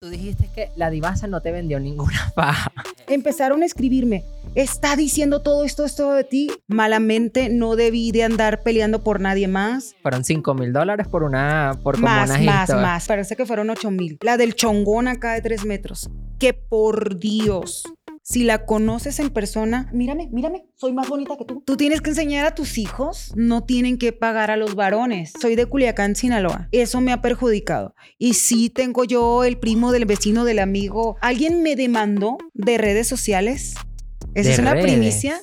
[0.00, 2.70] Tú dijiste que la divasa no te vendió ninguna paja.
[3.08, 4.22] Empezaron a escribirme,
[4.54, 6.52] está diciendo todo esto, esto de ti.
[6.68, 9.96] Malamente no debí de andar peleando por nadie más.
[10.00, 13.08] Fueron 5 mil dólares por una, por como Más, más, más.
[13.08, 14.18] Parece que fueron 8 mil.
[14.22, 16.08] La del chongón acá de 3 metros.
[16.38, 17.82] Que por Dios,
[18.30, 21.62] si la conoces en persona, mírame, mírame, soy más bonita que tú.
[21.64, 25.32] Tú tienes que enseñar a tus hijos, no tienen que pagar a los varones.
[25.40, 26.68] Soy de Culiacán, Sinaloa.
[26.70, 27.94] Eso me ha perjudicado.
[28.18, 31.16] Y sí tengo yo el primo del vecino del amigo.
[31.22, 33.76] Alguien me demandó de redes sociales.
[34.34, 34.84] Esa ¿De es una redes?
[34.84, 35.40] primicia.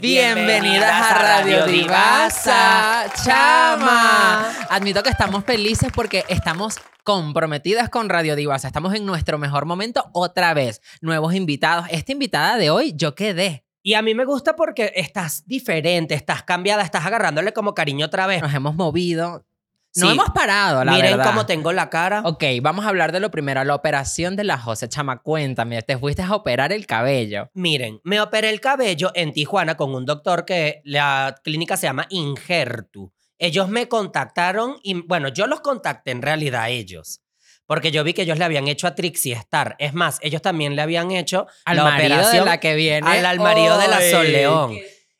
[0.00, 4.48] Bienvenidas a Radio Divasa, chama.
[4.70, 8.68] Admito que estamos felices porque estamos comprometidas con Radio Divasa.
[8.68, 10.80] Estamos en nuestro mejor momento otra vez.
[11.00, 11.86] Nuevos invitados.
[11.90, 13.64] Esta invitada de hoy, yo quedé.
[13.82, 18.26] Y a mí me gusta porque estás diferente, estás cambiada, estás agarrándole como cariño otra
[18.26, 18.40] vez.
[18.40, 19.47] Nos hemos movido.
[20.00, 20.12] No Sí.
[20.14, 21.26] hemos parado, la Miren verdad.
[21.26, 22.22] cómo tengo la cara.
[22.24, 25.22] Ok, vamos a hablar de lo primero, la operación de la José Chama.
[25.22, 27.50] Cuéntame, te fuiste a operar el cabello.
[27.54, 32.06] Miren, me operé el cabello en Tijuana con un doctor que la clínica se llama
[32.10, 33.12] Ingertu.
[33.38, 37.20] Ellos me contactaron y, bueno, yo los contacté en realidad a ellos.
[37.66, 39.76] Porque yo vi que ellos le habían hecho a Trixie Star.
[39.78, 43.06] Es más, ellos también le habían hecho Al la marido de operación la que viene.
[43.06, 44.78] al, al marido de la Sol León.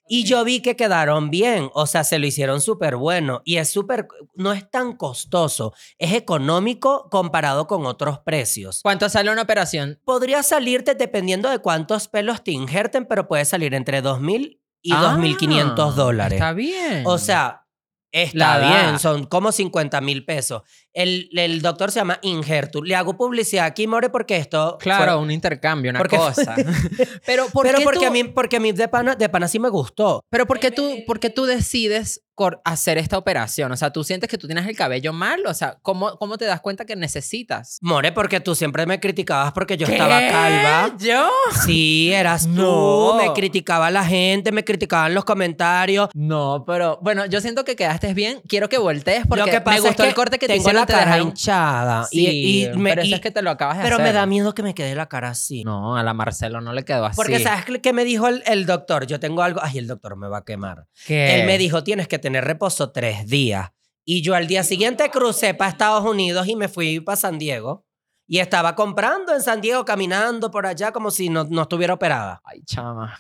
[0.09, 3.71] Y yo vi que quedaron bien, o sea, se lo hicieron súper bueno y es
[3.71, 8.81] súper, no es tan costoso, es económico comparado con otros precios.
[8.83, 10.01] ¿Cuánto sale una operación?
[10.05, 15.17] Podría salirte dependiendo de cuántos pelos te injerten, pero puede salir entre 2.000 y Ah,
[15.19, 16.37] 2.500 dólares.
[16.39, 17.03] Está bien.
[17.05, 17.68] O sea,
[18.13, 20.63] está bien, son como 50 mil pesos.
[20.93, 22.83] El, el doctor se llama Ingertu.
[22.83, 24.77] Le hago publicidad aquí, More, porque esto...
[24.81, 26.55] Claro, fue- un intercambio, una Porque- cosa.
[27.27, 29.49] pero ¿por pero qué porque tú, a mí, porque a mí de pana, de pana
[29.49, 30.23] sí me gustó.
[30.31, 32.23] pero ¿por qué tú, por qué tú decides
[32.65, 33.73] hacer esta operación?
[33.73, 35.41] O sea, ¿tú sientes que tú tienes el cabello mal?
[35.47, 37.79] O sea, ¿cómo, cómo te das cuenta que necesitas?
[37.83, 40.97] More, porque tú siempre me criticabas porque yo estaba calva.
[40.99, 41.29] ¿Yo?
[41.65, 43.15] Sí, eras tú.
[43.19, 46.09] Me criticaba la gente, me criticaban los comentarios.
[46.15, 48.41] No, pero bueno, yo siento que quedaste bien.
[48.49, 50.53] Quiero que voltees porque Lo que pasa me gustó es que el corte que te
[50.55, 50.81] tengo hicieron.
[50.83, 52.05] la te cara dejaron- hinchada.
[52.05, 54.07] Sí, y, y me, pero eso y- es que te lo acabas de pero hacer.
[54.07, 55.65] me da miedo que me quede la cara así.
[55.65, 57.17] No, a la Marcelo no le quedó así.
[57.17, 59.07] Porque ¿sabes qué- qué me dijo el, el doctor?
[59.07, 59.61] Yo tengo algo...
[59.63, 60.87] Ay, el doctor me va a quemar.
[61.07, 61.41] ¿Qué?
[61.41, 63.71] Él me dijo, tienes que tener reposo tres días.
[64.05, 67.85] Y yo al día siguiente crucé para Estados Unidos y me fui para San Diego.
[68.27, 72.41] Y estaba comprando en San Diego, caminando por allá como si no, no estuviera operada.
[72.45, 73.19] Ay, chama.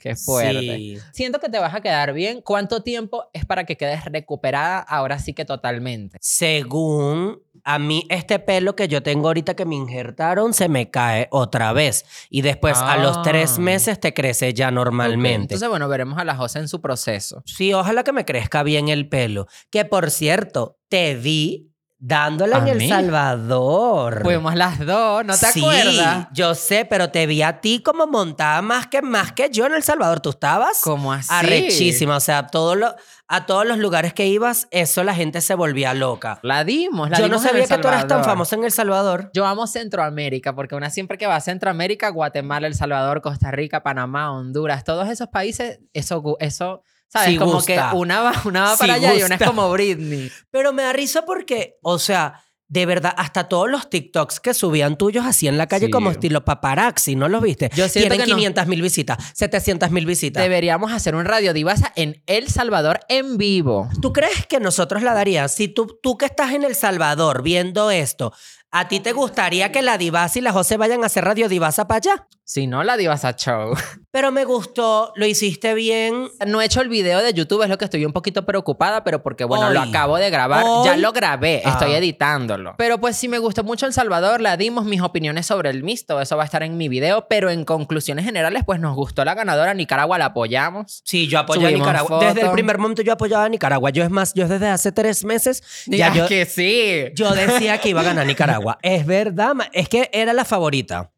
[0.00, 0.60] Qué fuerte.
[0.60, 0.98] Sí.
[1.12, 2.40] Siento que te vas a quedar bien.
[2.40, 6.16] ¿Cuánto tiempo es para que quedes recuperada ahora sí que totalmente?
[6.20, 11.28] Según a mí, este pelo que yo tengo ahorita que me injertaron se me cae
[11.30, 12.04] otra vez.
[12.30, 13.60] Y después a los tres Ah.
[13.60, 15.54] meses te crece ya normalmente.
[15.54, 17.42] Entonces, bueno, veremos a la José en su proceso.
[17.46, 19.46] Sí, ojalá que me crezca bien el pelo.
[19.70, 21.69] Que por cierto, te vi
[22.00, 22.88] dándole ¿A en El?
[22.88, 24.22] Salvador.
[24.22, 26.28] Fuimos las dos, ¿no te sí, acuerdas?
[26.32, 29.74] yo sé, pero te vi a ti como montada más que, más que yo en
[29.74, 30.20] El Salvador.
[30.20, 30.80] ¿Tú estabas?
[30.82, 31.28] ¿Cómo así?
[31.30, 32.16] Arrechísima.
[32.16, 32.94] O sea, todo lo,
[33.28, 36.40] a todos los lugares que ibas, eso la gente se volvía loca.
[36.42, 38.72] La dimos, la Yo no en sabía El que tú eras tan famosa en El
[38.72, 39.30] Salvador.
[39.34, 43.82] Yo amo Centroamérica porque una siempre que va a Centroamérica, Guatemala, El Salvador, Costa Rica,
[43.82, 46.82] Panamá, Honduras, todos esos países, eso, eso
[47.12, 47.30] ¿sabes?
[47.30, 47.90] Sí como gusta.
[47.90, 50.30] que una va, una va Sí para allá y una es como Britney.
[50.50, 54.96] Pero me da risa porque, o sea, de verdad, hasta todos los TikToks que subían
[54.96, 55.90] tuyos así en la calle Sí.
[55.90, 57.68] como estilo paparazzi, ¿no los viste?
[57.74, 58.36] Yo siento Tienen que no.
[58.36, 60.40] 500 mil visitas, 700 mil visitas.
[60.40, 63.88] Deberíamos hacer un Radio Divasa en El Salvador en vivo.
[64.00, 65.50] ¿Tú crees que nosotros la daríamos?
[65.50, 68.32] Si tú, tú que estás en El Salvador viendo esto,
[68.70, 71.88] ¿a ti te gustaría que la Divasa y la José vayan a hacer Radio Divasa
[71.88, 72.28] para allá?
[72.44, 73.74] Si no, la Divasa Show.
[74.10, 76.28] Pero me gustó, lo hiciste bien.
[76.48, 79.22] No he hecho el video de YouTube, es lo que estoy un poquito preocupada, pero
[79.22, 79.88] porque, bueno, lo Hoy.
[79.88, 80.64] acabo de grabar.
[80.66, 80.84] Hoy.
[80.84, 81.98] Ya lo grabé, estoy Ah.
[81.98, 82.74] editándolo.
[82.76, 86.20] Pero pues sí me gustó mucho El Salvador, la dimos mis opiniones sobre el mixto,
[86.20, 89.34] eso va a estar en mi video, pero en conclusiones generales, pues nos gustó la
[89.34, 91.02] ganadora, Nicaragua la apoyamos.
[91.04, 92.18] Sí, yo apoyo a Nicaragua.
[92.18, 93.90] Desde el primer momento yo apoyaba a Nicaragua.
[93.90, 97.12] Yo es más, yo desde hace tres meses ya yo, que sí.
[97.14, 98.78] yo decía que iba a ganar Nicaragua.
[98.82, 101.12] Es verdad, es que era la favorita.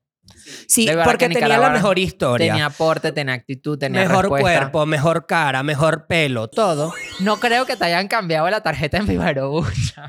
[0.69, 2.53] Sí, De porque que tenía la mejor historia.
[2.53, 4.43] Tenía aporte, tenía actitud, tenía mejor respuesta.
[4.61, 6.93] cuerpo, mejor cara, mejor pelo, todo.
[7.21, 9.95] No creo que te hayan cambiado la tarjeta en Viva Aerobús.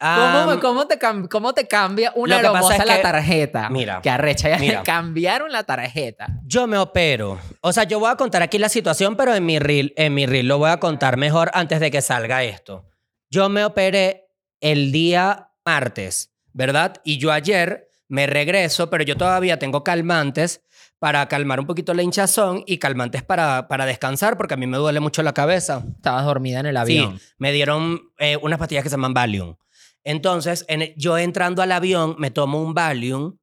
[0.00, 3.02] ¿Cómo, cómo te, cam- cómo te cambia una Lo que pasa hermosa es la que-
[3.02, 3.70] tarjeta?
[3.70, 4.78] Mira, Que arrecha, ya mira.
[4.80, 6.26] le cambiaron la tarjeta.
[6.44, 7.38] Yo me opero.
[7.62, 10.26] O sea, yo voy a contar aquí la situación, pero en mi reel, en mi
[10.26, 12.84] reel lo voy a contar mejor antes de que salga esto.
[13.30, 14.26] Yo me operé
[14.60, 16.96] el día martes, ¿verdad?
[17.04, 20.62] Y yo ayer me regreso, pero yo todavía tengo calmantes
[20.98, 24.76] para calmar un poquito la hinchazón y calmantes para, para descansar porque a mí me
[24.78, 25.84] duele mucho la cabeza.
[25.96, 27.18] Estabas dormida en el avión.
[27.18, 29.56] Sí, me dieron eh, unas pastillas que se llaman Valium.
[30.04, 33.36] Entonces, en el- yo entrando al avión, me tomo un Valium.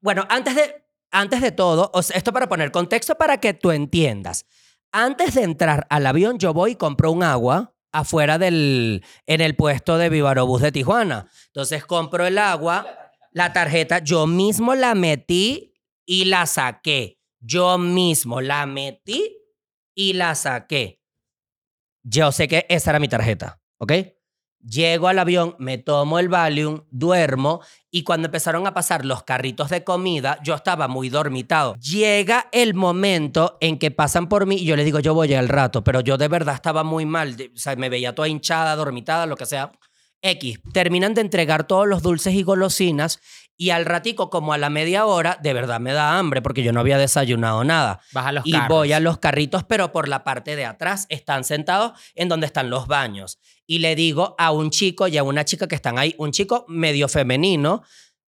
[0.00, 3.70] Bueno, antes de, antes de todo, o sea, esto para poner contexto para que tú
[3.70, 4.46] entiendas.
[4.92, 9.54] Antes de entrar al avión, yo voy y compro un agua afuera del, en el
[9.56, 11.28] puesto de Vivarobús de Tijuana.
[11.46, 13.03] Entonces, compro el agua,
[13.34, 15.74] la tarjeta, yo mismo la metí
[16.06, 17.18] y la saqué.
[17.40, 19.36] Yo mismo la metí
[19.94, 21.02] y la saqué.
[22.04, 23.92] Yo sé que esa era mi tarjeta, ¿ok?
[24.60, 27.60] Llego al avión, me tomo el Valium, duermo
[27.90, 31.74] y cuando empezaron a pasar los carritos de comida, yo estaba muy dormitado.
[31.74, 35.48] Llega el momento en que pasan por mí y yo les digo, yo voy al
[35.48, 39.26] rato, pero yo de verdad estaba muy mal, o sea, me veía toda hinchada, dormitada,
[39.26, 39.72] lo que sea.
[40.24, 40.58] X.
[40.72, 43.20] Terminan de entregar todos los dulces y golosinas
[43.56, 46.72] y al ratico, como a la media hora, de verdad me da hambre porque yo
[46.72, 48.00] no había desayunado nada.
[48.12, 48.68] Vas a los Y carros.
[48.68, 52.68] voy a los carritos, pero por la parte de atrás están sentados en donde están
[52.70, 53.38] los baños.
[53.66, 56.64] Y le digo a un chico y a una chica que están ahí, un chico
[56.68, 57.82] medio femenino,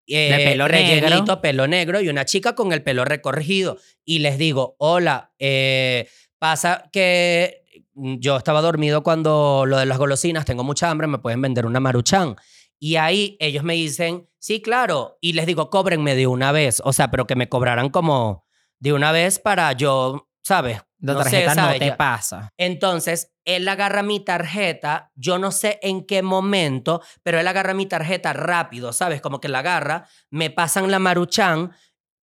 [0.07, 1.41] eh, De pelo rellenito, negro.
[1.41, 3.77] pelo negro, y una chica con el pelo recorrido.
[4.03, 7.62] Y les digo, hola, eh, pasa que
[7.95, 11.79] yo estaba dormido cuando lo de las golosinas, tengo mucha hambre, me pueden vender una
[11.79, 12.35] maruchan.
[12.79, 15.17] Y ahí ellos me dicen, sí, claro.
[15.21, 16.81] Y les digo, cóbrenme de una vez.
[16.83, 18.45] O sea, pero que me cobraran como
[18.79, 20.81] de una vez para yo, ¿sabes?
[20.99, 22.49] La No sé, tarjeta no te pasa.
[22.57, 27.85] Entonces, él agarra mi tarjeta, yo no sé en qué momento, pero él agarra mi
[27.85, 29.21] tarjeta rápido, ¿sabes?
[29.21, 31.71] Como que la agarra, me pasan la maruchan,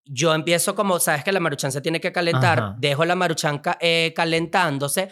[0.04, 2.58] yo empiezo como, ¿sabes que la maruchan se tiene que calentar?
[2.58, 2.74] Ajá.
[2.78, 5.10] Dejo la maruchan ca- eh, calentándose,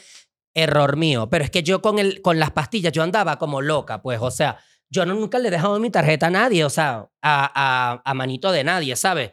[0.54, 1.28] error mío.
[1.30, 4.30] Pero es que yo con, el, con las pastillas, yo andaba como loca, pues, o
[4.30, 4.58] sea,
[4.90, 8.14] yo no- nunca le he dejado mi tarjeta a nadie, o sea, a, a, a
[8.14, 9.32] manito de nadie, ¿sabes?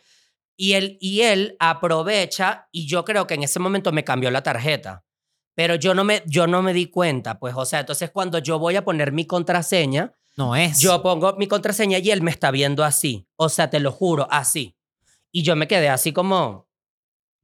[0.57, 4.43] Y él, y él aprovecha y yo creo que en ese momento me cambió la
[4.43, 5.03] tarjeta.
[5.55, 8.59] Pero yo no, me, yo no me di cuenta, pues, o sea, entonces cuando yo
[8.59, 10.79] voy a poner mi contraseña, No es.
[10.81, 13.25] yo pongo mi contraseña y él me está viendo así.
[13.37, 14.75] O sea, te lo juro, así.
[15.31, 16.64] Y yo me quedé así como,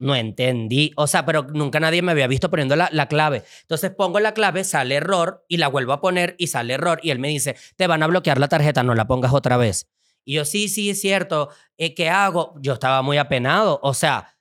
[0.02, 0.92] no entendí.
[0.96, 3.44] O sea, pero nunca nadie me había visto poniendo la, la clave.
[3.62, 6.98] Entonces pongo la clave, sale error y la vuelvo a poner y sale error.
[7.02, 9.88] Y él me dice, te van a bloquear la tarjeta, no la pongas otra vez.
[10.24, 11.50] Y yo, sí, sí, es cierto.
[11.78, 12.54] Eh, ¿Qué hago?
[12.60, 13.78] Yo estaba muy apenado.
[13.82, 14.36] O sea,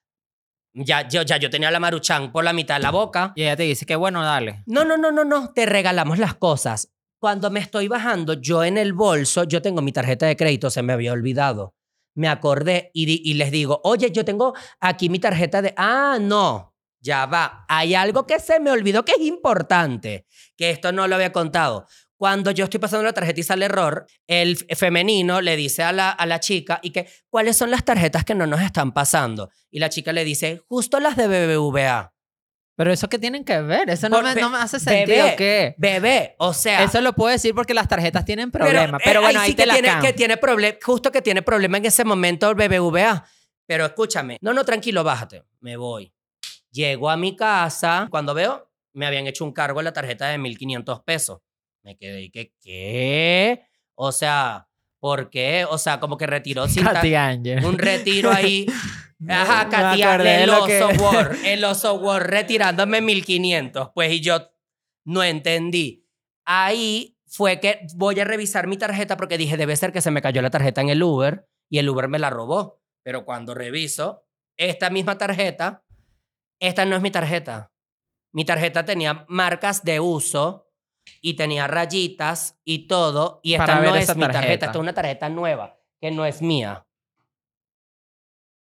[0.73, 3.33] ya yo, ya yo tenía la maruchan por la mitad de la boca.
[3.35, 4.63] Y ella te dice que bueno, dale.
[4.65, 6.91] No, no, no, no, no, te regalamos las cosas.
[7.19, 10.81] Cuando me estoy bajando, yo en el bolso, yo tengo mi tarjeta de crédito, se
[10.81, 11.75] me había olvidado.
[12.13, 15.73] Me acordé y, les digo, oye, yo tengo aquí mi tarjeta de...
[15.77, 17.65] Ah, no, ya va.
[17.69, 20.25] Hay algo que se me olvidó que es importante,
[20.57, 21.85] que esto no lo había contado.
[22.17, 26.11] Cuando yo estoy pasando la tarjeta y sale error, el femenino le dice a la,
[26.11, 29.49] a la chica y que, ¿cuáles son las tarjetas que no nos están pasando?
[29.71, 32.10] Y la chica le dice, justo las de BBVA.
[32.81, 33.91] Pero eso qué tienen que ver?
[33.91, 35.25] Eso no, me, no me hace sentido.
[35.25, 35.75] bebé, ¿Qué?
[35.77, 36.81] Bebé, o sea...
[36.81, 38.99] Eso lo puedo decir porque las tarjetas tienen problemas.
[39.05, 41.77] Pero, eh, bueno, ahí te que la tiene, que tiene problema, justo que tiene problema
[41.77, 43.23] en ese momento el BBVA.
[43.67, 45.43] Pero escúchame, no, no, tranquilo, bájate.
[45.59, 46.11] Me voy.
[46.71, 50.39] Llego a mi casa, cuando veo, me habían hecho un cargo en la tarjeta de
[50.39, 51.39] 1.500 pesos.
[51.83, 53.61] Me quedé y que, ¿qué?
[53.93, 54.67] O sea,
[54.99, 55.67] ¿por qué?
[55.69, 56.87] O sea, como que retiró sin
[57.63, 58.65] un retiro ahí.
[59.29, 63.89] Ajá, Katia, el que- oso Word, el oso Word retirándome 1500.
[63.93, 64.51] Pues y yo
[65.05, 66.07] no entendí.
[66.45, 70.21] Ahí fue que voy a revisar mi tarjeta porque dije, debe ser que se me
[70.21, 72.81] cayó la tarjeta en el Uber y el Uber me la robó.
[73.03, 74.25] Pero cuando reviso,
[74.57, 75.83] esta misma tarjeta,
[76.59, 77.71] esta no es mi tarjeta.
[78.33, 80.67] Mi tarjeta tenía marcas de uso
[81.21, 83.39] y tenía rayitas y todo.
[83.43, 84.65] Y esta Para no es mi tarjeta, tarjeta.
[84.65, 86.85] esta es una tarjeta nueva que no es mía.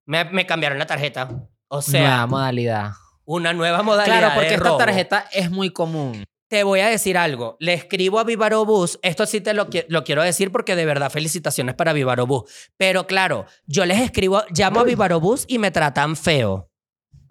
[0.05, 1.29] Me, me cambiaron la tarjeta.
[1.67, 2.91] O sea, Nueva modalidad.
[3.25, 4.19] una nueva modalidad.
[4.19, 4.77] Claro, porque de esta robo.
[4.77, 6.23] tarjeta es muy común.
[6.49, 7.57] Te voy a decir algo.
[7.59, 8.99] Le escribo a Vivarobús.
[9.01, 12.43] Esto sí te lo, qui- lo quiero decir porque de verdad felicitaciones para Vivarobús.
[12.77, 16.69] Pero claro, yo les escribo, llamo a Vivarobús y me tratan feo.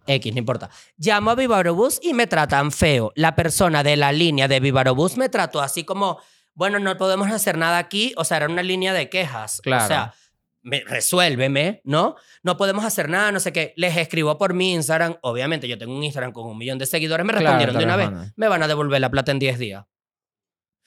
[0.07, 0.71] X, no importa.
[0.97, 3.13] Llamo a Vivarobús y me tratan feo.
[3.15, 6.19] La persona de la línea de Vivarobús me trató así como,
[6.55, 8.13] bueno, no podemos hacer nada aquí.
[8.17, 9.61] O sea, era una línea de quejas.
[9.63, 9.85] Claro.
[9.85, 10.15] O sea,
[10.63, 12.17] resuélveme, ¿no?
[12.43, 13.73] No podemos hacer nada, no sé qué.
[13.77, 15.17] Les escribo por mi Instagram.
[15.23, 17.27] Obviamente, yo tengo un Instagram con un millón de seguidores.
[17.27, 18.11] Me respondieron de una vez.
[18.37, 19.85] Me van a devolver la plata en 10 días.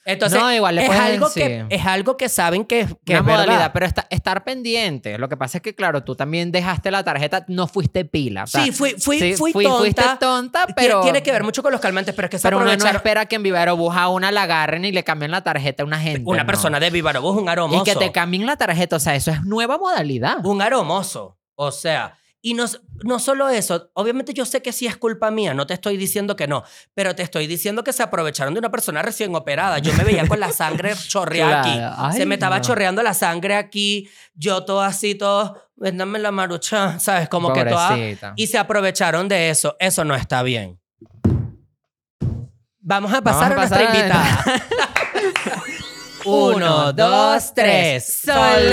[0.08, 3.24] Entonces, No, igual le es, algo que, es algo que saben que, que Una es
[3.24, 3.70] modalidad, verdad.
[3.74, 5.18] pero está- estar pendiente.
[5.18, 8.44] Lo que pasa es que, claro, tú también dejaste la tarjeta, no fuiste pila.
[8.44, 9.78] o sea, sí, fui, fui, sí, fui fui- tonta.
[9.78, 11.00] Fuiste tonta, pero.
[11.02, 13.26] Tiene que ver mucho con los calmantes, pero es que se Pero uno no espera
[13.26, 15.98] que en Vivero Bus a una la agarren y le cambien la tarjeta a una
[15.98, 16.22] gente.
[16.24, 16.46] Una no.
[16.46, 17.82] persona de Vivarobús, un aromoso.
[17.82, 20.44] Y que te cambien la tarjeta, o sea, eso es nueva modalidad.
[20.46, 21.36] Un aromoso.
[21.56, 22.14] O sea,
[22.46, 22.64] Y no,
[23.02, 26.36] no solo eso, obviamente yo sé que sí es culpa mía, no te estoy diciendo
[26.36, 26.62] que no,
[26.94, 29.80] pero te estoy diciendo que se aprovecharon de una persona recién operada.
[29.80, 31.88] Yo me veía con la sangre chorreada Claro.
[31.88, 31.94] aquí.
[31.98, 32.62] Ay, se me estaba no.
[32.62, 37.28] chorreando la sangre aquí, yo todo así, todo, véndame la marucha, ¿sabes?
[37.28, 37.98] Como que toda...
[38.36, 39.74] Y se aprovecharon de eso.
[39.80, 40.78] Eso no está bien.
[42.78, 44.44] Vamos a pasar Vamos a a, nuestra pasar invitada.
[46.24, 48.20] Uno, dos, tres.
[48.24, 48.70] Sol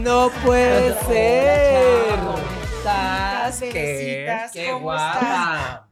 [0.00, 2.18] No puede ser.
[2.18, 2.38] ¿Cómo
[2.76, 3.60] estás?
[3.60, 5.88] Qué ¿cómo guapa.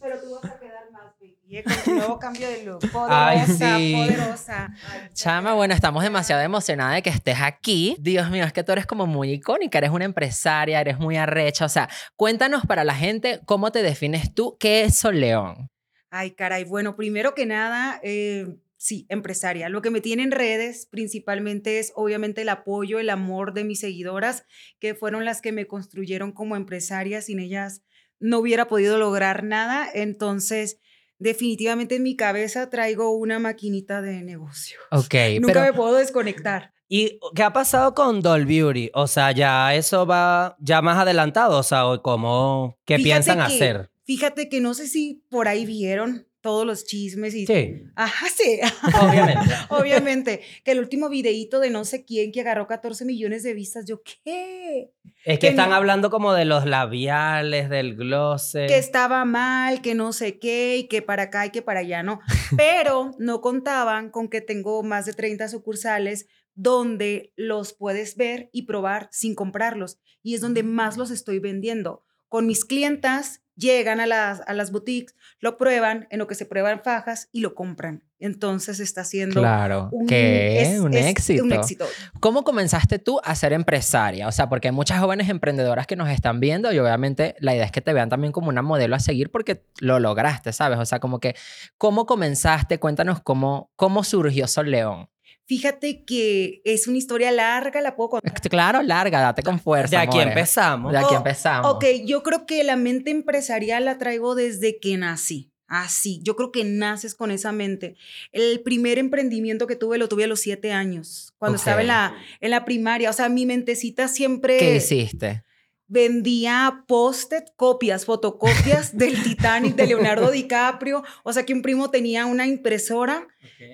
[0.00, 2.80] Pero tú vas a quedar más baby, con tu nuevo cambio de look.
[3.08, 3.94] Ay, Poderosa, sí.
[3.96, 4.74] poderosa.
[4.90, 7.96] Ay, Chama, bueno, estamos demasiado emocionadas de que estés aquí.
[7.98, 11.64] Dios mío, es que tú eres como muy icónica, eres una empresaria, eres muy arrecha.
[11.64, 15.70] O sea, cuéntanos para la gente cómo te defines tú, qué es Sol León.
[16.10, 16.64] Ay, caray.
[16.64, 18.46] Bueno, primero que nada, eh,
[18.86, 19.68] sí, empresaria.
[19.68, 23.80] Lo que me tiene en redes principalmente es obviamente el apoyo, el amor de mis
[23.80, 24.44] seguidoras,
[24.78, 27.20] que fueron las que me construyeron como empresaria.
[27.20, 27.82] Sin ellas
[28.20, 29.88] no hubiera podido lograr nada.
[29.92, 30.78] Entonces,
[31.18, 34.78] definitivamente en mi cabeza traigo una maquinita de negocio.
[34.90, 36.72] Ok, Nunca pero me puedo desconectar.
[36.88, 38.90] ¿Y qué ha pasado con Doll Beauty?
[38.94, 43.42] O sea, ya eso va ya más adelantado, o sea, ¿cómo, qué Fíjate piensan que-
[43.54, 43.90] hacer?
[44.04, 47.44] Fíjate que no sé si por ahí vieron todos los chismes y...
[47.44, 48.60] Sí, Ajá, sí.
[49.02, 49.54] obviamente.
[49.68, 53.84] Obviamente, que el último videíto de no sé quién que agarró 14 millones de vistas,
[53.84, 54.92] yo, ¿qué?
[55.24, 58.52] Es que Que están no- hablando como de los labiales, del gloss.
[58.52, 62.04] Que estaba mal, que no sé qué, y que para acá y que para allá,
[62.04, 62.20] ¿no?
[62.56, 68.62] Pero no contaban con que tengo más de 30 sucursales donde los puedes ver y
[68.62, 69.98] probar sin comprarlos.
[70.22, 72.04] Y es donde más los estoy vendiendo.
[72.28, 76.46] Con mis clientas llegan a las, a las boutiques, lo prueban, en lo que se
[76.46, 78.04] prueban fajas y lo compran.
[78.18, 81.42] Entonces está siendo claro, un, que es- un es éxito.
[81.44, 81.86] Un éxito.
[82.20, 84.26] ¿Cómo comenzaste tú a ser empresaria?
[84.26, 87.64] O sea, porque hay muchas jóvenes emprendedoras que nos están viendo y obviamente la idea
[87.66, 90.78] es que te vean también como una modelo a seguir porque lo lograste, ¿sabes?
[90.78, 91.34] O sea, como que,
[91.76, 92.78] ¿cómo comenzaste?
[92.78, 95.08] Cuéntanos cómo, cómo surgió Sol León.
[95.46, 98.32] Fíjate que es una historia larga, la puedo contar.
[98.50, 99.96] Claro, larga, date con fuerza.
[99.96, 100.28] De aquí amores.
[100.28, 100.92] empezamos.
[100.92, 101.74] De aquí Oh, empezamos.
[101.74, 105.52] Ok, yo creo que la mente empresarial la traigo desde que nací.
[105.68, 107.96] Así, yo creo que naces con esa mente.
[108.30, 112.14] El primer emprendimiento que tuve lo tuve a los siete años, cuando estaba en la,
[112.40, 113.10] en la primaria.
[113.10, 115.42] O sea, mi mentecita siempre ¿Qué hiciste?
[115.88, 121.02] Vendía post-it, copias, fotocopias del Titanic de Leonardo DiCaprio.
[121.22, 123.26] O sea, que un primo tenía una impresora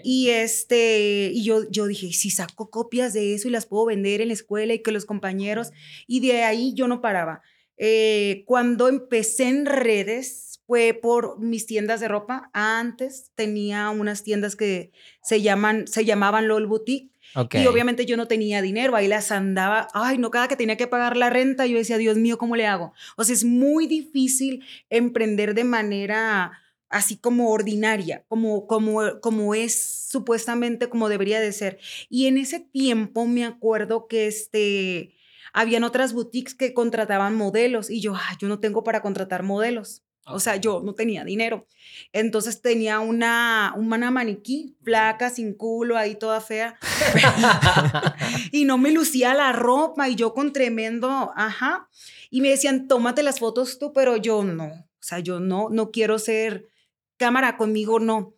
[0.04, 4.20] y este, y yo, yo dije, si saco copias de eso y las puedo vender
[4.20, 5.70] en la escuela y que los compañeros,
[6.06, 7.42] y de ahí yo no paraba.
[7.78, 12.50] Eh, cuando empecé en redes fue por mis tiendas de ropa.
[12.52, 14.92] Antes tenía unas tiendas que
[15.22, 17.11] se, llaman, se llamaban LOL Boutique.
[17.34, 20.86] Y obviamente yo no tenía dinero, ahí las andaba, ay, no, cada que tenía que
[20.86, 22.92] pagar la renta, yo decía, Dios mío, ¿cómo le hago?
[23.16, 26.52] O sea, es muy difícil emprender de manera
[26.92, 31.78] así como ordinaria, como, como, como es supuestamente como debería de ser.
[32.08, 35.14] Y en ese tiempo me acuerdo que este,
[35.52, 40.02] habían otras boutiques que contrataban modelos y yo, yo no tengo para contratar modelos.
[40.24, 41.66] O sea, yo no tenía dinero.
[42.12, 46.78] Entonces tenía una, una maniquí, flaca, sin culo, ahí toda fea.
[48.52, 51.88] y no me lucía la ropa y yo con tremendo, ajá.
[52.30, 54.66] Y me decían, tómate las fotos tú, pero yo no.
[54.66, 56.68] O sea, yo no, no quiero ser
[57.16, 58.34] cámara conmigo, no.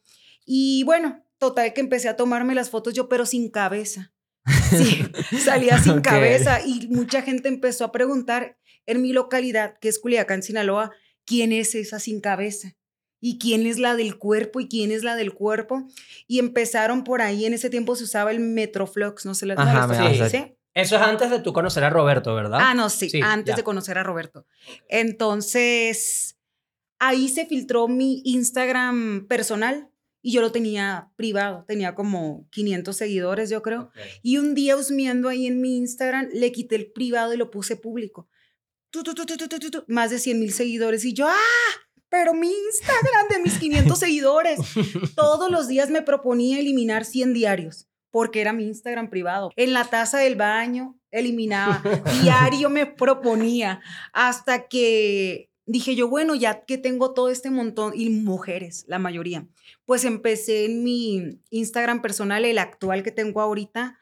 [0.46, 4.12] Y bueno, total que empecé a tomarme las fotos yo, pero sin cabeza.
[4.70, 5.06] Sí,
[5.38, 10.42] salía sin cabeza y mucha gente empezó a preguntar en mi localidad, que es Culiacán,
[10.42, 10.92] Sinaloa,
[11.24, 12.76] ¿quién es esa sin cabeza?
[13.20, 14.60] ¿Y quién es la del cuerpo?
[14.60, 15.86] ¿Y quién es la del cuerpo?
[16.26, 19.86] Y empezaron por ahí, en ese tiempo se usaba el Metroflux, no sé, ¿no Ajá,
[19.86, 20.56] lo vas ¿Sí?
[20.74, 22.58] Eso es antes de tú conocer a Roberto, ¿verdad?
[22.60, 23.56] Ah, no, sí, Sí, antes ya.
[23.56, 24.44] de conocer a Roberto.
[24.88, 26.36] Entonces,
[26.98, 29.88] ahí se filtró mi Instagram personal
[30.20, 33.90] y yo lo tenía privado, tenía como 500 seguidores, yo creo.
[34.22, 37.76] Y un día husmeando ahí en mi Instagram, le quité el privado y lo puse
[37.76, 38.28] público.
[39.02, 41.72] Tu, tu, tu, más de 100 mil seguidores y yo, ¡ah!
[42.08, 44.60] Pero mi Instagram de mis 500 seguidores.
[45.16, 49.50] Todos los días me proponía eliminar 100 diarios porque era mi Instagram privado.
[49.56, 51.82] En la taza del baño eliminaba.
[52.22, 53.80] Diario me proponía
[54.12, 59.48] hasta que dije yo, bueno, ya que tengo todo este montón, y mujeres, la mayoría,
[59.84, 63.98] pues empecé en mi Instagram personal, el actual que tengo ahorita,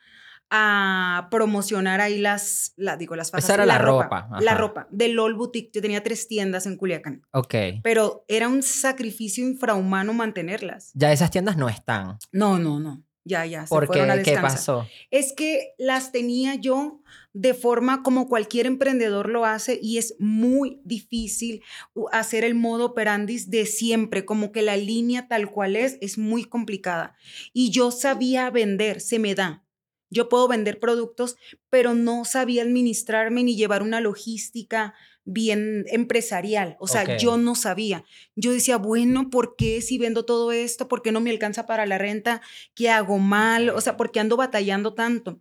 [0.54, 3.44] a promocionar ahí las, la, digo, las fajas.
[3.44, 5.71] Esa era la ropa, La ropa de LOL Boutique.
[5.73, 7.54] Yo tenía tres tiendas en Culiacán, Ok.
[7.82, 10.90] pero era un sacrificio infrahumano mantenerlas.
[10.92, 12.18] Ya esas tiendas no están.
[12.32, 13.02] No, no, no.
[13.25, 13.62] Ya, ya.
[13.62, 14.23] se ¿Por a qué?
[14.23, 14.87] ¿Qué pasó?
[15.11, 17.00] Es que las tenía yo
[17.32, 21.62] de forma como cualquier emprendedor lo hace y es muy difícil
[22.11, 26.44] hacer el modo operandis de siempre, como que la línea tal cual es, es muy
[26.44, 27.14] complicada.
[27.54, 29.64] Y yo sabía vender, se me da.
[30.12, 31.37] Yo puedo vender productos,
[31.71, 36.76] pero no sabía administrarme ni llevar una logística bien empresarial.
[36.81, 38.04] O sea, yo no sabía.
[38.37, 40.88] Yo decía, bueno, ¿por qué si vendo todo esto?
[40.88, 42.42] ¿Por qué no me alcanza para la renta?
[42.75, 43.71] ¿Qué hago mal?
[43.71, 45.40] O sea, ¿por qué ando batallando tanto?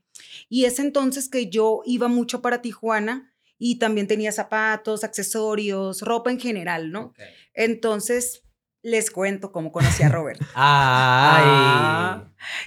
[0.50, 6.32] Y es entonces que yo iba mucho para Tijuana y también tenía zapatos, accesorios, ropa
[6.32, 7.14] en general, ¿no?
[7.54, 8.44] Entonces,
[8.82, 10.42] les cuento cómo conocí a Robert.
[10.56, 12.22] Ay.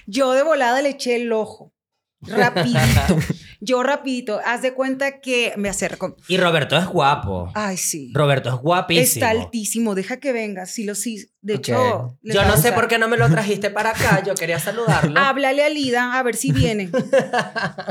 [0.05, 1.74] Yo de volada le eché el ojo.
[2.21, 3.17] Rapidito.
[3.61, 4.39] Yo rapidito.
[4.45, 6.15] Haz de cuenta que me acerco.
[6.27, 7.51] Y Roberto es guapo.
[7.53, 8.11] Ay, sí.
[8.13, 9.25] Roberto es guapísimo.
[9.25, 9.95] Está altísimo.
[9.95, 10.65] Deja que venga.
[10.65, 11.29] Sí, lo sí.
[11.41, 11.59] De Ok.
[11.59, 14.23] hecho, Yo a no sé por qué no me lo trajiste para acá.
[14.25, 15.13] Yo quería saludarlo.
[15.19, 16.89] Háblale a Lida a ver si viene.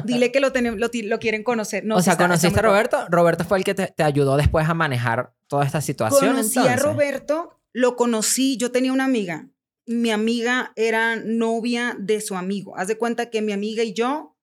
[0.05, 1.85] Dile que lo, tenem- lo, quieren conocer.
[1.85, 2.63] No, o sea, está- está ¿conociste a.
[2.63, 3.07] Roberto?
[3.09, 6.33] Roberto fue el que te, te ayudó después a manejar toda esta situación.
[6.37, 6.83] Conocí a entonces?
[6.83, 9.49] Roberto, lo conocí, yo tenía una amiga.
[9.87, 12.77] Mi amiga era novia de su amigo.
[12.77, 14.37] Haz de cuenta que mi amiga y yo,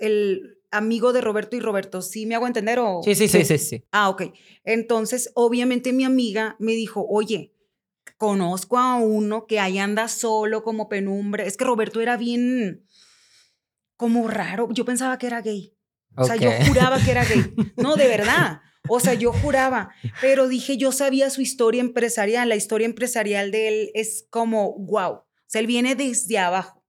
[0.00, 2.78] el amigo de Roberto y Roberto, ¿sí me hago entender?
[2.78, 3.00] O...
[3.04, 3.58] Sí, sí, Sí, sí.
[3.58, 3.84] sí.
[3.90, 4.22] Ah, ok.
[4.64, 7.54] Entonces, obviamente mi amiga me dijo, oye,
[8.16, 11.46] conozco a uno que ahí anda solo como penumbre.
[11.46, 12.84] Es que Roberto era bien
[13.96, 14.68] como raro.
[14.72, 15.74] Yo pensaba que era gay.
[16.16, 17.54] O sea, yo juraba que era gay.
[17.76, 18.60] No, de verdad.
[18.88, 19.90] O sea, yo juraba.
[20.20, 22.48] Pero dije, yo sabía su historia empresarial.
[22.48, 25.12] La historia empresarial de él es como, wow.
[25.12, 26.84] O sea, él viene desde abajo.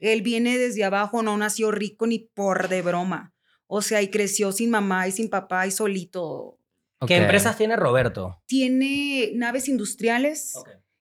[0.00, 3.34] Él viene desde abajo, no nació rico ni por de broma.
[3.66, 6.58] O sea, y creció sin mamá y sin papá y solito.
[7.06, 8.42] ¿Qué empresas tiene Roberto?
[8.46, 10.54] Tiene naves industriales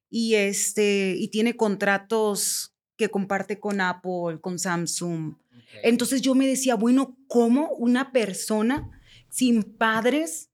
[0.10, 5.36] y este y tiene contratos que comparte con Apple, con Samsung.
[5.82, 8.90] Entonces yo me decía, bueno, ¿cómo una persona
[9.34, 10.52] sin padres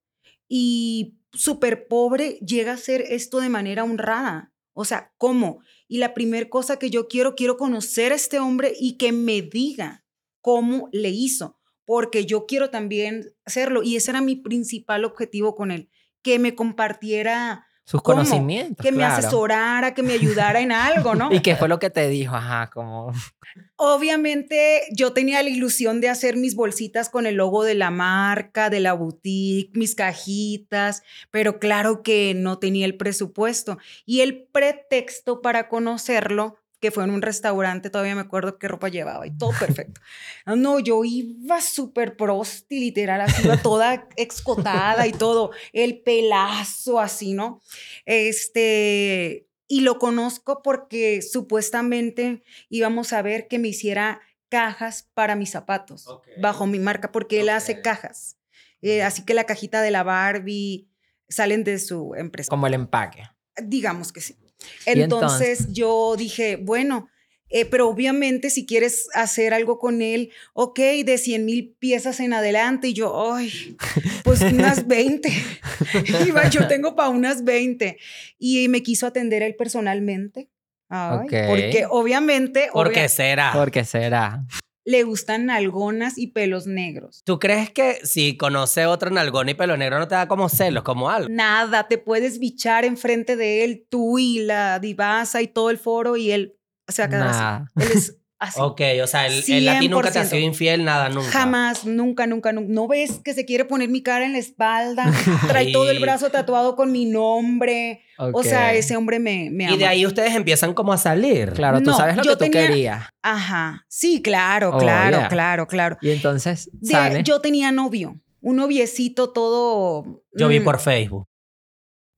[0.48, 4.54] y súper pobre llega a hacer esto de manera honrada?
[4.74, 5.60] O sea, ¿cómo?
[5.90, 9.42] Y la primera cosa que yo quiero, quiero conocer a este hombre y que me
[9.42, 10.06] diga
[10.40, 13.84] cómo le hizo, porque yo quiero también hacerlo.
[13.84, 15.90] Y ese era mi principal objetivo con él,
[16.22, 18.18] que me compartiera, Sus ¿Cómo?
[18.18, 18.86] conocimientos.
[18.86, 21.30] que me asesorara, que me ayudara en algo, ¿no?
[21.34, 22.36] ¿Y qué fue lo que te dijo?
[22.36, 23.12] Ajá, como...
[23.78, 28.70] Obviamente yo tenía la ilusión de hacer mis bolsitas con el logo de la marca,
[28.70, 33.80] de la boutique, mis cajitas, pero claro que no tenía el presupuesto.
[34.06, 38.90] Y el pretexto para conocerlo, que fue en un restaurante, todavía me acuerdo qué ropa
[38.90, 40.02] llevaba y todo perfecto.
[40.46, 47.00] Ah, No, yo iba súper prosti, literal, así iba toda excotada y todo, el pelazo
[47.00, 47.62] así, ¿no?
[48.06, 55.52] Este, y lo conozco porque supuestamente íbamos a ver que me hiciera cajas para mis
[55.52, 56.08] zapatos
[56.42, 58.38] bajo mi marca, porque él hace cajas.
[58.82, 60.90] Eh, así que la cajita de la Barbie
[61.28, 62.50] salen de su empresa.
[62.50, 63.24] Como el empaque.
[63.62, 64.38] Digamos que sí.
[64.86, 67.10] Entonces, yo dije, bueno,
[67.50, 72.34] eh, pero obviamente si quieres hacer algo con él, ok, de 100 mil piezas en
[72.34, 72.90] adelante.
[72.90, 73.76] Y yo, ay,
[74.24, 75.30] pues unas 20.
[76.28, 77.98] Iba, yo tengo para unas 20.
[78.38, 80.50] Y me quiso atender él personalmente.
[80.90, 81.28] Ay.
[81.48, 83.52] Porque obviamente ¿Por obvia- qué será?
[83.54, 84.46] ¿Por qué será?
[84.90, 87.22] Le gustan nalgonas y pelos negros.
[87.24, 90.84] ¿Tú crees que si conoce otro nalgón y pelo negro no te da como celos,
[90.84, 91.30] como algo?
[91.30, 96.18] Nada, te puedes bichar enfrente de él, tú y la divasa y todo el foro,
[96.18, 96.56] y él
[96.88, 97.40] se va a quedar así.
[97.40, 97.72] Nada.
[97.76, 98.60] Él es así.
[98.62, 100.26] Ok, o sea, el, el a ti nunca te ha 100%.
[100.30, 101.30] sido infiel, nada, nunca.
[101.30, 102.72] Jamás, nunca, nunca, nunca.
[102.74, 105.06] ¿No ves que se quiere poner mi cara en la espalda?
[105.48, 108.02] Trae todo el brazo tatuado con mi nombre.
[108.18, 109.76] O sea, ese hombre me, me ama.
[109.76, 111.54] Y de ahí ustedes empiezan como a salir.
[111.54, 113.04] Claro, tú sabes lo yo que tú tenía- querías.
[113.22, 113.86] Ajá.
[113.88, 115.28] Sí, claro, Oh, claro, yeah.
[115.30, 115.98] claro, claro.
[116.02, 117.24] Y entonces De- sale.
[117.24, 118.20] yo tenía novio.
[118.42, 120.24] Un noviecito todo.
[120.34, 121.28] Yo vi mm, por Facebook.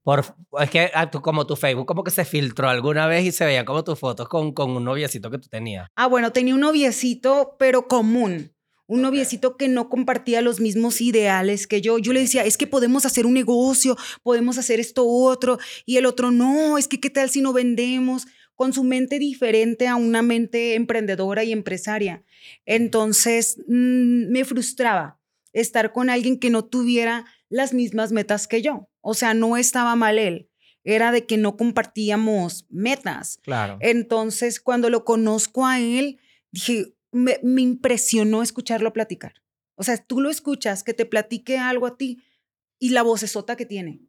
[0.02, 0.24] Por,
[0.60, 3.44] es que ah, tú- como tu Facebook como que se filtró alguna vez y se
[3.44, 5.88] veían como tus fotos con, con un noviecito que tú tenías.
[5.94, 8.52] Ah, bueno, tenía un noviecito, pero común.
[8.88, 9.04] Un Ok.
[9.04, 11.98] noviecito que no compartía los mismos ideales que yo.
[11.98, 15.58] Yo le decía, es que podemos hacer un negocio, podemos hacer esto otro.
[15.86, 18.26] Y el otro, no, es que qué tal si no vendemos.
[18.54, 22.22] Con su mente diferente a una mente emprendedora y empresaria.
[22.66, 25.18] Entonces, mm, me frustraba
[25.52, 28.88] estar con alguien que no tuviera las mismas metas que yo.
[29.02, 30.48] O sea, no estaba mal él.
[30.84, 33.38] Era de que no compartíamos metas.
[33.42, 33.76] Claro.
[33.80, 36.18] Entonces, cuando lo conozco a él,
[36.50, 39.34] dije, me, me impresionó escucharlo platicar.
[39.74, 42.22] O sea, tú lo escuchas, que te platique algo a ti
[42.78, 44.00] y la vocesota que tiene.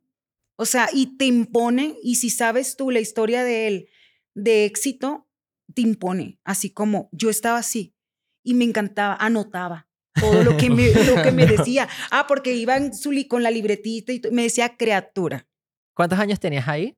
[0.55, 3.89] O sea, y te impone, y si sabes tú la historia de él
[4.35, 5.27] de éxito,
[5.73, 7.95] te impone, así como yo estaba así
[8.43, 9.87] y me encantaba, anotaba
[10.19, 11.87] todo lo que me, lo que me decía.
[12.11, 15.47] Ah, porque iba en su li- con la libretita y me decía criatura.
[15.93, 16.97] ¿Cuántos años tenías ahí?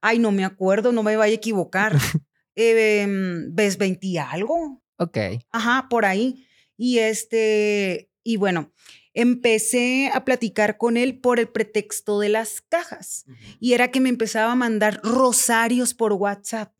[0.00, 1.96] Ay, no me acuerdo, no me vaya a equivocar.
[2.58, 3.06] Eh,
[3.50, 4.82] ¿Ves 20 y algo?
[4.96, 5.18] Ok.
[5.50, 6.46] Ajá, por ahí.
[6.78, 8.72] Y este, y bueno,
[9.12, 13.26] empecé a platicar con él por el pretexto de las cajas.
[13.60, 16.72] Y era que me empezaba a mandar rosarios por WhatsApp.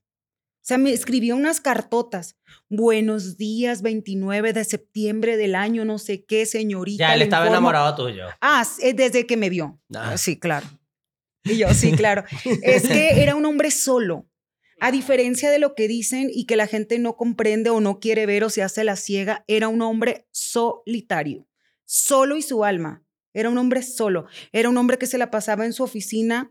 [0.66, 2.36] O sea, me escribía unas cartotas.
[2.68, 7.06] Buenos días, 29 de septiembre del año, no sé qué, señorita.
[7.06, 7.68] Ya, él estaba informo".
[7.68, 8.24] enamorado tuyo.
[8.40, 9.80] Ah, eh, desde que me vio.
[9.94, 10.18] Ah.
[10.18, 10.66] Sí, claro.
[11.44, 12.24] Y yo, sí, claro.
[12.62, 14.28] es que era un hombre solo.
[14.80, 18.26] A diferencia de lo que dicen y que la gente no comprende o no quiere
[18.26, 21.46] ver o se hace la ciega, era un hombre solitario,
[21.84, 23.04] solo y su alma.
[23.32, 24.26] Era un hombre solo.
[24.50, 26.50] Era un hombre que se la pasaba en su oficina.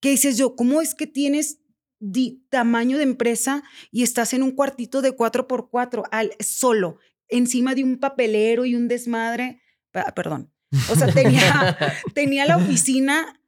[0.00, 1.58] Que dices yo, ¿cómo es que tienes
[2.48, 7.74] tamaño de empresa y estás en un cuartito de cuatro por cuatro, al, solo, encima
[7.74, 9.60] de un papelero y un desmadre?
[9.90, 10.52] Perdón.
[10.90, 11.76] O sea, tenía,
[12.14, 13.40] tenía la oficina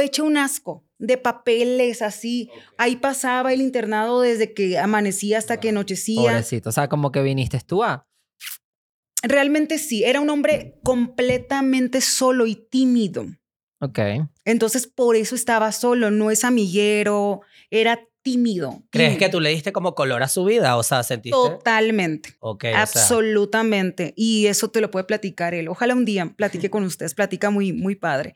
[0.00, 2.50] hecha un asco de papeles así.
[2.78, 6.30] Ahí pasaba el internado desde que amanecía hasta que anochecía.
[6.30, 6.68] Pobrecito.
[6.68, 8.06] O sea, como que viniste tú a.
[9.22, 13.26] Realmente sí, era un hombre completamente solo y tímido.
[13.80, 13.98] Ok.
[14.44, 18.82] Entonces, por eso estaba solo, no es amiguero, era tímido.
[18.90, 20.76] ¿Crees Y- que tú le diste como color a su vida?
[20.76, 21.32] O sea, ¿sentiste?
[21.36, 22.34] Totalmente.
[22.40, 24.14] Ok, o sea, Absolutamente.
[24.16, 25.68] Y eso te lo puede platicar él.
[25.68, 27.14] Ojalá un día platique con ustedes.
[27.14, 28.34] Platica muy, muy padre.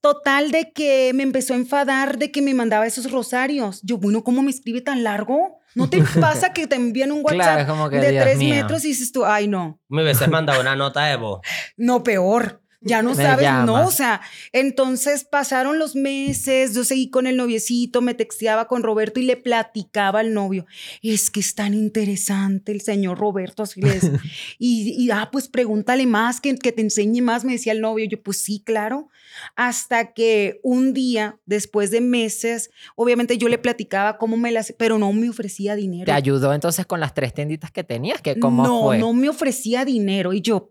[0.00, 3.80] Total de que me empezó a enfadar de que me mandaba esos rosarios.
[3.84, 5.60] Yo, bueno, ¿cómo me escribe tan largo?
[5.76, 8.54] ¿No te pasa que te envían un Claro, WhatsApp como que, de Dios tres mío.
[8.56, 11.40] metros y dices tú, ay, no, me hubieses mandado una nota de voz.
[11.76, 12.60] no, peor.
[12.84, 14.20] Ya no Me sabes, no, o sea,
[14.52, 19.36] entonces pasaron los meses, yo seguí con el noviecito, me texteaba con Roberto y le
[19.36, 20.66] platicaba al novio,
[21.02, 24.20] es que es tan interesante el señor Roberto, así le decía.
[24.58, 28.06] y, y, ah, pues pregúntale más, que, que te enseñe más, me decía el novio,
[28.06, 29.08] yo pues sí, claro,
[29.56, 34.98] hasta que un día, después de meses, obviamente yo le platicaba cómo me las, pero
[34.98, 36.06] no me ofrecía dinero.
[36.06, 38.20] ¿Te ayudó entonces con las tres tienditas que tenías?
[38.20, 38.98] ¿Que ¿Cómo no, fue?
[38.98, 40.70] no me ofrecía dinero y yo...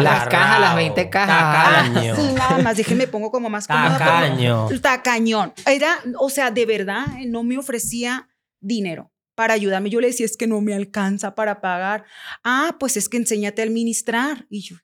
[0.00, 1.92] Las cajas, las 20 cajas.
[1.92, 2.16] Tacaño.
[2.16, 3.96] Sí, nada más, déjenme pongo como más cómoda.
[3.98, 4.68] pero- Tacaño.
[4.80, 5.54] Tacañón.
[5.66, 8.28] Era, o sea, de verdad, eh, no me ofrecía
[8.60, 9.88] dinero para ayudarme.
[9.90, 12.04] Yo le decía, es que no me alcanza para pagar.
[12.44, 14.46] Ah, pues es que enséñate a administrar.
[14.50, 14.76] Y yo,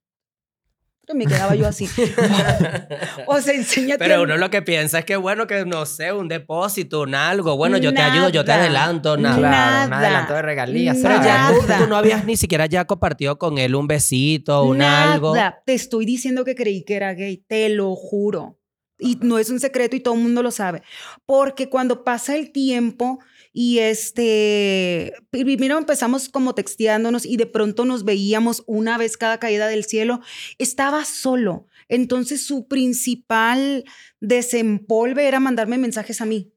[1.14, 1.88] me quedaba yo así.
[3.26, 3.98] o sea, enséñate.
[3.98, 7.14] Pero a- uno lo que piensa es que, bueno, que no sé, un depósito, un
[7.14, 7.56] algo.
[7.56, 9.36] Bueno, yo te ayudo, yo te adelanto, nada.
[9.38, 10.02] Claro, un Nada.
[10.02, 10.98] adelanto de regalías.
[11.02, 14.82] Pero ya tú, tú no habías ni siquiera ya compartido con él un besito, un
[14.82, 15.34] algo.
[15.34, 15.62] Nada.
[15.64, 18.58] Te estoy diciendo que creí que era gay, te lo juro.
[19.00, 20.82] Y no es un secreto y todo el mundo lo sabe.
[21.24, 23.20] Porque cuando pasa el tiempo
[23.52, 29.66] y este, primero empezamos como texteándonos y de pronto nos veíamos una vez cada caída
[29.66, 30.20] del cielo,
[30.58, 31.66] estaba solo.
[31.88, 33.84] Entonces su principal
[34.20, 36.52] desempolve era mandarme mensajes a mí.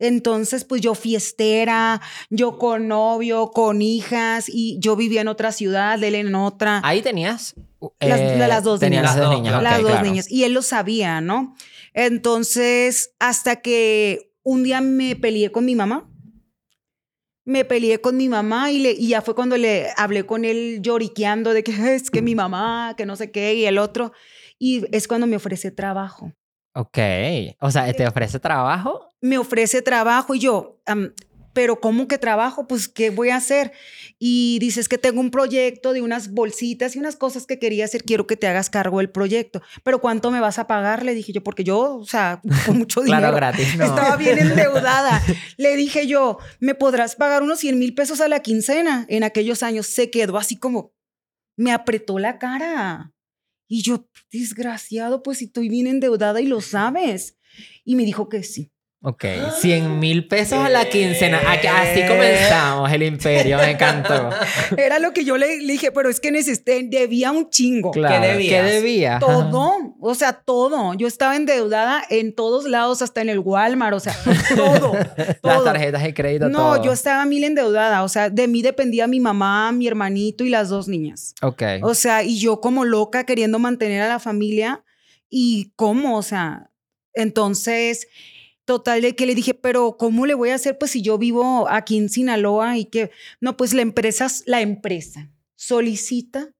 [0.00, 6.02] Entonces, pues yo fiestera, yo con novio, con hijas, y yo vivía en otra ciudad,
[6.02, 6.80] él en otra.
[6.82, 7.54] Ahí tenías.
[8.00, 9.62] Las- eh, las dos tenías niñas.
[9.62, 10.06] las dos claro.
[10.06, 10.30] niñas.
[10.30, 11.54] Y él lo sabía, ¿no?
[11.92, 16.09] Entonces, hasta que un día me peleé con mi mamá.
[17.44, 20.80] Me peleé con mi mamá y, le, y ya fue cuando le hablé con él
[20.82, 24.12] lloriqueando de que es que mi mamá, que no sé qué, y el otro.
[24.58, 26.32] Y es cuando me ofrece trabajo.
[26.74, 26.98] Ok.
[27.60, 29.10] O sea, ¿te ofrece trabajo?
[29.20, 31.12] me ofrece trabajo y yo, am,
[31.52, 32.66] pero ¿cómo que trabajo?
[32.66, 33.72] Pues, ¿qué voy a hacer?
[34.22, 38.04] Y dices que tengo un proyecto de unas bolsitas y unas cosas que quería hacer,
[38.04, 39.62] quiero que te hagas cargo del proyecto.
[39.82, 41.06] Pero ¿cuánto me vas a pagar?
[41.06, 43.20] Le dije yo, porque yo, o sea, con mucho dinero.
[43.20, 43.76] Claro, gratis.
[43.78, 43.86] No.
[43.86, 45.22] Estaba bien endeudada.
[45.56, 49.06] Le dije yo, ¿me podrás pagar unos 100 mil pesos a la quincena?
[49.08, 50.92] En aquellos años se quedó así como,
[51.56, 53.14] me apretó la cara.
[53.68, 57.38] Y yo, desgraciado, pues si estoy bien endeudada y lo sabes.
[57.84, 58.70] Y me dijo que sí.
[59.02, 59.24] Ok.
[59.60, 61.40] 100 mil pesos a la quincena.
[61.50, 63.56] Aquí- Así comenzamos el imperio.
[63.56, 64.28] Me encantó.
[64.76, 67.92] Era lo que yo le, le dije, pero es que necesité, debía un chingo.
[67.92, 68.20] Claro.
[68.26, 68.62] debías?
[68.66, 69.18] ¿Qué debía?
[69.18, 70.92] Todo, o sea, todo.
[70.94, 74.14] Yo estaba endeudada en todos lados, hasta en el Walmart, o sea,
[74.54, 74.92] todo.
[75.42, 76.84] Las tarjetas de crédito, No, todo.
[76.84, 80.68] yo estaba mil endeudada, o sea, de mí dependía mi mamá, mi hermanito y las
[80.68, 81.34] dos niñas.
[81.40, 81.62] Ok.
[81.82, 84.84] O sea, y yo como loca queriendo mantener a la familia
[85.30, 86.70] y cómo, o sea,
[87.14, 88.06] entonces,
[88.70, 90.78] total de que le dije, pero ¿cómo le voy a hacer?
[90.78, 95.28] Pues si yo vivo aquí en Sinaloa y que, no, pues la empresa, la empresa
[95.56, 96.50] solicita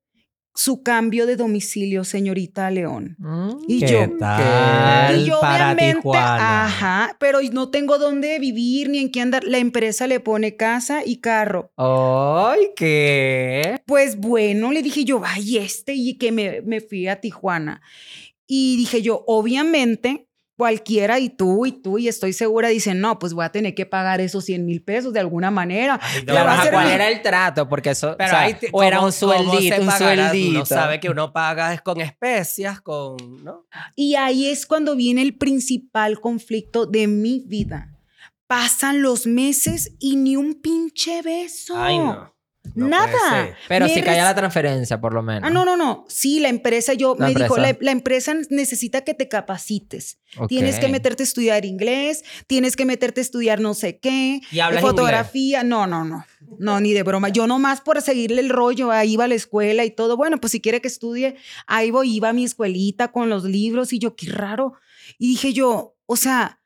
[0.52, 3.14] su cambio de domicilio, señorita León.
[3.20, 6.64] Mm, Y ¿Qué yo- tal Y yo para obviamente, Tijuana?
[6.66, 9.44] ajá, pero no tengo dónde vivir ni en qué andar.
[9.44, 11.72] La empresa le pone casa y carro.
[11.76, 13.80] ¡Ay, qué!
[13.86, 17.80] Pues bueno, le dije yo, ay, este, y que me, me fui a Tijuana.
[18.48, 20.26] Y dije yo, obviamente,
[20.60, 23.86] cualquiera, y tú, y tú, y estoy segura, dicen, no, pues voy a tener que
[23.86, 25.98] pagar esos 100 mil pesos de alguna manera.
[26.02, 27.66] Ay, Le va a ¿cuál mi- era el trato?
[27.66, 30.50] Porque eso, Pero o, sea, ahí te- o era ¿cómo- un sueldito, un sueldito.
[30.58, 33.64] Uno sabe que uno paga es con especias, con, ¿no?
[33.96, 37.96] Y ahí es cuando viene el principal conflicto de mi vida.
[38.46, 41.74] Pasan los meses y ni un pinche beso.
[41.76, 42.34] Ay, no.
[42.74, 43.56] No Nada.
[43.68, 45.42] Pero Me si caía res- la transferencia, por lo menos.
[45.44, 46.04] Ah, no, no, no.
[46.08, 50.18] Sí, la empresa, yo La me dijo, la, la empresa necesita que te capacites.
[50.46, 54.60] Tienes que meterte a estudiar inglés, tienes que meterte a estudiar no sé qué, ¿Y
[54.60, 55.64] hablas fotografía.
[55.64, 56.24] No, no, no.
[56.58, 57.30] No, ni de broma.
[57.30, 60.16] Yo nomás por seguirle el rollo, ahí iba a la escuela y todo.
[60.16, 63.92] Bueno, pues si quiere que estudie, ahí voy, iba a mi escuelita con los libros
[63.92, 64.74] y yo, qué raro.
[65.18, 66.60] Y dije yo, o sea,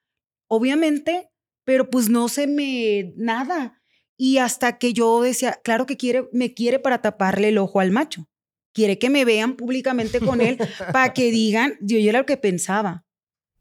[0.48, 1.30] obviamente,
[1.64, 3.80] pero pues no se me nada.
[4.16, 7.90] Y hasta que yo decía, claro que quiere, me quiere para taparle el ojo al
[7.90, 8.26] macho.
[8.72, 10.58] Quiere que me vean públicamente con él
[10.92, 13.04] para que digan, yo, yo era lo que pensaba.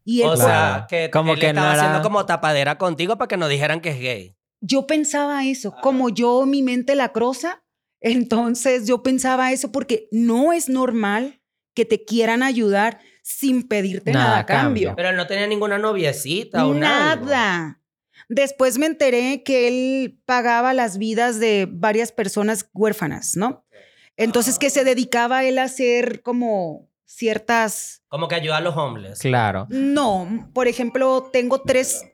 [0.06, 0.50] Y él, O Claro.
[0.80, 3.48] sea, que Como él que estaba no era- haciendo como tapadera contigo para que no
[3.48, 4.36] dijeran que es gay.
[4.62, 7.64] yo pensaba eso, como yo mi mente lacrosa,
[8.02, 11.42] entonces yo pensaba eso porque no es normal
[11.76, 14.90] que te quieran ayudar sin pedirte Nada nada, a a cambio.
[14.90, 14.96] cambio.
[14.96, 17.16] Pero él no tenía ninguna noviecita o nada.
[17.16, 17.80] Nada.
[18.30, 23.66] Después me enteré que él pagaba las vidas de varias personas huérfanas, ¿no?
[24.18, 28.04] Entonces que se dedicaba él a hacer como ciertas...
[28.08, 29.20] Como que ayuda a los homeless.
[29.20, 29.68] Claro.
[29.70, 32.06] No, por ejemplo, tengo tres...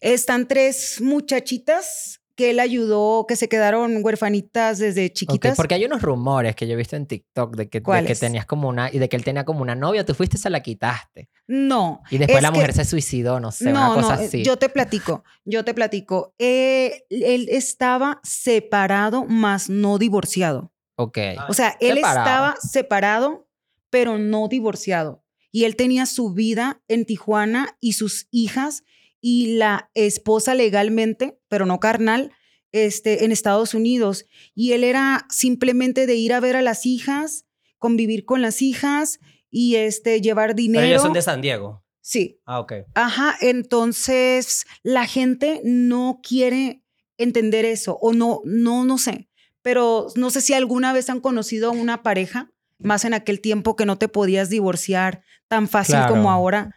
[0.00, 5.56] Están tres muchachitas que él ayudó, que se quedaron huérfanitas desde chiquitas.
[5.56, 8.46] porque hay unos rumores que yo he visto en TikTok de que, de que tenías
[8.46, 10.60] como una y de que él tenía como una novia, tú fuiste y se la
[10.60, 11.28] quitaste.
[11.46, 12.02] No.
[12.10, 14.42] Y después es la que- mujer se suicidó, no sé, no, una cosa no, así.
[14.42, 16.34] yo te platico, yo te platico.
[16.38, 20.72] Eh, él estaba separado, más no divorciado.
[20.96, 21.18] Ok.
[21.48, 22.18] O sea, él Separado.
[22.20, 23.48] estaba separado,
[23.90, 25.24] pero no divorciado.
[25.50, 28.84] Y él tenía su vida en Tijuana y sus hijas
[29.22, 32.32] y la esposa legalmente, pero no carnal,
[32.72, 34.26] este, en Estados Unidos.
[34.54, 37.46] Y él era simplemente de ir a ver a las hijas,
[37.78, 40.80] convivir con las hijas y este, llevar dinero.
[40.82, 41.82] Pero ellos son de San Diego.
[42.00, 42.72] Sí, Ah, ok.
[42.94, 46.82] Ajá, entonces la gente no quiere
[47.16, 49.28] entender eso o no, no, no sé,
[49.62, 53.76] pero no sé si alguna vez han conocido a una pareja, más en aquel tiempo
[53.76, 56.14] que no te podías divorciar tan fácil Claro.
[56.14, 56.74] como ahora.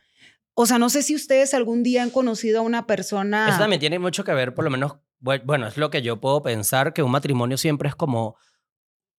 [0.56, 3.48] O sea, no sé si ustedes algún día han conocido a una persona.
[3.50, 6.20] Eso también tiene mucho que ver, por lo menos, bue- bueno, es lo que yo
[6.22, 8.38] puedo pensar, que un matrimonio siempre es como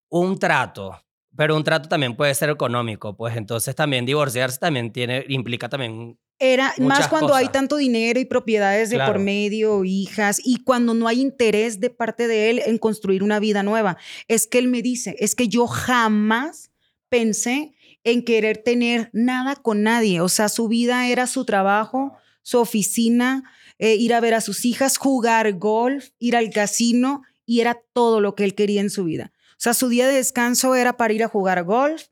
[0.08, 0.98] un trato,
[1.36, 6.18] pero un trato también puede ser económico, pues entonces también divorciarse también tiene, implica también...
[6.38, 7.52] Era más cuando hay cosas.
[7.52, 9.20] tanto dinero y propiedades de por Claro.
[9.20, 13.62] medio, hijas, y cuando no hay interés de parte de él en construir una vida
[13.62, 13.96] nueva.
[14.28, 16.70] Es que él me dice, es que yo jamás
[17.08, 17.74] pensé
[18.06, 20.20] en querer tener nada con nadie.
[20.20, 23.42] O sea, su vida era su trabajo, su oficina,
[23.78, 28.20] eh, ir a ver a sus hijas, jugar golf, ir al casino, y era todo
[28.20, 29.32] lo que él quería en su vida.
[29.52, 32.04] O sea, su día de descanso era para ir a jugar golf,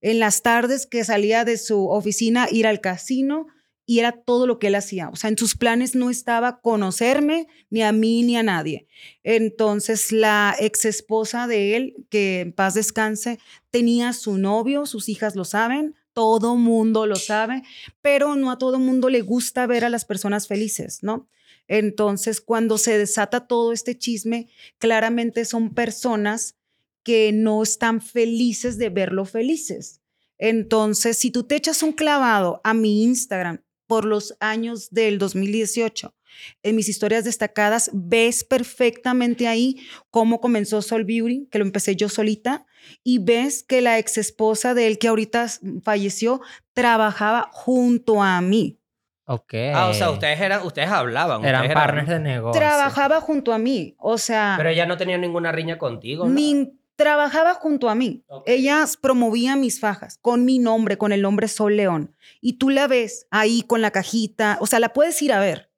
[0.00, 3.48] en las tardes que salía de su oficina, ir al casino,
[3.90, 5.08] y era todo lo que él hacía.
[5.08, 8.86] O sea, en sus planes no estaba conocerme ni a mí ni a nadie.
[9.24, 13.40] Entonces, la ex esposa de él, que en paz descanse,
[13.72, 17.64] tenía su novio, sus hijas lo saben, todo mundo lo sabe,
[18.00, 21.28] pero no a todo mundo le gusta ver a las personas felices, ¿no?
[21.66, 24.46] Entonces, cuando se desata todo este chisme,
[24.78, 26.54] claramente son personas
[27.02, 30.00] que no están felices de verlo felices.
[30.38, 36.14] Entonces, si tú te echas un clavado a mi Instagram por los años del 2018,
[36.62, 42.08] en mis historias destacadas, ves perfectamente ahí cómo comenzó Sol Beauty, que lo empecé yo
[42.08, 42.66] solita,
[43.02, 45.48] y ves que la ex esposa de él, que ahorita
[45.82, 46.40] falleció,
[46.72, 48.78] trabajaba junto a mí.
[49.24, 49.54] Ok.
[49.74, 51.44] Ah, o sea, ustedes eran, ustedes hablaban.
[51.44, 52.60] eran ustedes partners de negocio.
[52.60, 56.32] Trabajaba junto a mí, o sea, Pero ella no tenía ninguna riña contigo, ¿no?
[56.32, 58.22] ni trabajaba junto a mí.
[58.28, 58.44] Ok.
[58.46, 62.14] Ella promovía mis fajas con mi nombre, con el nombre Sol León.
[62.42, 65.70] Y tú la ves ahí con la cajita, o sea, la puedes ir a ver,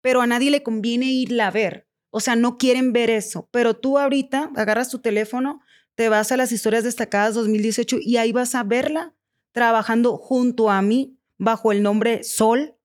[0.00, 1.86] pero a nadie le conviene irla a ver.
[2.10, 3.48] O sea, no quieren ver eso.
[3.52, 5.60] Pero tú ahorita agarras tu teléfono,
[5.94, 9.14] te vas a las historias destacadas 2018 y ahí vas a verla
[9.52, 12.76] trabajando junto a mí bajo el nombre Sol.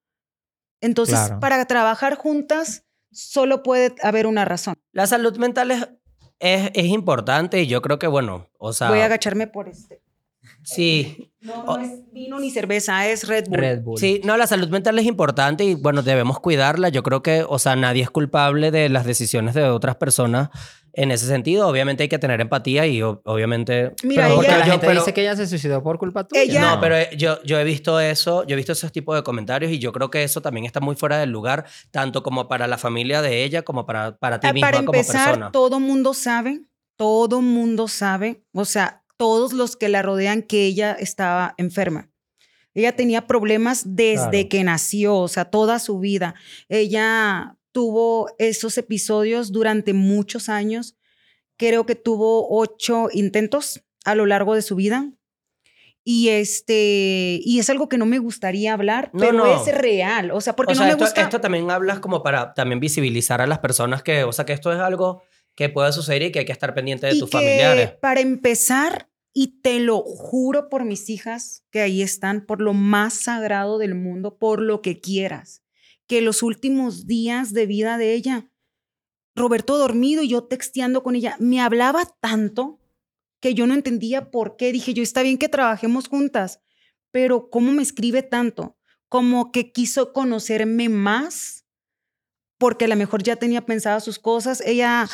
[0.82, 1.40] Entonces, Claro.
[1.40, 4.76] para trabajar juntas, solo puede haber una razón.
[4.94, 5.88] La salud mental es
[6.40, 10.02] es, es importante y yo creo que, bueno, o sea, Voy a agacharme por este.
[10.64, 13.58] sí, No, no es vino ni cerveza, es Red Bull.
[13.60, 13.98] Red Bull.
[13.98, 16.90] Sí, no, la salud mental es importante y bueno, debemos cuidarla.
[16.90, 20.50] Yo creo que, o sea, nadie es culpable de las decisiones de otras personas
[20.94, 21.68] en ese sentido.
[21.68, 23.94] Obviamente hay que tener empatía y obviamente...
[24.04, 26.42] Mira, Pero ella- la yo- gente pero- dice que ella se suicidó por culpa tuya.
[26.44, 29.24] Ella- No, pero eh, yo, yo he visto eso, yo he visto esos tipos de
[29.24, 32.68] comentarios y yo creo que eso también está muy fuera del lugar, tanto como para
[32.68, 35.52] la familia de ella como para, para ti Ah, misma Para como empezar, persona.
[35.52, 36.62] todo mundo sabe,
[36.98, 42.10] todo mundo sabe, o sea, todos los que la rodean que ella estaba enferma.
[42.74, 44.50] Ella tenía problemas desde Claro.
[44.50, 46.36] que nació, o sea, toda su vida.
[46.70, 50.96] Ella tuvo esos episodios durante muchos años.
[51.58, 55.12] Creo que tuvo ocho intentos a lo largo de su vida.
[56.04, 59.64] Y este, y es algo que no me gustaría hablar, No, pero no.
[59.64, 60.32] es real.
[60.32, 61.22] O sea, porque o sea, no me esto, gusta.
[61.22, 64.72] esto también hablas como para también visibilizar a las personas que, o sea, que esto
[64.72, 65.22] es algo
[65.56, 67.92] que puede suceder y que hay que estar pendiente de y tus que, familiares.
[68.02, 73.14] Para empezar, y te lo juro por mis hijas que ahí están, por lo más
[73.14, 75.64] sagrado del mundo, por lo que quieras,
[76.10, 78.50] que los últimos días de vida de ella,
[79.36, 82.80] Roberto dormido y yo texteando con ella, me hablaba tanto
[83.40, 84.72] que yo no entendía por qué.
[84.74, 86.62] Dije, yo está bien que trabajemos juntas,
[87.12, 88.76] pero ¿cómo me escribe tanto?
[89.08, 91.68] Como que quiso conocerme más,
[92.58, 94.62] porque a lo mejor ya tenía pensadas sus cosas.
[94.66, 95.08] Ella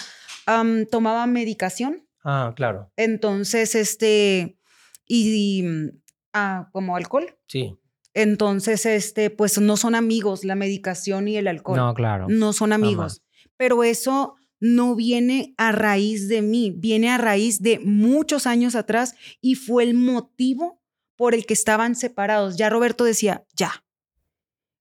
[0.89, 2.89] tomaba medicación, Ah, claro.
[2.95, 4.58] entonces, este,
[5.05, 5.89] y, mm,
[6.34, 7.38] ah, como alcohol.
[7.47, 7.77] Sí.
[8.15, 11.78] Entonces, este, pues no son amigos la medicación y el alcohol.
[11.78, 12.28] No, claro.
[12.30, 13.21] No son amigos.
[13.58, 19.15] Pero eso no viene a raíz de mí, viene a raíz de muchos años atrás
[19.41, 20.82] y fue el motivo
[21.17, 22.56] por el que estaban separados.
[22.56, 23.84] Ya Roberto decía, ya.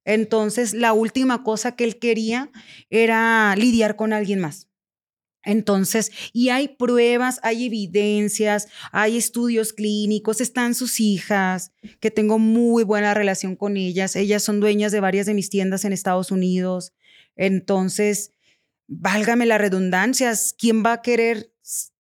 [0.05, 2.53] Entonces, la última cosa que él quería
[2.89, 4.69] era lidiar con alguien más.
[5.45, 12.85] Entonces, y hay pruebas, hay evidencias, hay estudios clínicos, están sus hijas, que tengo muy
[12.85, 14.17] buena relación con ellas.
[14.17, 16.93] Ellas son dueñas de varias de mis tiendas en Estados Unidos.
[17.37, 18.33] Entonces,
[18.87, 21.53] válgame la redundancia, ¿quién va a querer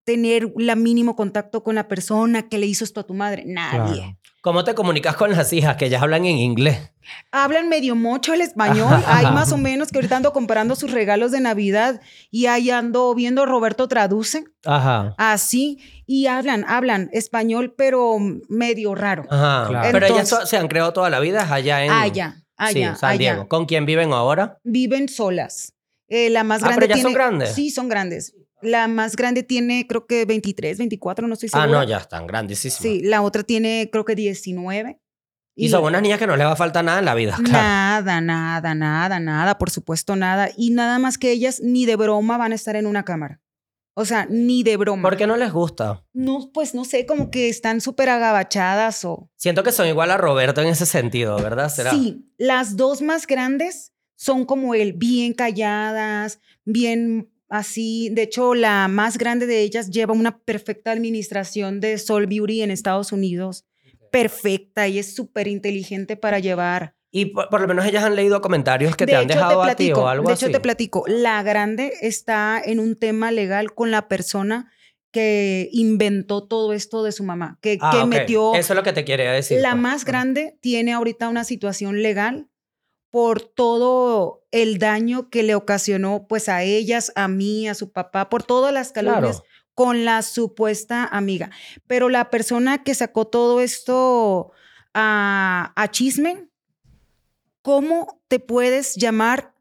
[0.05, 3.45] tener la mínimo contacto con la persona que le hizo esto a tu madre?
[3.47, 4.19] Nadie.
[4.45, 6.93] ¿Cómo te comunicas con las hijas que ellas hablan en inglés?
[7.33, 9.03] Hablan medio mocho el español.
[9.07, 13.15] Hay más o menos que ahorita ando comprando sus regalos de Navidad y ahí ando
[13.15, 15.15] viendo Roberto traduce Ajá.
[15.17, 18.19] así y hablan, hablan español, pero
[18.51, 19.25] medio raro.
[19.31, 19.67] Ajá.
[19.67, 19.89] Claro.
[19.93, 22.45] Pero ellas so- se han creado toda la vida allá en Allá, sí,
[22.83, 23.19] allá, San allá.
[23.19, 23.49] Diego.
[23.49, 24.59] ¿Con quién viven ahora?
[24.63, 25.73] Viven solas.
[26.07, 27.55] Eh, la más Ah, grande pero ya tiene, son grandes.
[27.55, 28.35] Sí, son grandes.
[28.65, 31.65] La más grande tiene creo que 23, 24, no estoy segura.
[31.65, 32.79] Ah, no, ya están grandísimas.
[32.79, 35.01] Sí, la otra tiene creo que 19.
[35.57, 37.53] Y son unas niñas que no les va a faltar nada en la vida, claro.
[37.53, 40.51] Nada, nada, nada, nada, por supuesto nada.
[40.57, 43.41] Y nada más que ellas ni de broma van a estar en una cámara.
[43.97, 45.09] O sea, ni de broma.
[45.09, 46.05] ¿Por qué no les gusta?
[46.13, 49.31] No, pues no sé, como que están súper agabachadas o...
[49.37, 51.69] Siento que son igual a Roberto en ese sentido, ¿verdad?
[51.69, 51.93] ¿Será?
[51.93, 58.11] Sí, las dos más grandes son como él, bien calladas, bien así.
[58.11, 62.71] De hecho, la más grande de ellas lleva una perfecta administración de Soul Beauty en
[62.71, 63.65] Estados Unidos.
[64.11, 66.95] Perfecta y es súper inteligente para llevar.
[67.11, 69.75] Y por, por lo menos ellas han leído comentarios que de te han dejado a
[69.75, 70.47] ti o algo de así.
[70.47, 71.05] hecho, te platico.
[71.07, 74.71] La grande está en un tema legal con la persona
[75.13, 78.53] que inventó todo esto de su mamá, que, Ah, que metió...
[78.57, 79.61] Eso es lo que te quería decir.
[79.61, 79.83] La pues.
[79.83, 82.49] más grande tiene ahorita una situación legal
[83.15, 88.29] por todo el daño que le ocasionó pues a ellas, a mí, a su papá,
[88.29, 89.45] por todas las calumnias Claro.
[89.73, 91.53] con la supuesta amiga.
[91.87, 94.51] Pero la persona que sacó todo esto
[94.95, 96.49] a, a chisme,
[97.63, 99.55] ¿cómo te puedes llamar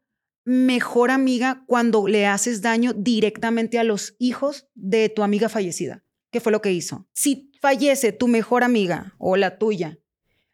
[0.45, 6.03] mejor amiga cuando le haces daño directamente a los hijos de tu amiga fallecida?
[6.31, 7.07] ¿Qué fue lo que hizo?
[7.13, 9.99] Si fallece tu mejor amiga o la tuya,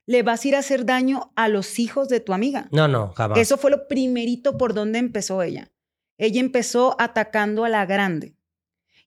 [0.09, 2.67] le vas a ir a hacer daño a los hijos de tu amiga.
[2.71, 3.37] No, no, jamás.
[3.37, 5.71] Eso fue lo primerito por donde empezó ella.
[6.17, 8.35] Ella empezó atacando a la grande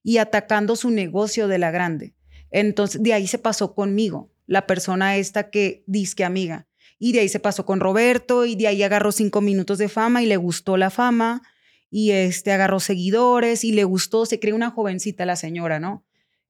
[0.01, 2.15] y atacando su negocio de la grande.
[2.51, 6.67] Entonces, de ahí se pasó conmigo, la persona esta que disque amiga.
[6.99, 10.23] Y de ahí se pasó con Roberto y de ahí agarró cinco minutos de fama
[10.23, 11.41] y le gustó la fama
[11.89, 16.05] y este agarró seguidores y le gustó, se cree una jovencita la señora, ¿no?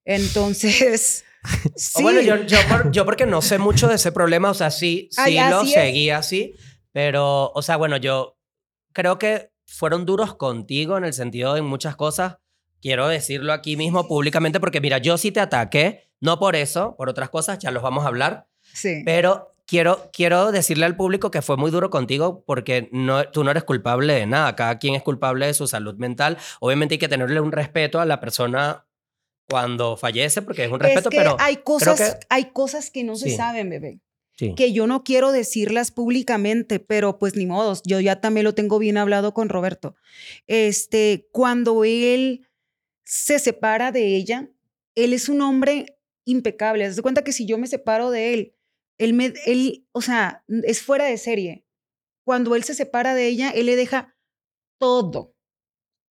[0.06, 1.24] Entonces,
[1.76, 2.04] sí.
[2.04, 5.08] Bueno, yo, yo, por- yo porque no sé mucho de ese problema, o sea, sí,
[5.12, 5.74] sí Ay, lo así es.
[5.74, 6.56] seguí así,
[6.92, 8.38] pero, o sea, bueno, yo
[8.94, 12.38] creo que fueron duros contigo en el sentido de muchas cosas.
[12.82, 17.10] Quiero decirlo aquí mismo públicamente porque, mira, yo sí te ataqué, no por eso, por
[17.10, 19.02] otras cosas, ya los vamos a hablar, sí.
[19.06, 23.52] pero quiero, quiero decirle al público que fue muy duro contigo porque no, tú no
[23.52, 24.56] eres culpable de nada.
[24.58, 26.38] Cada quien es culpable de su salud mental.
[26.60, 28.86] Obviamente hay que tenerle un respeto a la persona
[29.50, 33.04] cuando fallece porque es un respeto, es que pero hay cosas, que- hay cosas que
[33.04, 34.00] no se saben, bebé.
[34.36, 34.56] sí.
[34.56, 38.80] que yo no quiero decirlas públicamente, pero pues ni modos, yo ya también lo tengo
[38.80, 39.96] bien hablado con Roberto.
[40.48, 42.48] Este, cuando él
[43.06, 44.50] se separa de ella,
[44.96, 46.86] él es un hombre impecable.
[46.86, 48.56] Haz de cuenta que si yo me separo de él,
[48.98, 51.66] él me, él, o sea, es fuera de serie.
[52.26, 54.16] Cuando él se separa de ella, él le deja
[54.80, 55.36] todo,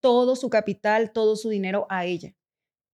[0.00, 2.34] todo su capital, todo su dinero a ella.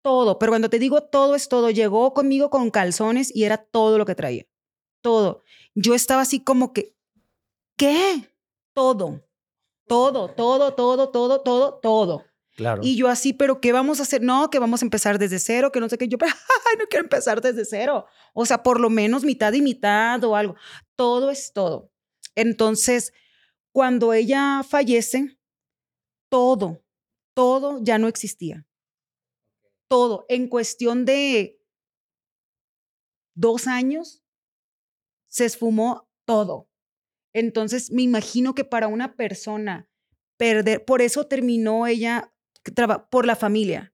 [0.03, 3.99] Todo, pero cuando te digo todo es todo, llegó conmigo con calzones y era todo
[3.99, 4.47] lo que traía
[5.03, 5.43] todo.
[5.75, 6.97] Yo estaba así como que,
[7.77, 8.33] ¿qué?
[8.73, 9.23] Todo,
[9.87, 12.25] todo, todo, todo, todo, todo, todo.
[12.55, 12.83] Claro.
[12.85, 14.23] Y yo así, pero ¿qué vamos a hacer?
[14.23, 16.09] No, que vamos a empezar desde cero, que no sé qué.
[16.09, 16.33] Yo, pero,
[16.71, 18.07] ay, no quiero empezar desde cero.
[18.33, 20.55] O sea, por lo menos mitad y mitad o algo.
[20.95, 21.91] Todo es todo.
[22.35, 23.13] Entonces,
[23.73, 25.39] cuando ella fallece,
[26.31, 26.83] todo,
[27.35, 28.67] todo ya no existía.
[29.93, 30.25] Todo.
[30.31, 31.61] En cuestión de
[33.35, 34.25] dos años,
[35.29, 36.71] se esfumó todo.
[37.35, 39.91] Entonces, me imagino que para una persona
[40.39, 42.33] perder, por eso terminó ella
[43.11, 43.93] por la familia.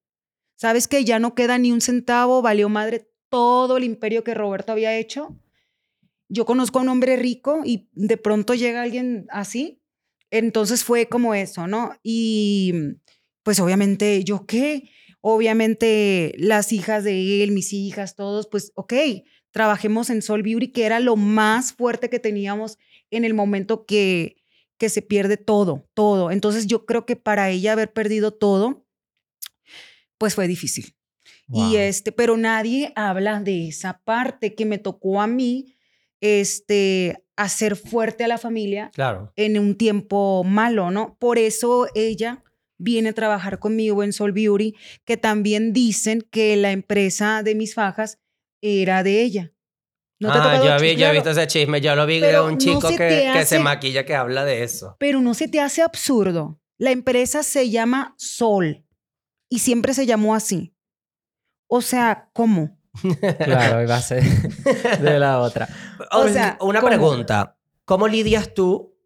[0.55, 4.71] Sabes que ya no queda ni un centavo, valió madre todo el imperio que Roberto
[4.71, 5.37] había hecho.
[6.29, 9.83] Yo conozco a un hombre rico y de pronto llega alguien así.
[10.31, 11.91] Entonces fue como eso, ¿no?
[12.05, 12.73] Y
[13.43, 14.93] pues obviamente, ¿yo qué?
[15.21, 18.95] Obviamente las hijas de él, mis hijas, todos, pues ok,
[19.51, 22.79] trabajemos en Sol Beauty, que era lo más fuerte que teníamos
[23.11, 24.37] en el momento que,
[24.79, 26.31] que se pierde todo, todo.
[26.31, 28.87] Entonces yo creo que para ella haber perdido todo,
[30.19, 30.95] pues fue difícil.
[31.49, 31.71] Wow.
[31.73, 35.75] Y este, pero nadie habla de esa parte que me tocó a mí,
[36.21, 39.33] este, hacer fuerte a la familia Claro.
[39.37, 41.17] en un tiempo malo, ¿no?
[41.19, 42.43] Por eso ella
[42.79, 44.75] viene a trabajar conmigo en Sol Beauty,
[45.05, 48.19] que también dicen que la empresa de mis fajas
[48.63, 49.53] era de ella.
[50.21, 50.65] ¿No te ah, tocado?
[50.65, 51.81] yo, he Claro, visto ese chisme.
[51.81, 54.45] Yo lo vi de Pero un no chico se que, se hace- maquilla que habla
[54.45, 54.97] de eso.
[54.99, 56.61] Pero no se te hace absurdo.
[56.77, 58.85] La empresa se llama Sol
[59.49, 60.75] y siempre se llamó así.
[61.69, 62.77] O sea, ¿cómo?
[63.39, 65.69] Claro, iba a ser de la otra.
[66.11, 66.89] O sea, una ¿cómo?
[66.91, 67.57] pregunta.
[67.85, 68.98] ¿Cómo lidias tú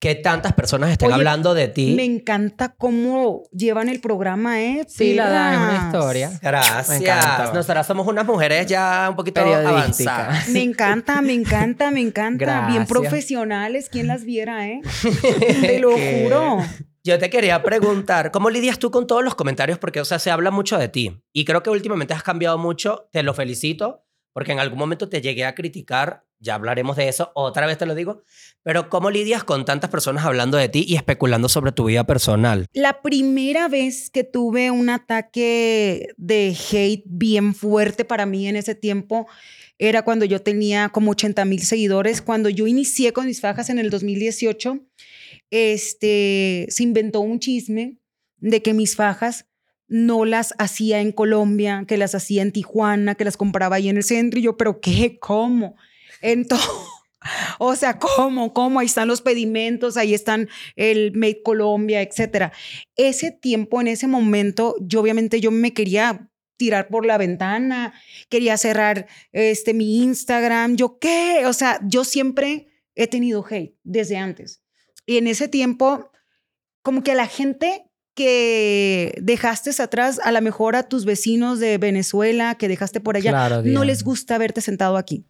[0.00, 1.94] que tantas personas estén Oye, hablando de ti?
[1.94, 4.86] Me encanta cómo llevan el programa, ¿eh?
[4.88, 6.30] Sí, la Dan es una historia.
[6.30, 6.90] Me Gracias.
[7.02, 7.52] encanta.
[7.52, 10.48] Nosotras somos unas mujeres ya un poquito avanzadas.
[10.48, 12.66] Me encanta, me encanta, me encanta.
[12.66, 12.88] Bien Gracias.
[12.88, 14.80] profesionales, ¿quién las viera, eh?
[15.60, 16.22] Te lo ¿Qué?
[16.24, 16.58] juro.
[17.04, 19.78] Yo te quería preguntar, ¿cómo lidias tú con todos los comentarios?
[19.78, 21.22] Porque, o sea, se habla mucho de ti.
[21.32, 23.08] Y creo que últimamente has cambiado mucho.
[23.12, 26.24] Te lo felicito, porque en algún momento te llegué a criticar.
[26.40, 27.30] Ya hablaremos de eso.
[27.34, 28.22] Otra vez te lo digo.
[28.62, 32.66] Pero, ¿cómo lidias con tantas personas hablando de ti y especulando sobre tu vida personal?
[32.72, 38.74] La primera vez que tuve un ataque de hate bien fuerte para mí en ese
[38.74, 39.26] tiempo
[39.78, 42.22] era cuando yo tenía como 80 mil seguidores.
[42.22, 44.80] Cuando yo inicié con mis fajas en el 2018,
[45.50, 47.98] este, se inventó un chisme
[48.38, 49.46] de que mis fajas
[49.88, 53.98] no las hacía en Colombia, que las hacía en Tijuana, que las compraba ahí en
[53.98, 54.38] el centro.
[54.38, 55.18] Y yo, ¿pero qué?
[55.18, 55.76] ¿Cómo?
[56.20, 56.68] Entonces,
[57.58, 58.52] o sea, ¿cómo?
[58.52, 58.80] ¿Cómo?
[58.80, 62.52] Ahí están los pedimentos, ahí están el Made Colombia, etcétera.
[62.96, 67.94] Ese tiempo, en ese momento, yo obviamente yo me quería tirar por la ventana,
[68.28, 74.18] quería cerrar este mi Instagram, yo qué, o sea, yo siempre he tenido hate desde
[74.18, 74.62] antes.
[75.06, 76.10] Y en ese tiempo,
[76.82, 81.78] como que a la gente que dejaste atrás, a lo mejor a tus vecinos de
[81.78, 85.24] Venezuela que dejaste por allá, Claro, no les gusta verte sentado aquí.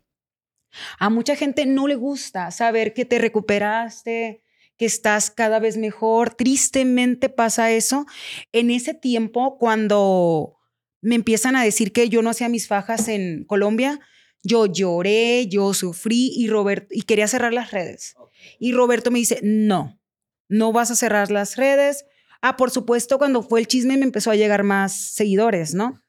[0.98, 4.42] A mucha gente no le gusta saber que te recuperaste,
[4.76, 6.34] que estás cada vez mejor.
[6.34, 8.06] Tristemente pasa eso.
[8.52, 10.56] En ese tiempo, cuando
[11.02, 14.00] me empiezan a decir que yo no hacía mis fajas en Colombia,
[14.42, 18.14] yo lloré, yo sufrí y Roberto y quería cerrar las redes.
[18.58, 20.00] Y Roberto me dice, "No,
[20.48, 22.06] no vas a cerrar las redes."
[22.40, 26.00] Ah, por supuesto, cuando fue el chisme me empezó a llegar más seguidores, ¿no?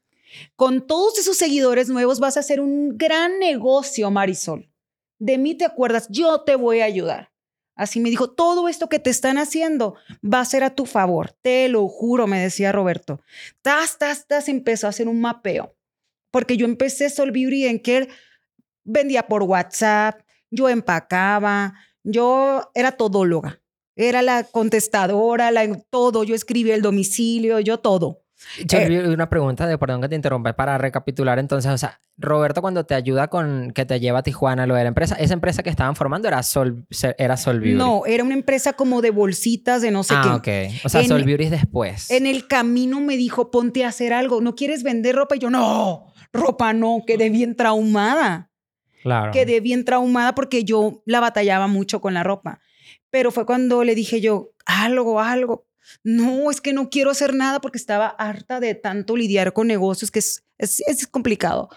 [0.56, 4.72] Con todos esos seguidores nuevos vas a hacer un gran negocio, Marisol.
[5.20, 7.32] De mí te acuerdas, yo te voy a ayudar.
[7.76, 11.32] Así me dijo, todo esto que te están haciendo va a ser a tu favor,
[11.42, 13.22] te lo juro, me decía Roberto.
[13.62, 15.76] Tas, tas, tas, empezó a hacer un mapeo.
[16.32, 18.10] Porque yo empecé Sol Beauty que
[18.84, 21.74] vendía por WhatsApp, yo empacaba,
[22.04, 23.62] yo era todóloga,
[23.96, 28.21] era la contestadora, la, todo, yo escribía el domicilio, yo todo.
[28.66, 32.62] Yo Eh, una pregunta de, perdón que te interrumpa, para recapitular entonces, o sea, Roberto
[32.62, 35.64] cuando te ayuda con, que te lleva a Tijuana, lo de la empresa, esa empresa
[35.64, 36.86] que estaban formando era Sol,
[37.18, 37.78] era Sol Beauty.
[37.78, 40.70] No, era una empresa como de bolsitas de no sé ah, qué.
[40.70, 40.86] ok.
[40.86, 42.12] O sea, En- Sol Beauty es después.
[42.12, 44.42] En el camino me dijo, ponte a hacer algo.
[44.42, 45.36] ¿No quieres vender ropa?
[45.36, 47.04] Y yo, no, ropa no.
[47.08, 48.52] Quedé bien traumada.
[49.02, 49.32] claro.
[49.32, 52.60] Quedé bien traumada porque yo la batallaba mucho con la ropa.
[53.10, 55.66] Pero fue cuando le dije yo, algo, algo.
[56.04, 60.12] No, es que no quiero hacer nada porque estaba harta de tanto lidiar con negocios
[60.12, 61.70] que es, es, es complicado.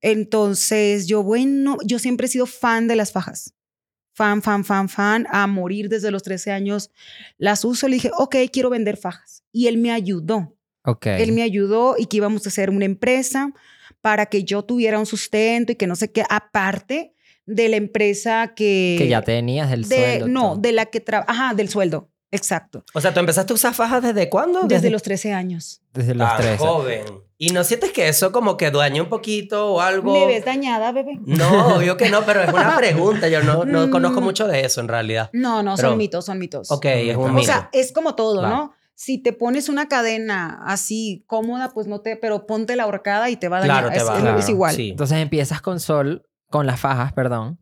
[0.00, 3.54] Entonces yo, bueno, yo siempre he sido fan de las fajas.
[4.14, 6.90] Fan, fan, fan, fan, a morir desde los 13 años.
[7.36, 9.44] Las uso, le dije, ok, quiero vender fajas.
[9.52, 10.56] Y él me ayudó.
[10.84, 11.06] Ok.
[11.06, 13.52] Él me ayudó y que íbamos a hacer una empresa
[14.00, 17.14] para que yo tuviera un sustento y que no sé qué, aparte
[17.46, 18.96] de la empresa que...
[18.98, 20.28] que ya tenías el de, sueldo.
[20.28, 20.56] No, todo.
[20.56, 22.84] de la que trabaja, ajá, del sueldo, exacto.
[22.94, 24.62] O sea, ¿tú empezaste a usar fajas desde cuándo?
[24.64, 25.82] Desde los 13 años.
[25.92, 26.58] Desde los Tan tres.
[26.60, 27.04] joven.
[27.40, 30.12] ¿Y no sientes que eso como que daña un poquito o algo?
[30.12, 31.18] ¿Me ves dañada, bebé?
[31.24, 33.28] No, obvio que no, pero es una pregunta.
[33.28, 33.90] Yo no, no Mm.
[33.90, 35.30] conozco mucho de eso en realidad.
[35.32, 36.70] No, no, Pero- son mitos, son mitos.
[36.72, 37.46] Ok, es un O O mito.
[37.46, 38.42] sea, es como todo.
[38.42, 38.72] ¿no?
[38.94, 43.36] Si te pones una cadena así cómoda, pues no te, pero ponte la horcada y
[43.36, 43.84] te va a dañar.
[43.84, 44.74] Claro, te va a es- Claro, es igual.
[44.74, 44.90] sí.
[44.90, 47.60] Entonces empiezas con Sol, con las fajas, perdón,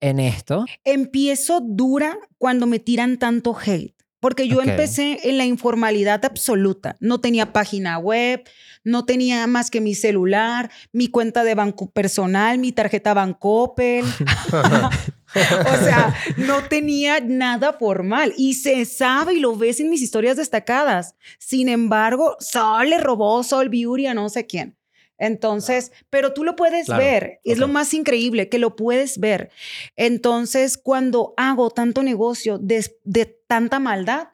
[0.00, 0.64] en esto.
[0.84, 3.98] Empiezo dura cuando me tiran tanto hate.
[4.20, 6.96] Porque yo empecé en la informalidad absoluta.
[6.98, 8.42] No tenía página web,
[8.82, 14.04] no tenía más que mi celular, mi cuenta de banco personal, mi tarjeta Bancoppel.
[15.34, 18.34] o sea, no tenía nada formal.
[18.36, 21.14] Y se sabe y lo ves en mis historias destacadas.
[21.38, 24.77] Sin embargo, Sol le robó Sol Beauty a no sé quién.
[25.18, 27.40] Entonces, pero tú lo puedes Claro, ver.
[27.44, 29.50] Es lo más increíble, que lo puedes ver.
[29.96, 34.28] Entonces, cuando hago tanto negocio de, de tanta maldad,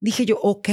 [0.00, 0.68] dije yo, ok,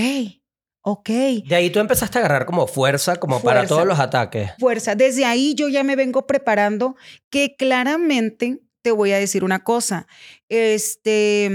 [0.82, 1.10] ok,
[1.48, 4.52] De ahí tú empezaste a agarrar como fuerza, como para todos los ataques.
[4.60, 4.96] fuerza.
[4.96, 6.96] Desde ahí yo ya me vengo preparando
[7.30, 10.08] que claramente te voy a decir una cosa.
[10.50, 11.50] Este,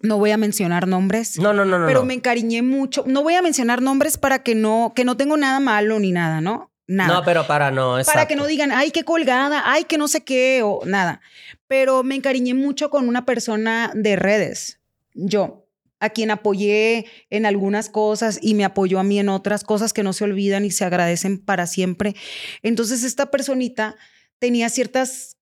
[0.00, 1.38] no voy a mencionar nombres.
[1.38, 1.86] No, no, no, no.
[1.86, 2.06] pero no.
[2.06, 3.04] me encariñé mucho.
[3.06, 6.40] No voy a mencionar nombres para que no, que no tengo nada malo ni nada,
[6.40, 6.71] ¿no?
[6.92, 7.14] Nada.
[7.14, 8.36] No, pero para no, para que exacto.
[8.36, 11.22] no digan, ay, qué colgada, ay, que no sé qué, o nada.
[11.68, 14.78] Pero me encariñé mucho con una persona de redes,
[15.14, 15.66] yo,
[16.00, 20.02] a quien apoyé en algunas cosas y me apoyó a mí en otras cosas que
[20.02, 22.14] no se olvidan y se agradecen para siempre.
[22.62, 23.96] Entonces, esta personita
[24.38, 25.38] tenía ciertos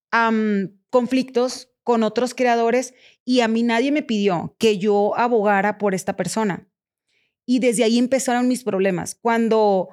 [0.91, 2.95] conflictos con otros creadores
[3.25, 6.69] y a mí nadie me pidió que yo abogara por esta persona.
[7.45, 9.17] Y desde ahí empezaron mis problemas.
[9.17, 9.89] Cuando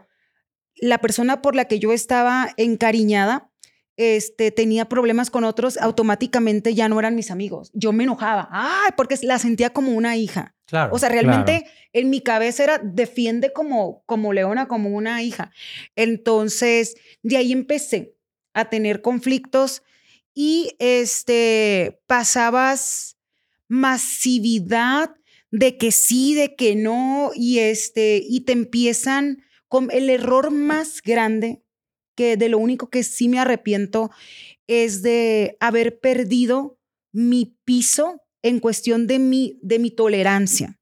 [0.80, 3.50] la persona por la que yo estaba encariñada
[3.98, 7.72] este, tenía problemas con otros, automáticamente ya no eran mis amigos.
[7.74, 10.56] Yo me enojaba, ay, porque la sentía como una hija.
[10.66, 10.94] Claro.
[10.94, 15.52] O sea, realmente en mi cabeza era defiende como, como leona, como una hija.
[15.96, 18.14] Entonces, de ahí empecé
[18.54, 19.82] a tener conflictos
[20.36, 23.18] y este, pasabas
[23.68, 25.16] masividad
[25.50, 31.01] de que sí, de que no, y, este, y te empiezan con el error más
[31.01, 31.63] grande,
[32.15, 34.09] que de lo único que sí me arrepiento
[34.68, 36.80] es de haber perdido
[37.13, 40.80] mi piso en cuestión de mi, de mi tolerancia.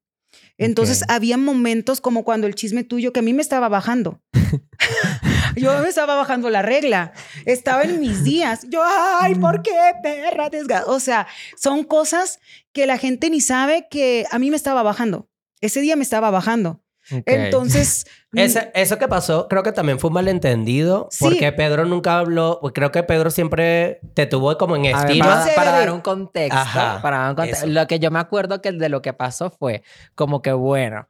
[0.58, 4.22] Entonces había momentos como cuando el chisme tuyo que a mí me estaba bajando.
[5.56, 7.12] Yo me estaba bajando la regla.
[7.44, 8.66] Estaba en mis días.
[8.68, 9.72] Yo, ay, ¿por qué,
[10.02, 11.26] perra desga-?" O sea,
[11.56, 12.40] son cosas
[12.72, 15.28] que la gente ni sabe que a mí me estaba bajando.
[15.60, 16.82] Ese día me estaba bajando.
[17.12, 17.22] Ok.
[17.26, 21.08] Entonces, Ese- eso que pasó, creo que también fue un malentendido.
[21.10, 21.24] Sí.
[21.24, 22.58] Porque Pedro nunca habló.
[22.60, 25.24] pues Creo que Pedro siempre te tuvo como en A ver, estilo.
[25.24, 27.66] para, para dar un contexto, Ajá, para dar un conte- eso.
[27.66, 29.82] lo que yo me acuerdo que de lo que pasó fue
[30.14, 31.08] como que bueno,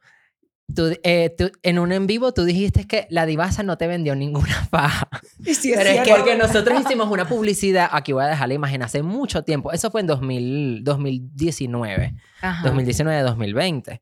[0.73, 4.15] tú, eh, tú- en un en vivo tú dijiste que la divasa no te vendió
[4.15, 5.09] ninguna faja.
[5.43, 6.23] sí es Pero es que cierto.
[6.23, 9.89] porque nosotros hicimos una publicidad, aquí voy a dejar la imagen, hace mucho tiempo, eso
[9.91, 12.69] fue en 2000, 2019, Ajá.
[12.69, 13.99] 2019-2020.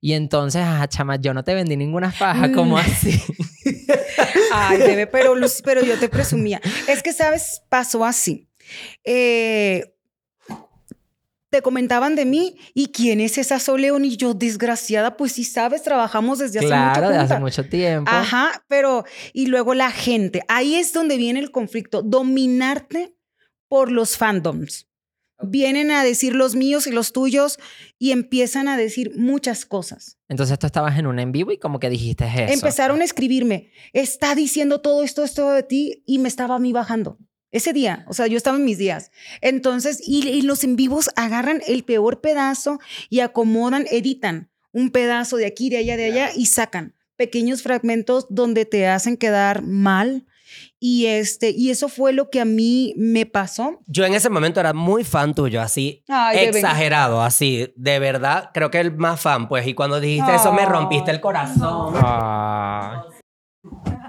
[0.00, 2.80] Y entonces, ajá, chama, yo no te vendí ninguna faja, como Mm.
[2.80, 3.20] así?
[4.52, 6.60] Ay, bebé, pero, Luz- pero yo te presumía.
[6.88, 7.62] Es que, ¿sabes?
[7.68, 8.48] Pasó así.
[9.04, 9.92] Eh,
[11.50, 15.82] te comentaban de mí y quién es esa Soleón y yo desgraciada pues sí sabes
[15.82, 17.40] trabajamos desde hace claro, mucho de hace juntas.
[17.40, 18.10] mucho tiempo.
[18.10, 23.14] ajá pero y luego la gente ahí es donde viene el conflicto dominarte
[23.68, 24.88] por los fandoms
[25.42, 27.58] vienen a decir los míos y los tuyos
[27.98, 31.78] y empiezan a decir muchas cosas Entonces tú estabas en un en vivo y como
[31.78, 32.52] que dijiste eso.
[32.52, 36.72] Empezaron a escribirme, está diciendo todo esto, esto de ti, y me estaba a mí
[36.72, 37.18] bajando.
[37.52, 39.12] Ese día, o sea, yo estaba en mis días.
[39.40, 45.38] Entonces, y, y los en vivos agarran el peor pedazo y acomodan, editan un pedazo
[45.38, 46.94] de aquí, de allá, de allá y sacan.
[47.16, 50.26] pequeños fragmentos donde te hacen quedar mal.
[50.88, 53.80] Y, este, y eso fue lo que a mí me pasó.
[53.88, 58.70] Yo en ese momento era muy fan tuyo, así Ay, exagerado, así, de verdad, creo
[58.70, 61.92] que el más fan, pues, y cuando dijiste eso me rompiste el corazón.
[61.96, 63.04] Ah.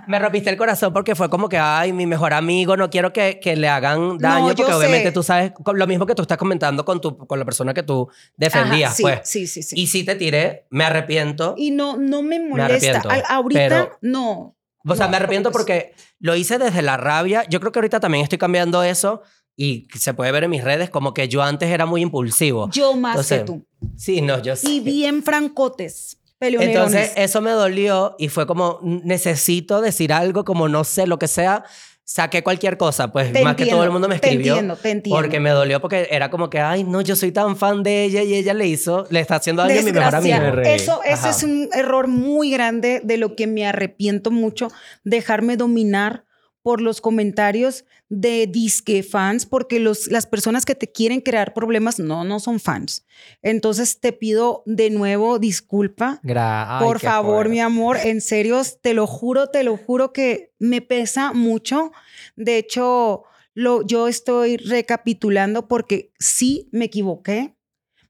[0.08, 3.40] Me rompiste el corazón porque fue como que, ay, mi mejor amigo, no quiero que,
[3.42, 5.12] que le hagan daño, yo porque obviamente sé.
[5.14, 8.08] tú sabes, lo mismo que tú estás comentando con, tu, con la persona que tú
[8.36, 9.20] defendías, Ajá, sí, pues.
[9.24, 9.76] sí, sí, sí.
[9.80, 11.56] Y sí te tiré, me arrepiento.
[11.58, 13.02] Y no, no me molesta.
[13.30, 14.57] ahorita, pero- no.
[14.86, 15.64] O sea, No, me arrepiento pues.
[15.64, 17.46] porque lo hice desde la rabia.
[17.50, 19.22] Yo creo que ahorita también estoy cambiando eso
[19.56, 22.70] y se puede ver en mis redes como que yo antes era muy impulsivo.
[22.72, 23.66] Yo más Entonces, que tú.
[23.96, 24.78] Sí, no, yo sí.
[24.78, 26.20] Y bien francotes.
[26.40, 31.28] Entonces, eso me dolió y fue como, necesito decir algo, como no sé, lo que
[31.28, 31.64] sea.
[32.10, 34.53] Saqué cualquier cosa, pues Te más que todo el mundo me Te escribió.
[34.53, 35.22] entiendo, te entiendo.
[35.22, 38.24] Porque me dolió porque era como que, ay, no, yo soy tan fan de ella
[38.24, 40.38] y ella le hizo, le está haciendo a mi mejor amigo.
[40.64, 41.30] Eso, ese Ajá.
[41.32, 44.70] es un error muy grande de lo que me arrepiento mucho,
[45.03, 46.24] dejarme dominar
[46.68, 51.97] por los comentarios de disque fans, porque los, las personas que te quieren crear problemas
[51.97, 53.05] no, no son fans.
[53.41, 56.20] Entonces te pido de nuevo disculpa.
[56.24, 60.51] Gra- ay, Por favor, mi amor, en serio, te lo juro, te lo juro que
[60.59, 61.93] me pesa mucho.
[62.36, 67.55] De hecho, lo, yo estoy recapitulando porque sí me equivoqué.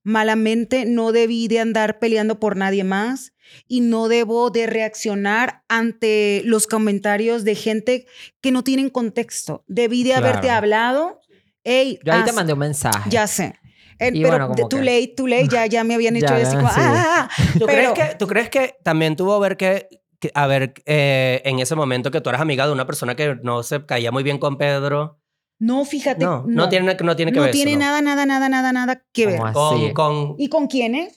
[0.01, 3.33] Malamente no debí de andar peleando por nadie más
[3.67, 8.05] y no debo de reaccionar ante los comentarios de gente
[8.41, 9.63] que no tienen contexto.
[9.67, 10.57] Debí de haberte Claro.
[10.57, 11.19] hablado.
[11.63, 13.09] Hey, Yo ahí te mandé un mensaje.
[13.09, 13.55] Ya sé.
[13.99, 16.39] Eh, pero bueno, como too que- late, too late, ya, ya me habían hecho Ya,
[16.41, 16.51] eso.
[16.51, 16.57] sí.
[16.57, 17.43] como, "Ah, ah, ah".
[17.59, 19.87] ¿Tú, Pero- crees que, ¿Tú crees que también tuvo ver que,
[20.19, 23.35] que- a ver, eh, en ese momento que tú eras amiga de una persona que
[23.41, 25.19] no se caía muy bien con Pedro?
[25.59, 26.23] No, fíjate.
[26.23, 27.85] No, no, tiene, no tiene que no ver tiene eso, ¿no?
[27.85, 29.37] nada, nada, nada, nada, nada que ver.
[29.39, 29.93] ¿Cómo Con, así?
[29.93, 31.11] con, ¿Y con quién, eh?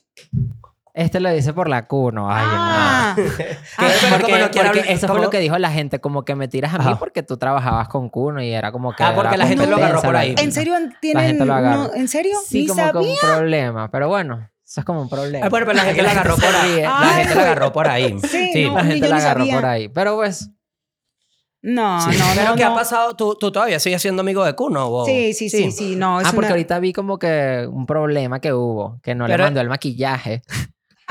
[1.01, 2.31] Este lo dice por la cuno.
[2.31, 3.57] Ay, ah, ¿Qué?
[3.79, 6.35] Ah, Pero porque, no porque hablar- eso fue lo que dijo la gente, como que
[6.35, 6.99] me tiras a mí Ajá.
[6.99, 9.03] porque tú trabajabas con Cuno y era como que...
[9.03, 10.35] Ah, porque la gente lo agarró por ahí.
[10.39, 11.27] ¿En serio tienen?
[11.27, 11.77] gente lo agarra.
[11.77, 12.37] no, ¿En serio?
[12.47, 13.91] Sí, Ni como que un problema.
[13.91, 15.47] Pero bueno, eso es como un problema.
[15.47, 16.83] Ah, bueno, pero la gente la agarró por ahí.
[16.83, 18.17] La Ay, gente la agarró por ahí.
[18.31, 19.55] Sí, Sí, no, La gente la agarró sabía.
[19.55, 19.89] por ahí.
[19.89, 20.51] Pero pues...
[21.63, 22.17] No, Sí.
[22.19, 22.57] no, Pero no.
[22.57, 22.75] ¿qué ha no.
[22.75, 23.17] pasado?
[23.17, 24.87] ¿Tú, tú todavía sigues siendo amigo de Kuno?
[24.89, 26.21] o- Sí, sí, sí, sí, no.
[26.21, 29.39] es ah, porque una- ahorita vi como que un problema que hubo, que no Pero-
[29.39, 30.43] le mandó el maquillaje.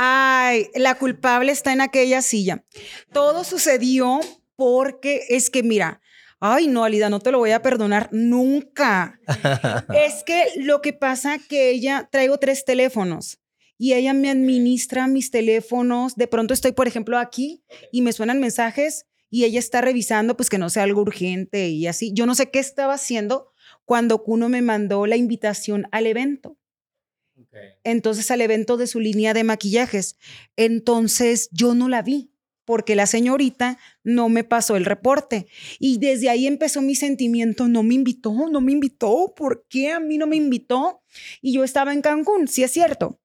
[0.02, 2.64] Ay, la culpable está en aquella silla.
[3.12, 4.22] Todo sucedió
[4.56, 6.00] porque es que, mira,
[6.40, 9.20] ay, no, Alida, no te lo voy a perdonar nunca.
[9.94, 13.42] es que lo que pasa que ella, traigo tres teléfonos
[13.78, 16.16] y ella me administra mis teléfonos.
[16.16, 20.50] De pronto estoy, por ejemplo, aquí y me suenan mensajes y ella está revisando, pues
[20.50, 22.14] que no sea algo urgente y así.
[22.14, 23.52] Yo no sé qué estaba haciendo
[23.84, 26.59] cuando Kuno me mandó la invitación al evento
[27.84, 30.18] entonces al evento de su línea de maquillajes.
[30.56, 32.32] Entonces yo no la vi
[32.66, 35.48] porque la señorita no me pasó el reporte.
[35.80, 40.00] Y desde ahí empezó mi sentimiento, no me invitó, no me invitó, ¿por qué a
[40.00, 41.02] mí no me invitó?
[41.42, 43.20] Y yo estaba en Cancún, sí es cierto.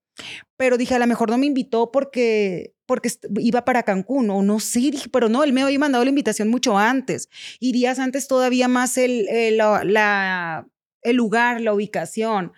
[0.57, 3.09] Pero dije, a lo mejor no me invitó porque, porque
[3.39, 6.77] iba para Cancún, o no sé, pero no, él me había mandado la invitación mucho
[6.77, 7.29] antes.
[7.59, 10.67] Y días antes todavía más el, el- la- la-
[11.05, 12.51] el lugar, la ubicación.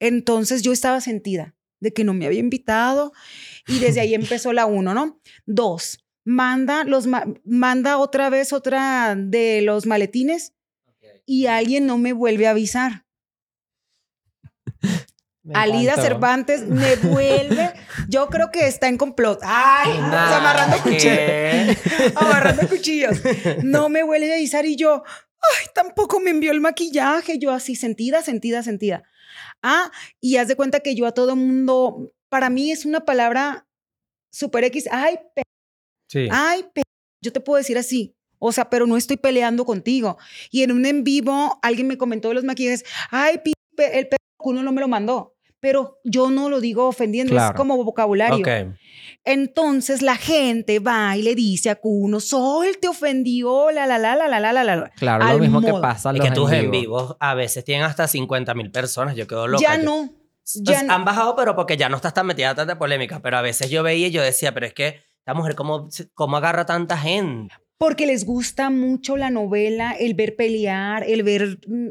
[0.00, 3.12] Entonces yo estaba sentida de que no me había invitado
[3.66, 5.20] y desde ahí empezó la uno, ¿no?
[5.46, 10.52] Dos, manda, los ma- manda otra vez otra de los maletines
[11.26, 13.04] y alguien no me vuelve a avisar.
[15.44, 16.02] Me Alida encantó.
[16.02, 17.72] Cervantes me vuelve,
[18.08, 19.40] yo creo que está en complot.
[19.42, 21.76] Ay, Nah, amarrando cuchillos.
[22.14, 23.18] amarrando cuchillos.
[23.64, 25.02] No me vuelve a avisar y yo,
[25.42, 27.38] ay, tampoco me envió el maquillaje.
[27.38, 29.02] Yo así, sentida, sentida, sentida.
[29.62, 29.90] Ah,
[30.20, 33.66] y haz de cuenta que yo a todo mundo, para mí es una palabra
[34.30, 34.88] super X.
[34.90, 35.42] Ay, pe-
[36.08, 36.28] Sí.
[36.30, 36.82] ay, pe-
[37.22, 38.14] yo te puedo decir así.
[38.38, 40.18] O sea, pero no estoy peleando contigo.
[40.50, 42.84] Y en un en vivo, alguien me comentó de los maquillajes.
[43.10, 43.38] Ay,
[43.76, 45.34] pe- el pe- uno no me lo mandó.
[45.62, 47.54] Pero yo no lo digo ofendiendo, es Claro.
[47.56, 48.38] como vocabulario.
[48.38, 48.74] Ok.
[49.24, 54.16] Entonces la gente va y le dice a Kuno, Sol te ofendió, la, la, la,
[54.16, 54.90] la, la, la, la, la.
[54.96, 55.80] Claro, Al lo mismo que modo.
[55.80, 56.72] pasa en Y que tus en vivo.
[56.72, 59.14] vivos a veces tienen hasta 50 mil personas.
[59.14, 59.62] Yo quedo loca.
[59.62, 60.10] Ya Yo- no.
[60.56, 60.92] Ya no.
[60.94, 63.20] han bajado, pero porque ya no estás tan metida tanta polémica.
[63.22, 66.36] Pero a veces yo veía y yo decía, pero es que la mujer, ¿cómo, cómo
[66.36, 67.54] agarra tanta gente?
[67.82, 71.88] Porque les gusta mucho la novela, el ver pelear, el ver mm,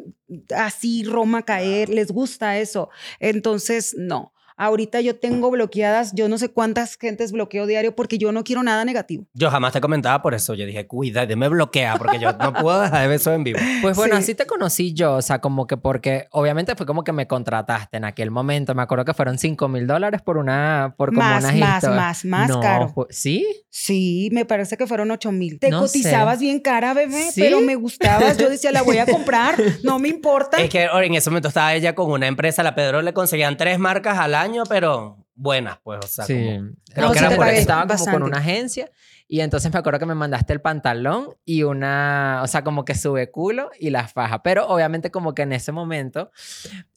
[0.56, 2.89] así Roma caer, les gusta eso.
[3.20, 4.32] Entonces, no.
[4.64, 8.62] Ahorita yo tengo bloqueadas, yo no sé cuántas gentes bloqueo diario porque yo no quiero
[8.62, 9.26] nada negativo.
[9.34, 10.53] Yo jamás te comentaba por eso.
[10.53, 13.59] Yo dije, cuida, me bloquea porque yo no puedo dejar de ver eso en vivo.
[13.82, 14.22] Pues bueno, Sí.
[14.22, 17.97] así te conocí yo, o sea, como que porque obviamente fue como que me contrataste
[17.97, 18.76] en aquel momento.
[18.76, 21.95] Me acuerdo que fueron 5 mil dólares por una, por como Más, unas más, historias.
[21.99, 22.93] más, más No, caro.
[23.09, 23.47] ¿Sí?
[23.72, 25.57] Sí, me parece que fueron 8 mil.
[25.59, 26.45] Te No cotizabas sé.
[26.45, 27.41] bien cara, bebé, ¿Sí?
[27.41, 28.38] pero me gustabas.
[28.38, 30.57] Yo decía, la voy a comprar, no me importa.
[30.57, 33.80] Es que en ese momento estaba ella con una empresa, la Pedro le conseguían tres
[33.80, 36.34] marcas al año, pero buenas, pues, o sea, Sí.
[36.36, 38.28] como- Creo No, que sí era porque pagué estaba como con bastante.
[38.28, 38.91] una agencia
[39.28, 42.95] y entonces me acuerdo que me mandaste el pantalón y una, o sea, como que
[42.95, 44.43] sube culo y la faja.
[44.43, 46.32] Pero obviamente como que en ese momento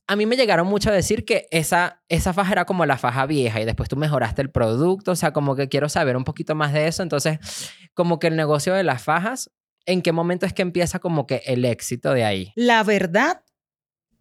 [0.06, 3.24] a mí me llegaron mucho a decir que esa, esa faja era como la faja
[3.24, 6.54] vieja y después tú mejoraste el producto, o sea, como que quiero saber un poquito
[6.54, 7.02] más de eso.
[7.02, 7.38] Entonces,
[7.94, 9.50] como que el negocio de las fajas,
[9.86, 12.52] ¿en qué momento es que empieza como que el éxito de ahí?
[12.56, 13.40] La verdad,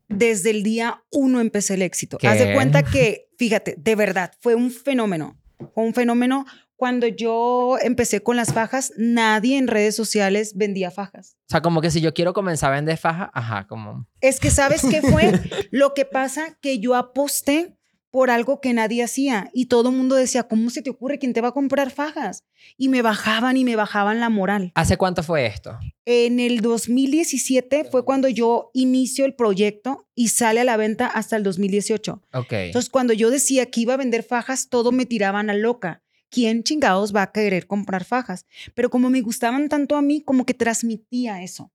[0.10, 2.18] desde el día uno empecé el éxito.
[2.18, 2.28] ¿Qué?
[2.28, 5.38] Haz de cuenta que, fíjate, de verdad, fue un fenómeno.
[5.74, 6.46] Fue un fenómeno.
[6.76, 11.38] Cuando yo empecé con las fajas, nadie en redes sociales vendía fajas.
[11.48, 14.08] O sea, como que si yo quiero comenzar a vender faja, ajá, como...
[14.20, 15.32] Es que, ¿sabes qué fue?
[15.72, 17.78] Lo que pasa que yo aposté
[18.14, 21.18] por algo que nadie hacía y todo el mundo decía, ¿cómo se te ocurre?
[21.18, 22.44] ¿Quién te va a comprar fajas?
[22.78, 24.72] Y me bajaban y me bajaban la moral.
[24.76, 25.80] ¿Hace cuánto fue esto?
[26.06, 31.38] En el 2017 fue cuando yo inicio el proyecto y sale a la venta hasta
[31.38, 32.22] el 2018.
[32.34, 32.54] Ok.
[32.54, 36.04] Entonces, cuando yo decía que iba a vender fajas, todo me tiraban a loca.
[36.30, 38.46] ¿Quién chingados va a querer comprar fajas?
[38.76, 41.72] Pero como me gustaban tanto a mí, como que transmitía eso.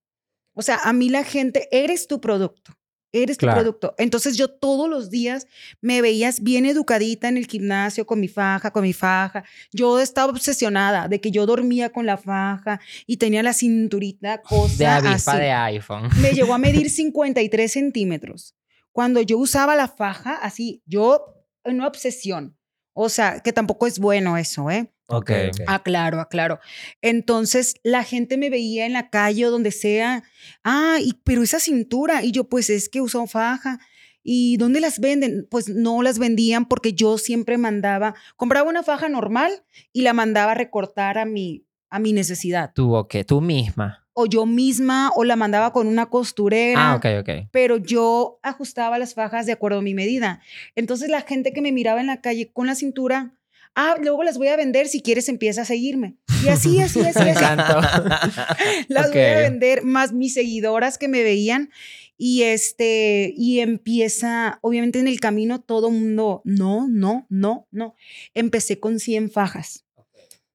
[0.55, 2.78] O sea, a mí la gente, eres tu producto.
[3.13, 3.55] Eres Claro.
[3.57, 3.95] tu producto.
[3.99, 5.47] Entonces yo todos los días
[5.81, 9.45] me veías bien educadita en el gimnasio con mi faja, con mi faja.
[9.73, 14.75] Yo estaba obsesionada de que yo dormía con la faja y tenía la cinturita cosa
[14.77, 16.09] De avispa así de iPhone.
[16.21, 18.55] me llegó a medir 53 centímetros.
[18.93, 21.35] Cuando yo usaba la faja, así, yo
[21.65, 22.57] en una obsesión.
[22.93, 24.93] O sea, que tampoco es bueno eso, ¿eh?
[25.09, 25.31] Ok.
[25.67, 26.61] Aclaro, aclaro.
[27.03, 30.23] Entonces, la gente me veía en la calle o donde sea.
[30.65, 32.23] Ah, y, pero esa cintura.
[32.23, 33.79] Y yo, pues es que uso faja.
[34.23, 35.47] ¿Y dónde las venden?
[35.51, 39.51] Pues no las vendían porque yo siempre mandaba, compraba una faja normal
[39.93, 42.73] y la mandaba a recortar a mi, a mi necesidad.
[42.75, 44.07] Tú, ok, tú misma.
[44.13, 47.49] O yo misma, o la mandaba con una costurera Ah, ok, ok.
[47.53, 50.43] pero yo ajustaba las fajas de acuerdo a mi medida.
[50.75, 53.38] Entonces la gente que me miraba en la calle con la cintura,
[53.79, 56.17] ah, luego las voy a vender, si quieres empieza a seguirme.
[56.45, 57.45] Y así, así, así, Me así.
[58.89, 61.71] Las voy a vender, más mis seguidoras que me veían.
[62.17, 67.95] Y este, y empieza, obviamente en el camino todo mundo, no, no, no, no.
[68.35, 69.85] Empecé con 100 fajas.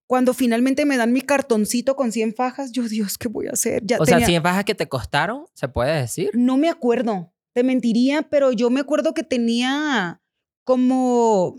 [0.05, 3.81] Cuando finalmente me dan mi cartoncito con 100 fajas, yo, Dios, ¿qué voy a hacer?
[3.85, 6.31] Ya O sea, tenía- 100 fajas que te costaron, ¿se puede decir?
[6.33, 10.21] no me acuerdo, te mentiría, pero yo me acuerdo que tenía
[10.65, 11.55] como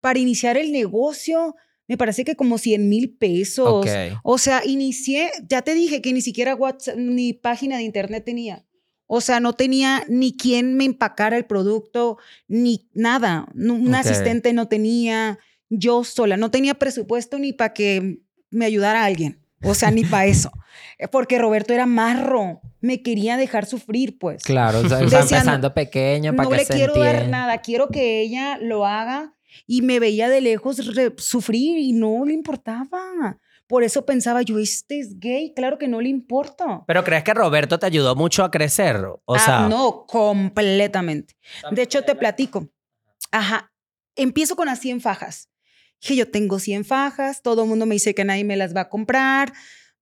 [0.00, 1.54] para iniciar el negocio,
[1.88, 3.68] me parece que como 100 mil pesos.
[3.68, 3.88] Ok.
[4.22, 8.64] O sea, inicié, ya te dije que ni siquiera WhatsApp ni página de internet tenía.
[9.06, 12.18] O sea, no tenía ni quien me empacara el producto,
[12.48, 13.46] ni nada.
[13.54, 15.38] No- Un asistente no tenía,
[15.68, 18.18] yo sola, no tenía presupuesto ni para que
[18.50, 19.38] me ayudara alguien.
[19.62, 20.50] O sea, ni para eso.
[20.98, 24.42] Eh, Porque Roberto era marro, me quería dejar sufrir, pues.
[24.42, 28.20] Claro, o sea, empezando pequeño para no que le se quiero dar nada, quiero que
[28.22, 29.34] ella lo haga
[29.66, 33.38] y me veía de lejos re- sufrir y no le importaba.
[33.66, 36.84] Por eso pensaba yo, este es gay, claro que no le importa.
[36.86, 38.96] Pero crees que Roberto te ayudó mucho a crecer?
[39.24, 41.34] O Ah, sea, no, completamente.
[41.72, 42.68] De hecho, te platico.
[43.32, 43.72] Ajá,
[44.14, 45.50] empiezo con las 100 fajas.
[46.00, 48.82] Dije, yo tengo 100 fajas, todo el mundo me dice que nadie me las va
[48.82, 49.52] a comprar.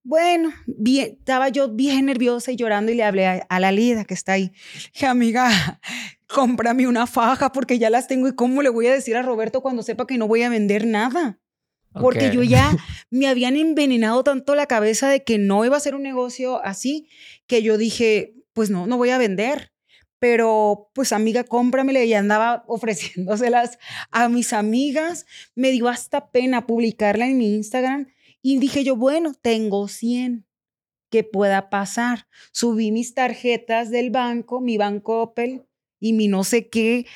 [0.06, 4.04] Bueno, bien, estaba yo bien nerviosa y llorando y le hablé a, a la Lida
[4.04, 4.52] que está ahí.
[4.92, 5.50] Dije, amiga,
[6.28, 9.62] cómprame una faja porque ya las tengo y cómo le voy a decir a Roberto
[9.62, 11.40] cuando sepa que no voy a vender nada.
[11.94, 12.70] Porque yo ya
[13.10, 17.08] me habían envenenado tanto la cabeza de que no iba a ser un negocio así,
[17.46, 19.72] que yo dije, pues no, no voy a vender.
[20.18, 23.78] Pero, pues amiga, cómpramela y andaba ofreciéndoselas
[24.10, 25.24] a mis amigas.
[25.54, 28.08] Me dio hasta pena publicarla en mi Instagram
[28.46, 30.46] y dije yo, bueno, tengo 100.
[31.10, 32.26] ¿Qué pueda pasar?
[32.52, 35.64] Subí mis tarjetas del banco, mi banco Opel
[35.98, 37.06] y mi no sé qué.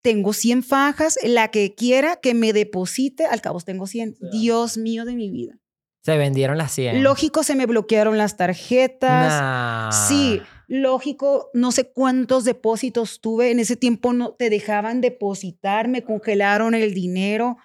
[0.00, 4.18] Tengo 100 fajas, la que quiera que me deposite, al cabo tengo 100.
[4.30, 5.58] Dios mío de mi vida.
[6.04, 7.02] Se vendieron las 100.
[7.02, 9.40] Lógico, se me bloquearon las tarjetas.
[9.40, 9.90] Nah.
[9.90, 13.50] Sí, lógico, no sé cuántos depósitos tuve.
[13.50, 17.56] En ese tiempo no te dejaban depositar, me congelaron el dinero.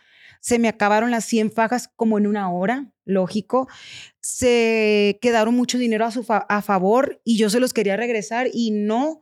[0.46, 3.68] Se me acabaron las 100 fajas como en una hora, lógico.
[4.22, 8.48] Se quedaron mucho dinero a, su fa- a favor y yo se los quería regresar
[8.54, 9.22] y no,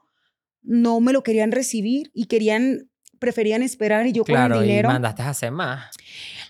[0.64, 4.90] no me lo querían recibir y querían preferían esperar y yo Claro, con el dinero.
[4.90, 5.96] mandaste a hacer más.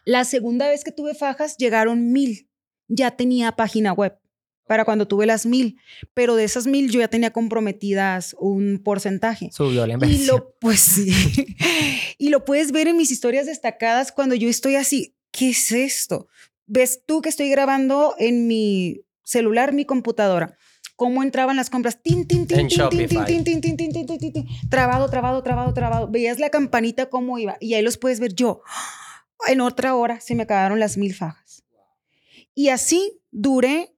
[0.06, 2.50] La segunda vez que tuve fajas llegaron mil.
[2.88, 4.18] Ya tenía página web
[4.68, 5.78] para cuando tuve las mil,
[6.14, 9.50] pero de esas mil yo ya tenía comprometidas un porcentaje.
[9.52, 10.28] Subió la Y inversión.
[10.28, 11.12] lo, pues sí.
[12.18, 15.16] y lo puedes ver en mis historias destacadas cuando yo estoy así.
[15.32, 16.28] ¿Qué es esto?
[16.66, 20.56] Ves tú que estoy grabando en mi celular, mi computadora.
[20.96, 22.02] ¿Cómo entraban las compras?
[22.02, 23.26] Tin, tin, tin, En tin, tin, tin, Shopify.
[23.26, 24.46] tin, tin, tin, tin, tin, tin, tin, tin.
[24.70, 26.08] Trabado, trabado, trabado, trabado.
[26.10, 28.62] Veías la campanita cómo iba y ahí los puedes ver yo.
[29.48, 31.64] En otra hora se me acabaron las mil fajas.
[32.54, 33.94] Y así duré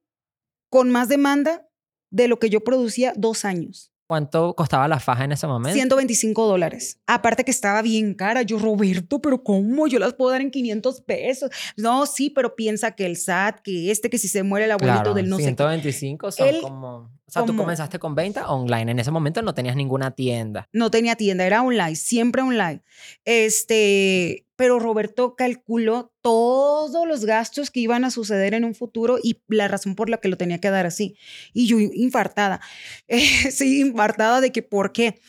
[0.76, 1.70] con más demanda
[2.12, 3.94] de lo que yo producía dos años.
[4.08, 5.74] ¿Cuánto costaba la faja en ese momento?
[5.74, 7.00] 125 dólares.
[7.08, 8.42] Aparte que estaba bien cara.
[8.42, 9.88] Yo, Roberto, pero ¿cómo?
[9.88, 11.50] Yo las puedo dar en 500 pesos.
[11.78, 15.02] No, sí, pero piensa que el SAT, que este, que si se muere el abuelito
[15.02, 15.48] Claro, del no sé qué.
[15.48, 17.10] 125 son Él, como...
[17.26, 18.92] O sea, tú comenzaste con venta online.
[18.92, 20.68] En ese momento no tenías ninguna tienda.
[20.74, 22.84] No tenía tienda, era online, siempre online.
[23.24, 29.41] Este, pero Roberto calculó todos los gastos que iban a suceder en un futuro y
[29.47, 31.16] la razón por la que lo tenía que dar así.
[31.53, 32.62] Y yo infartada,
[33.08, 35.20] Eh, sí, infartada de que por qué.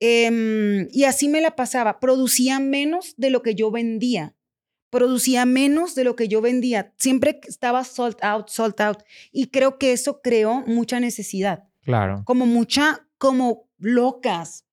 [0.00, 4.34] Em, y así me la pasaba, producía menos de lo que yo vendía.
[4.90, 6.92] Producía menos de lo que yo vendía.
[6.96, 8.98] Siempre estaba sold out, sold out.
[9.32, 12.22] Y creo que eso creó mucha necesidad Claro.
[12.24, 14.64] como mucha, como locas,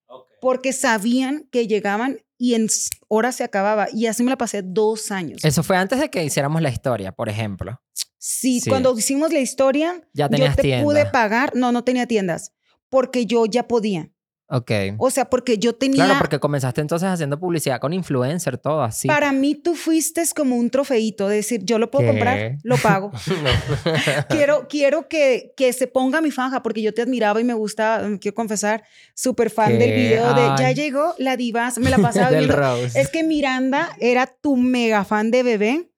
[0.42, 2.68] porque sabían que llegaban y en
[3.08, 3.88] horas se acababa.
[3.94, 5.44] Y así me la pasé dos años.
[5.44, 7.80] Eso fue antes de que hiciéramos la historia, por ejemplo.
[8.18, 8.70] sí, sí.
[8.70, 10.84] cuando hicimos la historia, Ya yo tenías te tienda.
[10.84, 12.54] pude pagar, no, no tenía tiendas,
[12.90, 14.10] porque yo ya podía.
[14.48, 14.72] Ok.
[14.98, 16.06] O sea, porque yo tenía...
[16.06, 19.08] Claro, porque comenzaste entonces haciendo publicidad con influencer, todo así.
[19.08, 22.12] Para mí tú fuiste como un trofeito, de decir, yo lo puedo ¿Qué?
[22.12, 23.12] comprar, lo pago.
[24.30, 28.04] quiero quiero que, que se ponga mi faja, porque yo te admiraba y me gusta,
[28.08, 28.84] mm, quiero confesar,
[29.16, 29.96] súper fan del ¿Qué?
[29.96, 30.76] video de ya Ay.
[30.76, 32.56] llegó la divas, me la pasaba Del viendo.
[32.56, 33.00] Rose.
[33.00, 35.90] Es que Miranda era tu mega fan de bebé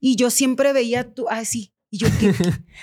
[0.00, 1.72] y yo siempre veía tu, ah, sí.
[1.90, 2.32] Y yo, ¿qué?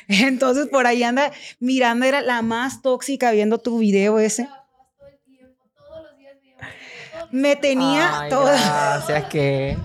[0.07, 4.47] Entonces por ahí anda, Miranda era la más tóxica viendo tu video ese.
[7.31, 8.51] Me tenía Ay, toda.
[8.53, 9.77] Gracias, que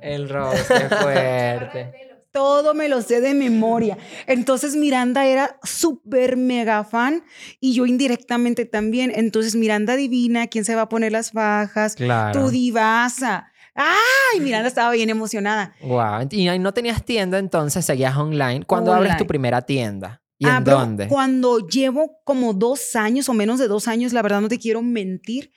[0.00, 1.92] el qué fuerte.
[2.32, 3.98] Todo me lo sé de memoria.
[4.26, 7.24] Entonces Miranda era súper mega fan
[7.58, 9.12] y yo indirectamente también.
[9.14, 11.96] Entonces Miranda divina, ¿quién se va a poner las fajas?
[11.96, 12.40] Claro.
[12.40, 13.50] Tu divasa.
[13.74, 14.40] ¡Ay!
[14.40, 15.74] Miranda estaba bien emocionada.
[15.82, 16.28] Wow.
[16.30, 18.64] Y no tenías tienda, entonces seguías online.
[18.64, 20.22] ¿Cuándo abres tu primera tienda?
[20.40, 21.06] ¿Y en Abro dónde?
[21.06, 24.80] Cuando llevo como dos años o menos de dos años, la verdad no te quiero
[24.80, 25.52] mentir,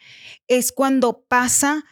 [0.50, 1.86] es cuando pasa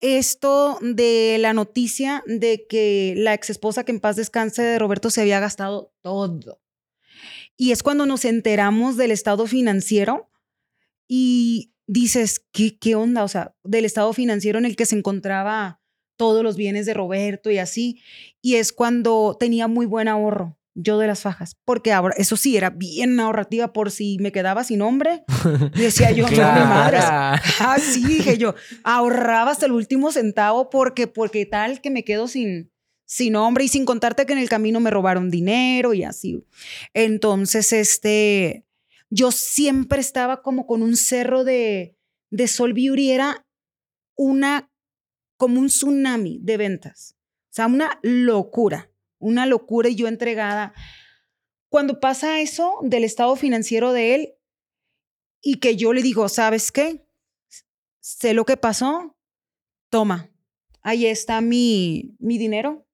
[0.00, 5.10] esto de la noticia de que la ex esposa que en paz descanse de Roberto
[5.10, 6.62] se había gastado todo.
[7.58, 10.30] Y es cuando nos enteramos del estado financiero
[11.06, 13.24] y dices, ¿qué, qué onda?
[13.24, 15.82] O sea, del estado financiero en el que se encontraba
[16.16, 18.00] todos los bienes de Roberto y así.
[18.40, 22.56] Y es cuando tenía muy buen ahorro yo de las fajas, porque ahora, eso sí,
[22.56, 25.24] era bien ahorrativa por si me quedaba sin hombre.
[25.74, 26.98] Decía yo, no, mi madre.
[26.98, 27.42] Claro.
[27.58, 27.76] Ah,
[28.06, 28.54] dije yo,
[28.84, 32.70] ahorraba hasta el último centavo porque, porque tal que me quedo sin,
[33.06, 36.44] sin hombre y sin contarte que en el camino me robaron dinero y así.
[36.94, 38.64] Entonces, este,
[39.10, 41.96] yo siempre estaba como con un cerro de,
[42.30, 43.44] de Sol Beauty, era
[44.16, 44.70] una,
[45.36, 47.16] como un tsunami de ventas.
[47.50, 50.74] O sea, una locura, una locura y yo entregada.
[51.68, 54.34] Cuando pasa eso del estado financiero de él
[55.40, 57.06] y que yo le digo, ¿sabes qué?
[58.00, 59.16] Sé lo que pasó,
[59.90, 60.30] toma,
[60.82, 62.86] ahí está mi, mi dinero,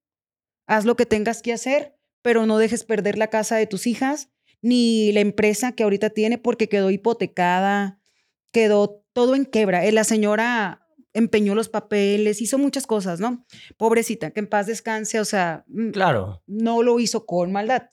[0.67, 4.31] haz lo que tengas que hacer, pero no dejes perder la casa de tus hijas
[4.61, 8.01] ni la empresa que ahorita tiene porque quedó hipotecada,
[8.51, 9.85] quedó todo en quebra.
[9.85, 10.84] Eh, La señora
[11.15, 13.47] empeñó los papeles, hizo muchas cosas, ¿no?
[13.79, 16.43] Pobrecita, que en paz descanse, o sea, mm, Claro.
[16.47, 17.85] no lo hizo con maldad.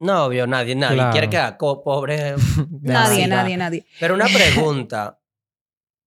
[0.00, 1.12] No, obvio, nadie, nadie Claro.
[1.12, 2.34] quiere quedar co- pobre.
[2.80, 3.84] nadie, nadie, nadie.
[4.00, 5.18] Pero una pregunta.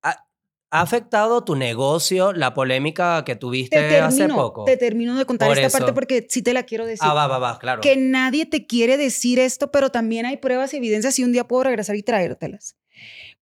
[0.02, 0.26] ¿Ha,
[0.72, 4.66] ha afectado tu negocio la polémica que tuviste Te hace poco?
[4.66, 5.78] te termino de contar Por esta eso.
[5.78, 7.00] parte porque sí te la quiero decir.
[7.08, 7.82] Ah, va, va, va, claro.
[7.82, 11.48] que nadie te quiere decir esto, pero también hay pruebas y evidencias y un día
[11.48, 12.76] puedo regresar y traértelas.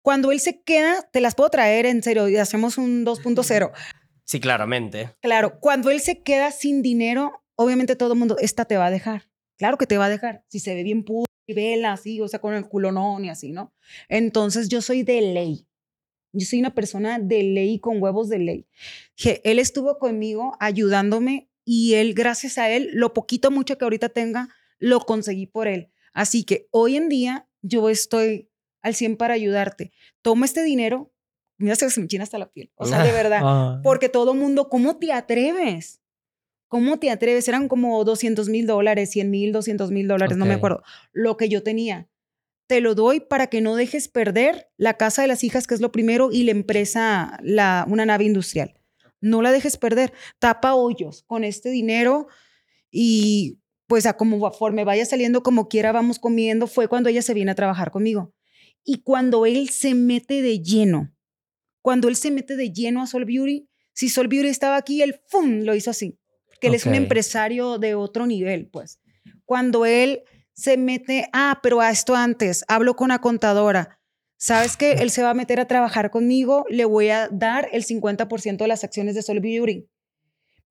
[0.03, 3.71] Cuando él se queda, te las puedo traer en serio y hacemos un 2.0.
[4.25, 5.15] Sí, claramente.
[5.21, 8.91] Claro, cuando él se queda sin dinero, obviamente todo el mundo, esta te va a
[8.91, 9.29] dejar.
[9.57, 10.43] Claro que te va a dejar.
[10.49, 13.53] Si se ve bien puro y vela así, o sea, con el culonón y así,
[13.53, 13.73] ¿no?
[14.09, 15.67] Entonces yo soy de ley.
[16.33, 18.67] Yo soy una persona de ley con huevos de ley.
[19.15, 24.09] Que él estuvo conmigo ayudándome y él, gracias a él, lo poquito mucho que ahorita
[24.09, 24.49] tenga,
[24.79, 25.91] lo conseguí por él.
[26.11, 28.49] Así que hoy en día yo estoy
[28.83, 29.91] al 100 para ayudarte.
[30.21, 31.11] Toma este dinero,
[31.57, 32.71] mira, se me enchina hasta la piel.
[32.75, 33.39] O sea, de verdad.
[33.43, 33.81] Ah.
[33.83, 36.01] Porque todo mundo, ¿cómo te atreves?
[36.67, 37.47] ¿Cómo te atreves?
[37.47, 40.83] Eran como 200 mil dólares, 100 mil, 200 mil dólares, no me acuerdo.
[41.11, 42.09] Lo que yo tenía.
[42.67, 45.81] Te lo doy para que no dejes perder la casa de las hijas, que es
[45.81, 48.73] lo primero, y la empresa, la, una nave industrial.
[49.21, 50.13] No la dejes perder.
[50.39, 52.27] Tapa hoyos con este dinero
[52.89, 56.65] y pues a como conforme vaya saliendo como quiera vamos comiendo.
[56.67, 58.33] Fue cuando ella se viene a trabajar conmigo.
[58.83, 61.13] Y cuando él se mete de lleno,
[61.81, 65.19] cuando él se mete de lleno a Sol Beauty, si Sol Beauty estaba aquí, él
[65.27, 65.61] ¡fum!
[65.61, 66.19] lo hizo así.
[66.59, 68.99] Que él es un empresario de otro nivel, pues.
[69.45, 70.23] Cuando él
[70.53, 73.99] se mete, ah, pero a esto antes, hablo con la contadora.
[74.37, 74.91] ¿Sabes qué?
[75.03, 78.67] Él se va a meter a trabajar conmigo, le voy a dar el 50% de
[78.67, 79.87] las acciones de Sol Beauty.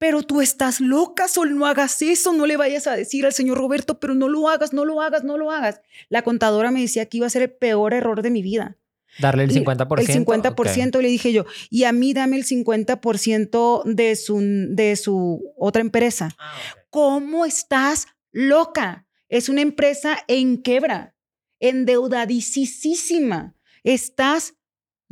[0.02, 3.56] Pero tú estás loca, Sol, no hagas eso, no le vayas a decir al señor
[3.56, 5.80] Roberto, pero no lo hagas, no lo hagas, no lo hagas.
[6.08, 8.76] La contadora me decía que iba a ser el peor error de mi vida.
[9.20, 10.00] Darle el Y 50%.
[10.00, 11.44] El 50% le dije yo.
[11.70, 14.40] Y a mí dame el 50% de su,
[14.70, 16.34] de su otra empresa.
[16.90, 19.06] ¿Cómo estás loca?
[19.28, 21.14] Es una empresa en quebra,
[21.60, 23.54] endeudadísima.
[23.84, 24.54] Estás,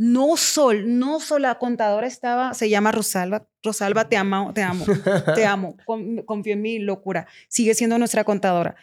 [0.01, 1.43] no sol, no sol.
[1.43, 3.47] La contadora estaba, se llama Rosalba.
[3.63, 4.87] Rosalba, te amo, te amo,
[5.35, 5.77] te amo.
[5.85, 7.27] Con- confío en mi locura.
[7.49, 8.77] Sigue siendo nuestra contadora.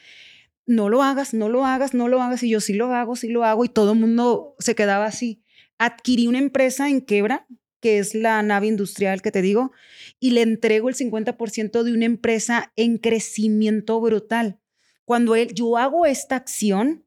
[0.68, 2.44] No lo hagas, no lo hagas, no lo hagas.
[2.44, 3.66] Y yo sí lo hago, sí lo hago.
[3.66, 5.42] Y todo el mundo se quedaba así.
[5.80, 7.48] Adquirí una empresa en quebra,
[7.80, 9.72] que es la nave industrial que te digo,
[10.20, 14.60] y le entrego el 50% de una empresa en crecimiento brutal.
[15.04, 17.06] Cuando él, yo hago esta acción,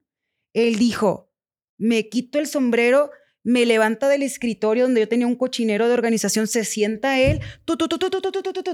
[0.53, 1.31] él dijo,
[1.79, 3.11] me quito el sombrero,
[3.43, 7.77] me levanta del escritorio donde yo tenía un cochinero de organización, se sienta él, tu,
[7.77, 7.99] tu, tu,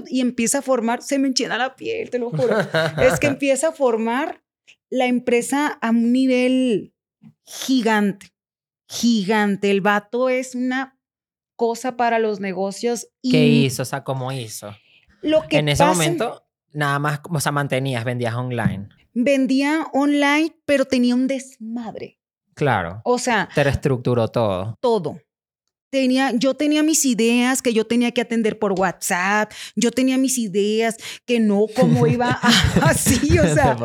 [0.07, 2.57] y empieza a formar, se me enchina la piel, te lo juro.
[3.01, 4.43] es que empieza a formar
[4.89, 6.93] la empresa a un nivel
[7.45, 8.27] gigante,
[8.87, 9.71] gigante.
[9.71, 10.99] El vato es una
[11.55, 13.07] cosa para los negocios.
[13.21, 13.83] Y ¿Qué hizo?
[13.83, 14.75] O sea, ¿cómo hizo?
[15.21, 18.89] Lo que en ese momento, nada más, o sea, mantenías, vendías online.
[19.13, 22.19] Vendía online, pero tenía un desmadre
[22.57, 23.01] Claro.
[23.03, 24.75] O sea, Te reestructuró todo.
[24.81, 25.19] todo.
[25.89, 29.51] Tenía, yo tenía mis ideas que yo tenía que atender por WhatsApp.
[29.75, 32.31] Yo tenía mis ideas que no, cómo iba
[32.81, 33.77] así, o sea.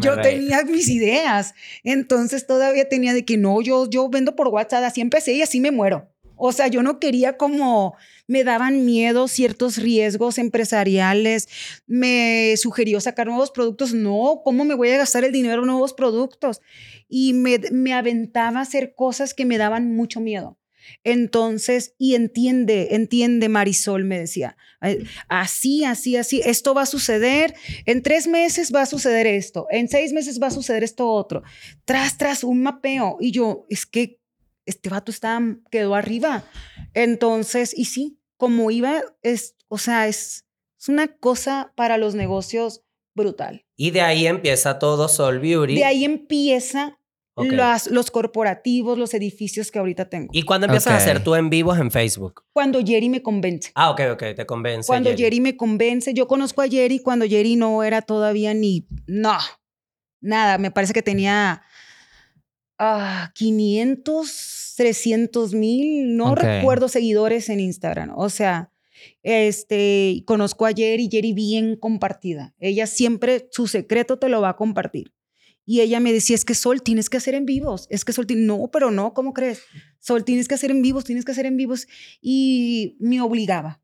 [0.00, 1.54] Yo tenía mis ideas.
[1.82, 5.60] Entonces todavía tenía de que no, yo, yo vendo por WhatsApp, así empecé y así
[5.60, 6.08] me muero.
[6.44, 7.94] O sea, yo no quería como,
[8.26, 11.46] me daban miedo ciertos riesgos empresariales,
[11.86, 13.94] me sugirió sacar nuevos productos.
[13.94, 16.60] No, ¿cómo me voy a gastar el dinero en nuevos productos?
[17.08, 20.58] Y me, me aventaba a hacer cosas que me daban mucho miedo.
[21.04, 27.54] Entonces, y entiende, entiende Marisol, me decía, "Ay, así, así, así, esto va a suceder,
[27.86, 31.44] en tres meses va a suceder esto, en seis meses va a suceder esto otro,
[31.84, 33.16] tras, tras, un mapeo.
[33.20, 34.21] Y yo, es que
[34.66, 35.40] este vato está,
[35.70, 36.44] quedó arriba.
[36.94, 40.46] Entonces, y sí, como iba, es, o sea, es,
[40.80, 42.82] es una cosa para los negocios
[43.14, 43.64] brutal.
[43.76, 45.74] Y de ahí empieza todo Sol Beauty.
[45.74, 46.98] De ahí empieza
[47.34, 47.52] Ok.
[47.52, 50.28] las- los corporativos, los edificios que ahorita tengo.
[50.32, 51.00] ¿Y cuándo empiezas a Ok.
[51.02, 52.44] hacer tú en vivos en Facebook?
[52.52, 53.70] Cuando Jerry me convence.
[53.74, 54.86] Ah, ok, ok, te convence.
[54.86, 55.22] Cuando Jerry.
[55.22, 55.40] Jerry.
[55.40, 59.38] me convence, yo conozco a Jerry cuando Jerry no era todavía ni, no,
[60.20, 61.62] nada, me parece que tenía
[62.82, 68.72] ah, 500, 300 mil, no recuerdo seguidores en Instagram, o sea,
[69.22, 74.56] este, conozco a Jerry, Jerry bien compartida, ella siempre, su secreto te lo va a
[74.56, 75.12] compartir.
[75.64, 77.86] Y ella me decía, es que Sol, tienes que hacer en vivos.
[77.88, 79.62] Es que Sol, no, pero no, ¿cómo crees?
[80.00, 81.86] Sol, tienes que hacer en vivos, tienes que hacer en vivos.
[82.20, 83.80] Y me obligaba.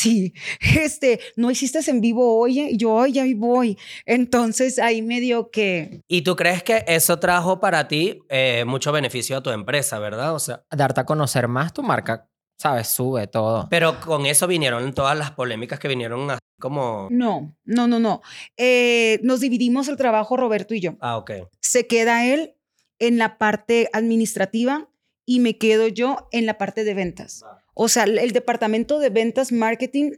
[0.00, 0.32] Sí,
[0.76, 3.76] este, no hiciste en vivo, oye, y yo, ya voy.
[4.06, 8.92] Entonces ahí me dio que, ¿Y tú crees que eso trajo para ti eh, mucho
[8.92, 10.34] beneficio a tu empresa, verdad?
[10.34, 12.28] O sea, Darte a conocer más tu marca,
[12.58, 12.88] ¿sabes?
[12.88, 13.66] Sube todo.
[13.68, 17.08] pero con eso vinieron todas las polémicas que vinieron así como...
[17.10, 18.22] no, no, no, no.
[18.56, 20.96] Eh, nos dividimos el trabajo, Roberto y yo.
[21.00, 21.32] Ah, ok.
[21.60, 22.54] Se queda él
[22.98, 24.88] en la parte administrativa
[25.26, 27.44] y me quedo yo en la parte de ventas.
[27.74, 30.12] O sea, el departamento de ventas, marketing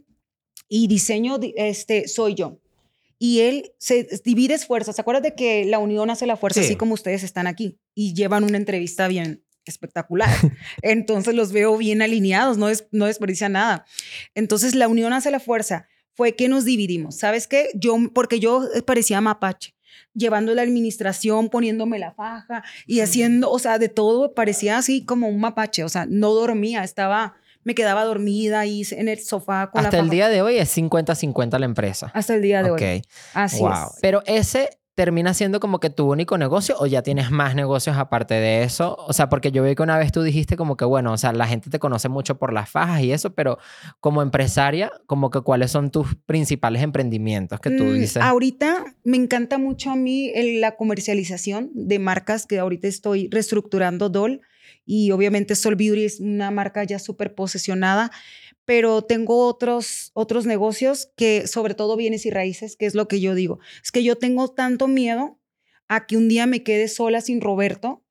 [0.68, 2.58] y diseño, di- este, soy yo.
[3.18, 4.96] Y él se divide esfuerzos.
[4.96, 6.66] ¿Se acuerdan de que la unión hace la fuerza, Sí.
[6.66, 7.78] así como ustedes están aquí?
[7.94, 10.28] Y llevan una entrevista bien espectacular.
[10.82, 13.84] Entonces los veo bien alineados, no, es, no desperdicia nada.
[14.34, 15.86] Entonces la unión hace la fuerza.
[16.14, 17.16] Fue que nos dividimos.
[17.16, 17.68] ¿Sabes qué?
[17.74, 19.74] Yo, porque yo parecía mapache
[20.14, 25.28] llevando la administración, poniéndome la faja y haciendo, o sea, de todo, parecía así como
[25.28, 27.34] un mapache, o sea, no dormía, estaba,
[27.64, 30.76] me quedaba dormida ahí en el sofá con Hasta la el día de hoy es
[30.76, 32.10] 50-50 la empresa.
[32.14, 32.80] Hasta el día de ok.
[32.82, 33.02] hoy.
[33.34, 33.70] Así wow.
[33.72, 33.98] es.
[34.00, 38.34] Pero ese, termina siendo como que tu único negocio o ya tienes más negocios aparte
[38.34, 38.94] de eso?
[39.08, 41.32] O sea, porque yo vi que una vez tú dijiste como que, bueno, o sea,
[41.32, 43.58] la gente te conoce mucho por las fajas y eso, pero
[44.00, 48.22] como empresaria, como que cuáles son tus principales emprendimientos que tú Mm, dices.
[48.22, 54.10] Ahorita me encanta mucho a mí el- la comercialización de marcas que ahorita estoy reestructurando
[54.10, 54.42] Doll
[54.84, 58.10] y obviamente Sol es una marca ya súper posesionada,
[58.64, 63.20] pero tengo otros, otros negocios que sobre todo bienes y raíces, que es lo que
[63.20, 63.58] yo digo.
[63.82, 65.38] Es que yo tengo tanto miedo
[65.88, 68.01] a que un día me quede sola sin Roberto.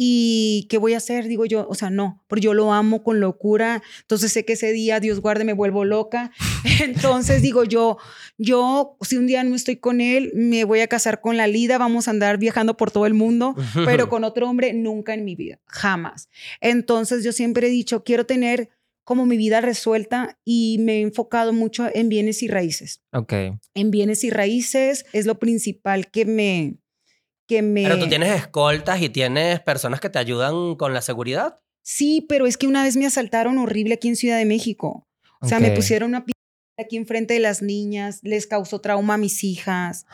[0.00, 1.26] ¿Y qué voy a hacer?
[1.26, 3.82] Digo yo, o sea, no, porque yo lo amo con locura.
[4.02, 6.30] Entonces sé que ese día, Dios guarde, me vuelvo loca.
[6.80, 7.98] Entonces digo yo,
[8.36, 11.78] yo, si un día no estoy con él, me voy a casar con la Lida,
[11.78, 15.34] vamos a andar viajando por todo el mundo, pero con otro hombre nunca en mi
[15.34, 16.28] vida, jamás.
[16.60, 18.70] Entonces yo siempre he dicho, quiero tener
[19.02, 23.00] como mi vida resuelta y me he enfocado mucho en bienes y raíces.
[23.12, 23.32] Ok.
[23.74, 26.76] En bienes y raíces es lo principal que me...
[27.48, 27.82] Que me...
[27.82, 31.58] Pero tú tienes escoltas y tienes personas que te ayudan con la seguridad.
[31.82, 35.08] Sí, pero es que una vez me asaltaron horrible aquí en Ciudad de México.
[35.40, 35.76] O sea, me Ok.
[35.76, 36.34] pusieron una pistola
[36.78, 40.04] aquí enfrente de las niñas, les causó trauma a mis hijas.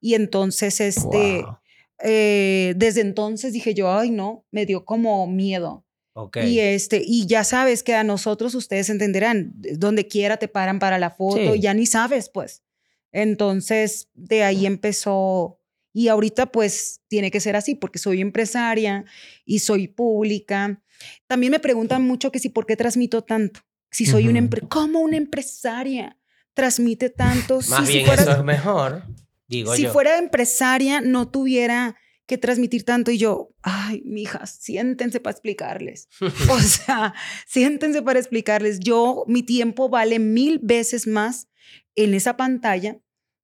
[0.00, 1.58] Y entonces, este, Wow.
[2.04, 5.84] eh, desde entonces dije yo, ay, no, me dio como miedo.
[6.12, 6.36] Ok.
[6.44, 10.98] Y este, y ya sabes que a nosotros ustedes entenderán, donde quiera te paran para
[11.00, 11.60] la foto, Sí.
[11.60, 12.62] ya ni sabes, pues.
[13.10, 15.58] Entonces, de ahí empezó.
[15.96, 19.04] Y ahorita, pues, tiene que ser así, porque soy empresaria
[19.46, 20.82] y soy pública.
[21.28, 23.60] También me preguntan mucho que si por qué transmito tanto.
[23.92, 24.48] Si soy una Ujú.
[24.48, 26.18] empre- ¿cómo una empresaria
[26.52, 27.60] transmite tanto?
[27.68, 29.04] Más si bien fuera- eso es mejor,
[29.46, 29.92] digo si yo.
[29.92, 36.08] fuera empresaria, no tuviera que transmitir tanto y yo, ay, mijas, siéntense para explicarles.
[36.50, 37.14] O sea,
[37.46, 38.80] siéntense para explicarles.
[38.80, 41.46] Yo, mi tiempo vale mil veces más
[41.94, 42.98] en esa pantalla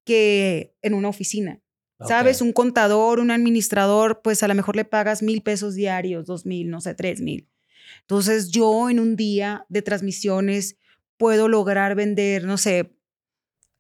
[0.05, 1.61] que en una oficina.
[2.07, 2.41] ¿Sabes?
[2.41, 6.71] Un contador, un administrador, pues a lo mejor le pagas mil pesos diarios, dos mil,
[6.71, 7.49] no sé, tres mil.
[8.03, 10.77] Entonces yo en un día de transmisiones
[11.17, 12.97] puedo lograr vender, no sé,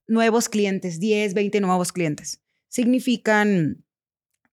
[0.06, 2.42] nuevos clientes, 10, 20 nuevos clientes.
[2.68, 3.84] Significan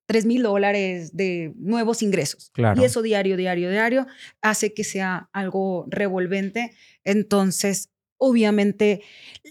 [0.06, 2.50] 3 mil dólares de nuevos ingresos.
[2.54, 2.82] Claro.
[2.82, 4.08] Y eso diario, diario, diario
[4.42, 6.72] hace que sea algo revolvente.
[7.04, 9.02] Entonces, obviamente,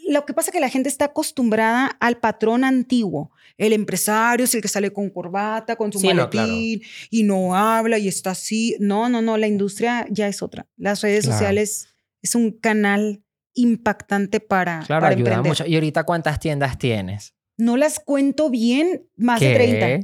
[0.08, 3.30] lo que pasa es que la gente está acostumbrada al patrón antiguo.
[3.58, 7.56] El empresario es el que sale con corbata, con su Sí, no, maletín y no
[7.56, 8.76] habla y está así.
[8.80, 10.66] No, no, no, la industria ya es otra.
[10.76, 11.38] Las redes Claro.
[11.38, 11.88] sociales
[12.22, 13.22] es un canal
[13.54, 15.50] impactante para, Claro, para ayuda emprender.
[15.50, 15.66] mucho.
[15.66, 17.34] ¿Y ahorita cuántas tiendas tienes?
[17.56, 19.54] No las cuento bien, más de ¿Qué?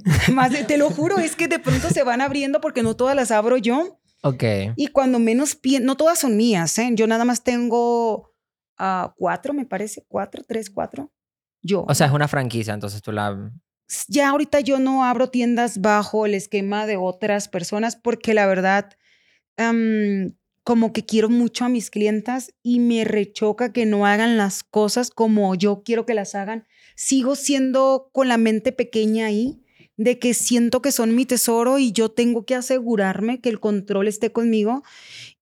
[0.01, 0.33] 30.
[0.33, 3.15] Más de, te lo juro, es que de pronto se van abriendo porque no todas
[3.15, 3.99] las abro yo.
[4.23, 4.43] Ok.
[4.77, 6.91] Y cuando menos pienso, no todas son mías, ¿eh?
[6.95, 8.32] Yo nada más tengo
[8.83, 11.13] ah, cuatro, me parece, cuatro, tres, cuatro.
[11.63, 11.85] Yo.
[11.89, 13.53] O sea, es una franquicia, entonces tú la...
[14.09, 18.91] ya ahorita yo no abro tiendas bajo el esquema de otras personas porque la verdad,
[20.65, 25.11] como que quiero mucho a mis clientas y me rechoca que no hagan las cosas
[25.11, 26.67] como yo quiero que las hagan.
[26.97, 29.63] Sigo siendo con la mente pequeña ahí,
[29.97, 34.09] de que siento que son mi tesoro y yo tengo que asegurarme que el control
[34.09, 34.83] esté conmigo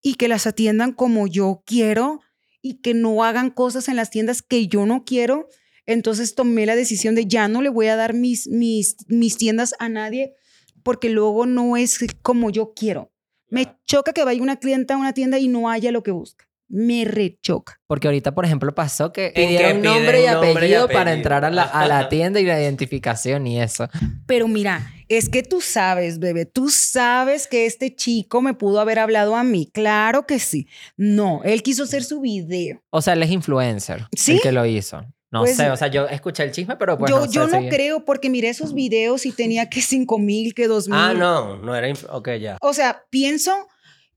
[0.03, 2.21] y que las atiendan como yo quiero
[2.63, 5.49] y que no hagan cosas en las tiendas que yo no quiero.
[5.87, 9.75] Entonces tomé la decisión de ya no le voy a dar mis, mis, mis tiendas
[9.79, 10.35] a nadie
[10.83, 13.13] porque luego no es como yo quiero.
[13.49, 16.50] Me choca que vaya una clienta a una tienda y no haya lo que busca.
[16.73, 17.81] Me rechoca.
[17.89, 21.51] Porque ahorita, por ejemplo, pasó que pidieron nombre y, nombre y apellido para entrar a
[21.51, 23.89] la, a la tienda y la identificación y eso.
[24.27, 29.01] Pero mira, es que tú sabes, bebé, tú sabes que este chico me pudo haber
[29.01, 29.69] hablado a mí.
[29.75, 30.69] Claro que sí.
[30.97, 32.81] No, él quiso hacer su video.
[32.91, 34.07] O sea, él es influencer.
[34.17, 34.35] ¿Sí?
[34.35, 35.03] El que lo hizo.
[35.33, 37.47] No Pues- sé, o sea, yo escuché el chisme, pero pues yo no sé yo
[37.49, 40.97] no creo porque miré esos videos y tenía que 5 mil, que 2 mil.
[40.99, 41.93] Ah, no, no era.
[42.11, 42.59] Ok, ya.
[42.61, 43.53] O sea, pienso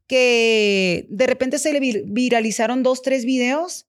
[0.08, 3.88] que de repente se le vir- viralizaron dos, tres videos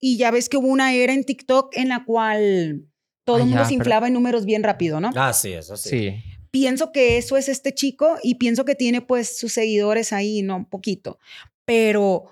[0.00, 2.86] y ya ves que hubo una era en TikTok en la cual
[3.24, 5.10] todo Ah, el mundo ya, se pero- inflaba en números bien rápido, ¿no?
[5.16, 5.88] Ah, sí, eso sí.
[5.90, 6.14] Sí.
[6.50, 10.56] Pienso que eso es este chico y pienso que tiene pues sus seguidores ahí, ¿no?
[10.56, 11.18] Un poquito.
[11.64, 12.24] Pero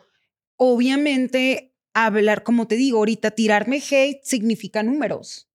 [0.56, 5.47] obviamente hablar, como te digo, ahorita tirarme hate significa números.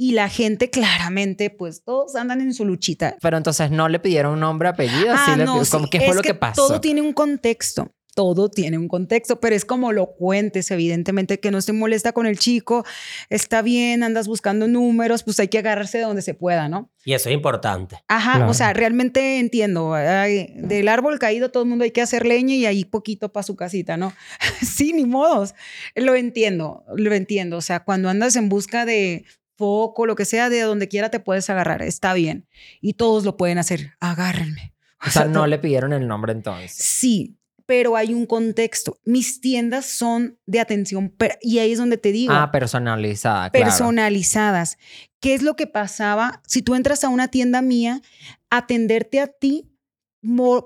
[0.00, 3.16] Y la gente claramente, pues todos andan en su luchita.
[3.20, 5.08] Pero entonces no le pidieron nombre, apellido.
[5.10, 6.68] Ah, sí le no, sí, ¿Qué fue es lo que, pasó?
[6.68, 7.90] Todo tiene un contexto.
[8.14, 12.26] Todo tiene un contexto, pero es como lo cuentes, evidentemente, que no se molesta con
[12.26, 12.84] el chico,
[13.28, 16.90] está bien, andas buscando números, pues hay que agarrarse de donde se pueda, ¿no?
[17.04, 17.96] Y eso es importante.
[18.06, 18.50] Ajá, Claro.
[18.50, 22.54] o sea, realmente entiendo, ay, del árbol caído todo el mundo hay que hacer leña
[22.54, 24.12] y ahí poquito para su casita, ¿no?
[24.62, 25.54] sí, ni modos,
[25.96, 29.24] lo entiendo, lo entiendo, o sea, cuando andas en busca de
[29.58, 32.46] foco, lo que sea, de donde quiera te puedes agarrar, está bien.
[32.80, 34.72] Y todos lo pueden hacer, agárrenme.
[35.06, 36.72] O sea, no le pidieron el nombre entonces.
[36.72, 38.98] Sí, pero hay un contexto.
[39.04, 43.64] Mis tiendas son de atención y ahí es donde te digo, Ah, personalizada, claro.
[43.64, 44.76] personalizadas.
[45.20, 46.42] ¿Qué es lo que pasaba?
[46.48, 48.02] Si tú entras a una tienda mía,
[48.50, 49.70] atenderte a ti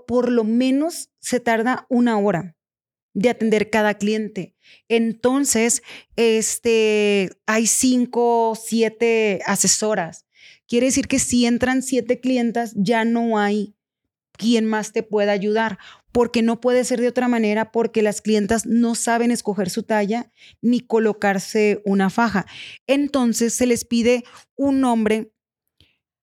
[0.07, 2.57] por lo menos se tarda una hora
[3.15, 4.55] de atender cada cliente.
[4.89, 5.83] Entonces,
[6.17, 10.27] este, hay cinco, siete asesoras.
[10.67, 13.75] Quiere decir que si entran siete clientas, ya no hay
[14.33, 15.79] quien más te pueda ayudar,
[16.11, 20.31] porque no puede ser de otra manera, porque las clientas no saben escoger su talla
[20.61, 22.47] ni colocarse una faja.
[22.87, 24.25] Entonces se les pide
[24.57, 25.33] un nombre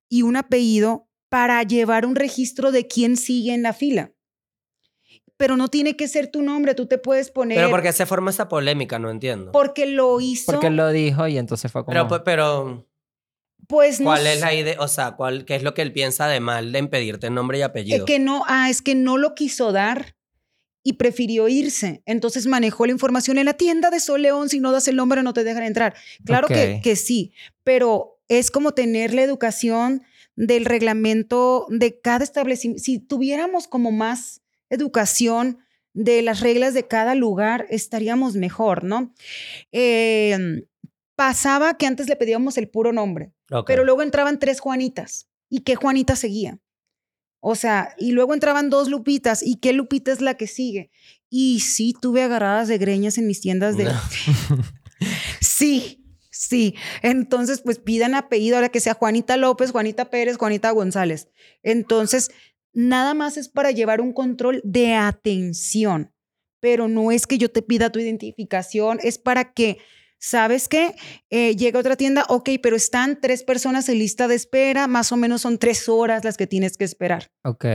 [0.10, 4.14] y un apellido para llevar un registro de quién sigue en la fila.
[5.40, 8.06] Pero no tiene que ser tu nombre, tú te puedes poner Pero ¿por qué se
[8.06, 9.00] forma esa polémica?
[9.00, 9.54] No entiendo.
[9.54, 11.94] porque lo hizo, Porque lo dijo y entonces fue como...
[11.94, 12.86] Pero, pues, pero
[13.68, 14.34] pues no ¿cuál sé.
[14.34, 14.76] es la idea?
[14.80, 17.62] O sea, ¿cuál, ¿qué es lo que él piensa de mal de impedirte nombre y
[17.62, 18.00] apellido?
[18.00, 20.18] Es que no, ah, es que no lo quiso dar
[20.84, 22.02] y prefirió irse.
[22.06, 24.50] Entonces manejó la información en la tienda de Sol León.
[24.50, 25.96] Si no das el nombre, no te dejan entrar.
[26.26, 26.84] Claro que, Ok.
[26.84, 27.32] que sí,
[27.64, 30.04] pero es como tener la educación
[30.36, 32.84] del reglamento de cada establecimiento.
[32.84, 35.60] Si tuviéramos como más educación
[35.94, 39.14] de las reglas de cada lugar, estaríamos mejor, ¿no?
[39.72, 40.66] Eh,
[41.16, 43.34] pasaba que antes le pedíamos el puro nombre.
[43.66, 45.28] Pero luego entraban tres Juanitas.
[45.50, 46.60] ¿Y qué Juanita seguía?
[47.42, 49.44] O sea, y luego entraban dos Lupitas.
[49.44, 50.92] ¿Y qué Lupita es la que sigue?
[51.30, 53.92] Y sí, tuve agarradas de greñas en mis tiendas de...
[55.42, 56.76] sí, sí.
[57.02, 61.30] Entonces, pues pidan apellido ahora que sea Juanita López, Juanita Pérez, Juanita González.
[61.64, 62.32] Entonces,
[62.74, 66.14] nada más es para llevar un control de atención.
[66.60, 69.78] Pero no es que yo te pida tu identificación, es para que
[70.22, 70.96] ¿Sabes qué?
[71.30, 75.18] Eh, llega otra tienda, ok, pero están tres personas en lista de espera, más o
[75.18, 77.32] menos son tres horas las que tienes que esperar.
[77.46, 77.66] Ok.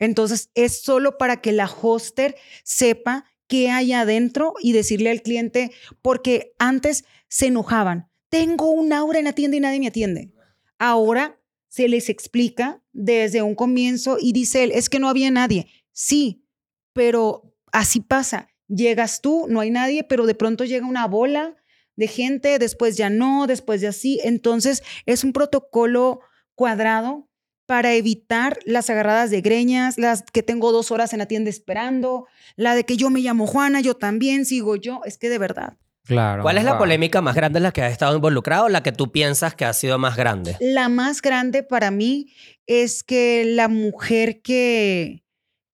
[0.00, 2.34] Entonces, es solo para que la hoster
[2.64, 5.70] sepa qué hay adentro y decirle al cliente,
[6.02, 8.10] porque antes se enojaban.
[8.30, 10.32] Tengo un aura en la tienda y nadie me atiende.
[10.78, 11.38] Ahora
[11.72, 15.68] se les explica desde un comienzo y dice él, es que no había nadie.
[15.90, 16.44] Sí,
[16.92, 18.48] pero así pasa.
[18.68, 21.56] Llegas tú, no hay nadie, pero de pronto llega una bola
[21.96, 24.20] de gente, después ya no, después ya sí.
[24.22, 26.20] Entonces, es un protocolo
[26.54, 27.30] cuadrado
[27.64, 32.26] para evitar las agarradas de greñas, las que tengo dos horas en la tienda esperando,
[32.54, 35.00] la de que yo me llamo Juana, yo también sigo yo.
[35.06, 35.78] Es que de verdad.
[36.04, 36.42] Claro.
[36.42, 36.80] ¿Cuál es la wow.
[36.80, 39.64] polémica más grande en la que has estado involucrado o la que tú piensas que
[39.64, 40.56] ha sido más grande?
[40.60, 42.32] La más grande para mí
[42.66, 45.24] es que la mujer que,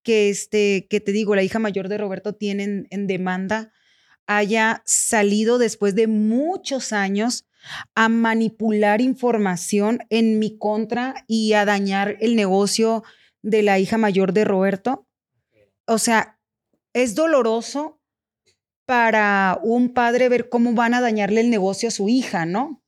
[0.03, 3.73] que, este, que te digo, la hija mayor de Roberto tiene en, en demanda,
[4.27, 7.47] haya salido después de muchos años
[7.95, 13.03] a manipular información en mi contra y a dañar el negocio
[13.43, 15.07] de la hija mayor de Roberto.
[15.87, 16.39] O sea,
[16.93, 17.98] es doloroso
[18.89, 22.83] para un padre ver cómo van a dañarle el negocio a su hija, ¿no?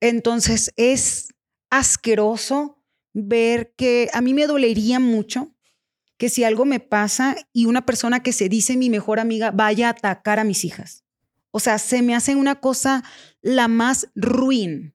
[0.00, 1.34] Entonces es
[1.68, 2.82] asqueroso
[3.12, 5.54] ver que a mí me dolería mucho
[6.16, 9.88] que si algo me pasa y una persona que se dice mi mejor amiga vaya
[9.88, 11.04] a atacar a mis hijas.
[11.50, 13.04] O sea, se me hace una cosa
[13.42, 14.94] la más ruin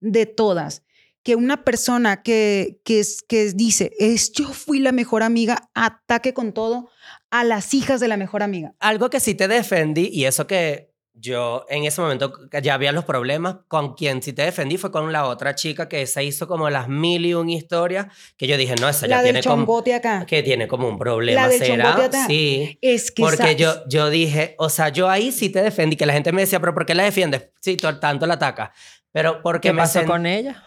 [0.00, 0.82] de todas.
[1.22, 6.52] Que una persona que, que, que dice, es yo fui la mejor amiga, ataque con
[6.52, 6.90] todo
[7.30, 8.74] a las hijas de la mejor amiga.
[8.80, 10.88] Algo que sí te defendí y eso que
[11.20, 12.32] yo en ese momento
[12.62, 16.06] ya había los problemas, con quien sí te defendí fue con la otra chica que
[16.06, 18.06] se hizo como las mil y un historias
[18.36, 20.24] que yo dije, no, esa ya La del tiene como, chongote acá.
[20.26, 21.84] que tiene como un problema, La del ¿será?
[21.86, 22.26] chongote acá.
[22.28, 22.78] Sí.
[22.82, 26.12] Es que Porque yo, yo dije, o sea, yo ahí sí te defendí, que la
[26.12, 27.48] gente me decía, pero ¿por qué la defiendes?
[27.60, 28.72] Sí, to- tanto la ataca.
[29.10, 30.62] Pero porque ¿Qué me pasó sen- con ella?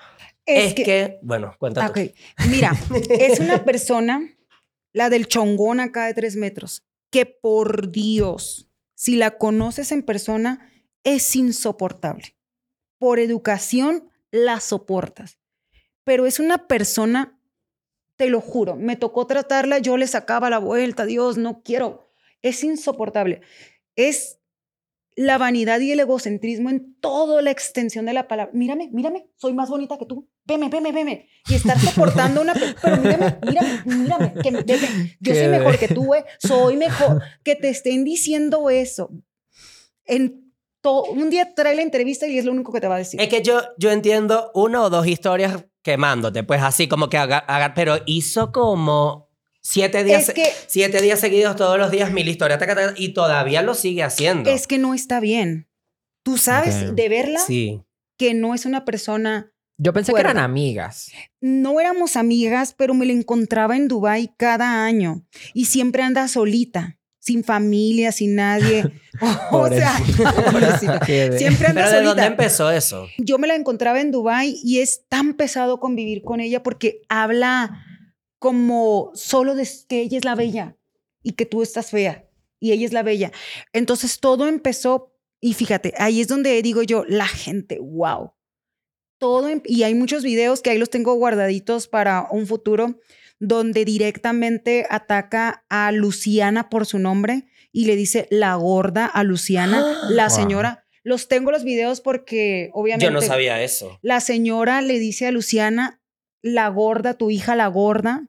[0.46, 1.86] Es, que, bueno, cuéntate.
[1.86, 1.90] Ah,
[2.44, 2.74] Ok, Mira,
[3.10, 4.20] es una persona,
[4.94, 10.72] la del chongón acá de tres metros, que por Dios, si la conoces en persona,
[11.04, 12.36] es insoportable.
[12.98, 15.40] Por educación la soportas.
[16.04, 17.40] Pero es una persona,
[18.18, 22.12] te lo juro, me tocó tratarla, yo le sacaba la vuelta, Dios, no quiero.
[22.42, 23.42] Es insoportable.
[23.96, 24.41] Es
[25.16, 28.52] la vanidad y el egocentrismo en toda la extensión de la palabra.
[28.54, 30.30] Mírame, mírame, soy más bonita que tú.
[30.46, 31.28] Veme, veme, veme.
[31.50, 32.54] Y estar soportando una...
[32.54, 34.34] pe- Pero mírame, mírame, mírame.
[34.42, 36.24] Que, me- veme, yo soy mejor que tú, eh.
[36.40, 37.22] Soy mejor.
[37.44, 39.12] Que te estén diciendo eso.
[40.06, 43.00] En to- un día trae la entrevista y es lo único que te va a
[43.00, 43.20] decir.
[43.22, 47.38] Es que yo, yo entiendo una o dos historias quemándote, pues así como que haga,
[47.40, 49.31] haga- pero hizo como
[49.62, 53.10] siete días, Es que- siete días seguidos, todos los días mil historias, taca, taca, y
[53.14, 54.50] todavía lo sigue haciendo.
[54.50, 55.68] Es que no está bien.
[56.24, 56.96] Tú sabes Ok.
[56.96, 57.82] de verla Sí.
[58.18, 61.12] que no es una persona Yo pensé que eran amigas.
[61.42, 67.00] no éramos amigas, pero me la encontraba en Dubai cada año y siempre anda solita,
[67.20, 68.84] sin familia, sin nadie.
[69.52, 69.98] o sea,
[71.38, 72.26] siempre anda Pero ¿de dónde solita.
[72.28, 73.08] empezó eso?
[73.18, 77.86] Yo me la encontraba en Dubai y es tan pesado convivir con ella porque habla
[78.42, 80.76] como solo de que ella es la bella
[81.22, 82.28] y que tú estás fea
[82.60, 83.32] y ella es la bella.
[83.72, 88.32] Entonces todo empezó y fíjate, ahí es donde digo yo, la gente, wow.
[89.20, 93.00] Todo em- y hay muchos videos que ahí los tengo guardaditos para un futuro
[93.40, 99.86] donde directamente ataca a Luciana por su nombre y le dice la gorda a Luciana,
[100.10, 100.36] la Wow.
[100.36, 100.88] señora.
[101.04, 104.00] Los tengo los videos porque obviamente Yo no sabía eso.
[104.02, 106.02] la señora le dice a Luciana,
[106.44, 108.28] la gorda, tu hija la gorda,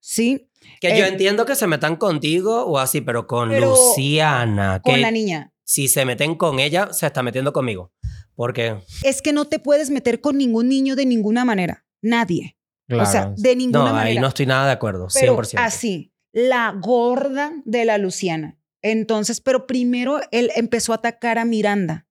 [0.00, 0.48] ¿sí?
[0.80, 4.80] Que yo Eh, entiendo que se metan contigo o así, pero con Pero Luciana.
[4.82, 5.52] Con que la niña.
[5.64, 7.92] si se meten con ella, se está metiendo conmigo.
[8.34, 11.84] Porque Es que no te puedes meter con ningún niño de ninguna manera.
[12.02, 12.56] Nadie.
[12.90, 13.34] O sea, Claro.
[13.36, 14.06] de ninguna no, manera.
[14.10, 15.58] ahí no estoy nada de acuerdo, pero 100%.
[15.62, 18.58] así, la gorda de la Luciana.
[18.82, 22.06] Entonces, pero primero él empezó a atacar a Miranda.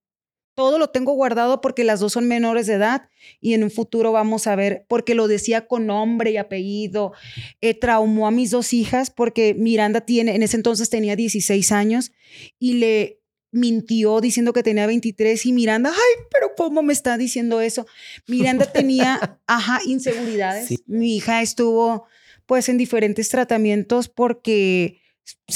[0.60, 3.08] Todo lo tengo guardado porque las dos son menores de edad
[3.40, 7.14] y en un futuro vamos a ver, porque lo decía con nombre y apellido.
[7.62, 12.12] Eh, traumó a mis dos hijas porque Miranda tiene, en ese entonces tenía 16 años
[12.58, 17.62] y le mintió diciendo que tenía 23 y Miranda, ay, pero ¿cómo me está diciendo
[17.62, 17.86] eso?
[18.26, 20.66] Miranda tenía, ajá, inseguridades.
[20.68, 20.84] Sí.
[20.84, 22.04] Mi hija estuvo
[22.44, 25.00] pues en diferentes tratamientos porque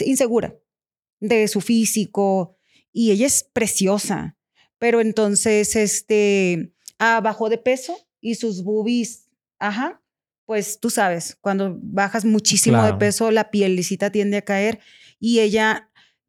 [0.00, 0.56] insegura
[1.20, 2.56] de su físico
[2.90, 4.38] y ella es preciosa,
[4.84, 10.02] pero entonces este ah, bajó de peso y sus boobies, ajá,
[10.44, 12.92] pues tú sabes, cuando bajas muchísimo Claro.
[12.92, 14.80] de peso la pielecita tiende a caer
[15.18, 15.88] y ella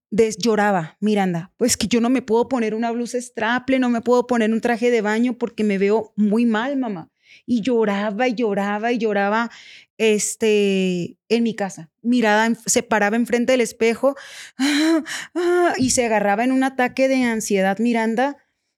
[0.10, 4.00] des- lloraba, Miranda, pues que yo no me puedo poner una blusa straple, no me
[4.00, 7.10] puedo poner un traje de baño porque me veo muy mal, mamá.
[7.46, 9.52] Y lloraba y lloraba y lloraba
[9.98, 11.92] este, en mi casa.
[12.02, 14.16] Mirada, se paraba enfrente del espejo
[14.58, 15.04] ah,
[15.34, 18.38] ah, y se agarraba en un ataque de ansiedad Miranda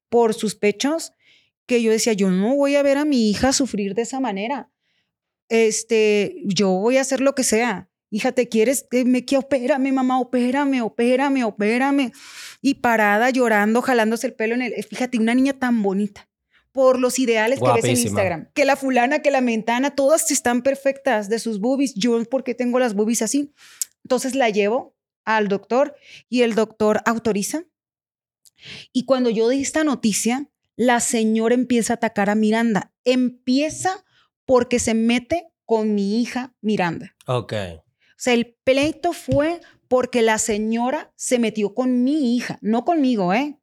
[0.10, 1.14] por sus pechos,
[1.66, 4.72] que yo decía, yo no voy a ver a mi hija sufrir de esa manera.
[5.50, 7.90] Este, yo voy a hacer lo que sea.
[8.10, 8.88] Hija, ¿te quieres?
[8.92, 12.14] Me que opérame, mamá, opérame, opérame, opérame.
[12.62, 14.84] Y parada llorando, jalándose el pelo en el.
[14.84, 16.30] Fíjate, una niña tan bonita.
[16.72, 17.98] Por los ideales que ves en.
[17.98, 18.50] Instagram.
[18.54, 21.96] Que la fulana, que la mentana, todas están perfectas de sus boobies.
[21.96, 23.52] Yo, ¿por qué tengo las boobies así?
[24.06, 25.96] Entonces la llevo al doctor
[26.30, 27.66] y el doctor autoriza.
[28.94, 32.92] Y cuando yo di esta noticia, la señora empieza a atacar a Miranda.
[33.04, 34.04] Empieza
[34.46, 37.14] porque se mete con mi hija Miranda.
[37.26, 37.54] Ok.
[37.54, 37.84] O
[38.20, 43.58] sea, el pleito fue porque la señora se metió con mi hija, no conmigo, ¿eh?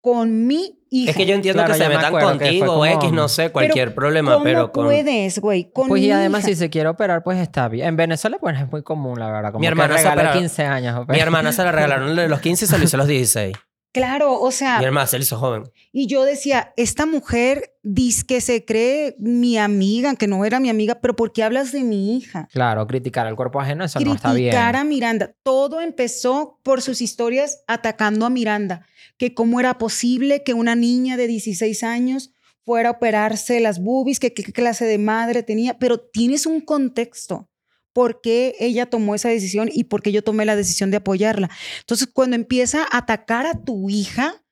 [0.00, 1.10] Con mi hija.
[1.12, 3.94] Es que yo entiendo Claro, que se me metan que contigo X, no sé, cualquier
[3.94, 4.84] problema, ¿Cómo pero con...
[4.86, 5.70] puedes, güey?
[5.72, 6.48] Con Pues y mi además hija.
[6.48, 7.86] si se quiere operar, pues está bien.
[7.88, 9.52] En Venezuela pues es muy común, la verdad.
[9.52, 11.08] Como Mi que hermana se de opera- 15 años.
[11.08, 13.54] Mi hermana se la regalaron de los 15 y se lo hizo a los 16.
[13.94, 15.70] Claro, o sea, Mi hermana se hizo joven.
[15.92, 20.68] y yo decía, esta mujer dice que se cree mi amiga, que no era mi
[20.68, 22.48] amiga, pero ¿por qué hablas de mi hija?
[22.52, 24.48] Claro, criticar al cuerpo ajeno, eso no está bien.
[24.50, 25.36] criticar a Miranda.
[25.44, 28.84] Todo empezó por sus historias atacando a Miranda,
[29.16, 32.32] que cómo era posible que una niña de 16 años
[32.64, 37.48] fuera a operarse las boobies, que qué clase de madre tenía, pero tienes un contexto
[37.94, 41.48] por qué ella tomó esa decisión y por qué yo tomé la decisión de apoyarla.
[41.80, 44.44] Entonces, cuando empieza a atacar a tu hija,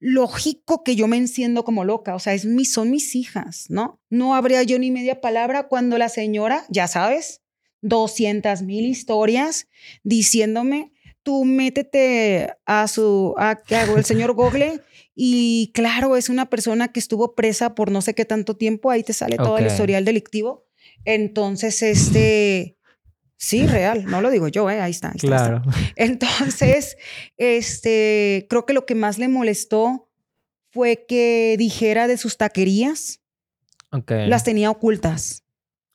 [0.00, 4.00] lógico que yo me enciendo como loca, o sea, es mi, son mis hijas, ¿no?
[4.10, 7.42] No habría yo ni media palabra cuando la señora, ya sabes,
[7.82, 9.68] 200 mil historias
[10.02, 10.92] diciéndome,
[11.22, 14.80] tú métete a su, a, a el señor Google
[15.14, 19.04] y claro, es una persona que estuvo presa por no sé qué tanto tiempo, ahí
[19.04, 20.64] te sale todo el historial delictivo.
[21.04, 22.77] Entonces, este,
[23.38, 24.80] sí, real, no lo digo yo, ¿eh?
[24.80, 25.08] ahí está.
[25.08, 25.62] ahí está, ahí está.
[25.62, 25.62] Claro.
[25.96, 26.98] Entonces,
[27.38, 30.10] este, creo que lo que más le molestó
[30.70, 33.20] fue que dijera de sus taquerías,
[34.08, 35.44] las tenía ocultas.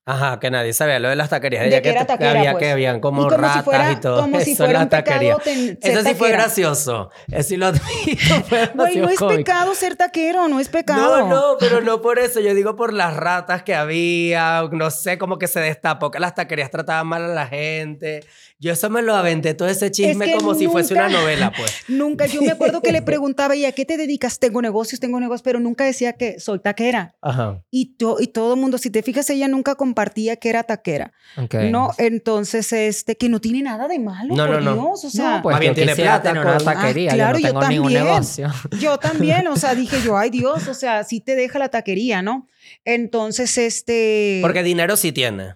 [0.05, 1.63] Ajá, que nadie sabía lo de las taquerías.
[1.63, 2.63] De ya que era que, taquera, había pues.
[2.63, 5.37] que habían como, y como ratas si fuera, y todo como eso fuera un taquería.
[5.37, 7.09] pecado ten- Eso sí fue gracioso.
[7.31, 7.71] Eso sí lo
[8.75, 9.27] Güey, no es cómico.
[9.27, 11.19] pecado ser taquero, no es pecado.
[11.19, 12.41] No, no, pero no por eso.
[12.41, 14.63] Yo digo por las ratas que había.
[14.71, 18.25] No sé, como que se destapó que las taquerías trataban mal a la gente.
[18.63, 21.71] Yo eso me lo aventé, todo ese chisme que como si fuese una novela, pues.
[21.89, 24.39] Nunca, yo me acuerdo que le preguntaba, ¿y a qué te dedicas?
[24.39, 27.13] Tengo negocios, tengo negocios, pero nunca decía que soy taquera.
[27.21, 27.61] Ajá.
[27.69, 31.11] Y, to- y todo el mundo, si te fijas, ella nunca compartía que era taquera.
[31.35, 31.55] Ok.
[31.71, 34.81] No, entonces, este, que no tiene nada de malo, No, por no, no.
[34.81, 35.03] Dios.
[35.03, 37.11] O sea, no, pues Más bien yo tiene plata tener una con- taquería.
[37.11, 38.13] Ah, claro, yo yo no tengo ningún también.
[38.13, 38.51] negocio.
[38.79, 42.21] yo también, o sea, dije yo, ay Dios, o sea, sí te deja la taquería,
[42.21, 42.47] ¿no?
[42.85, 44.39] Entonces, este.
[44.41, 45.55] Porque dinero sí tiene.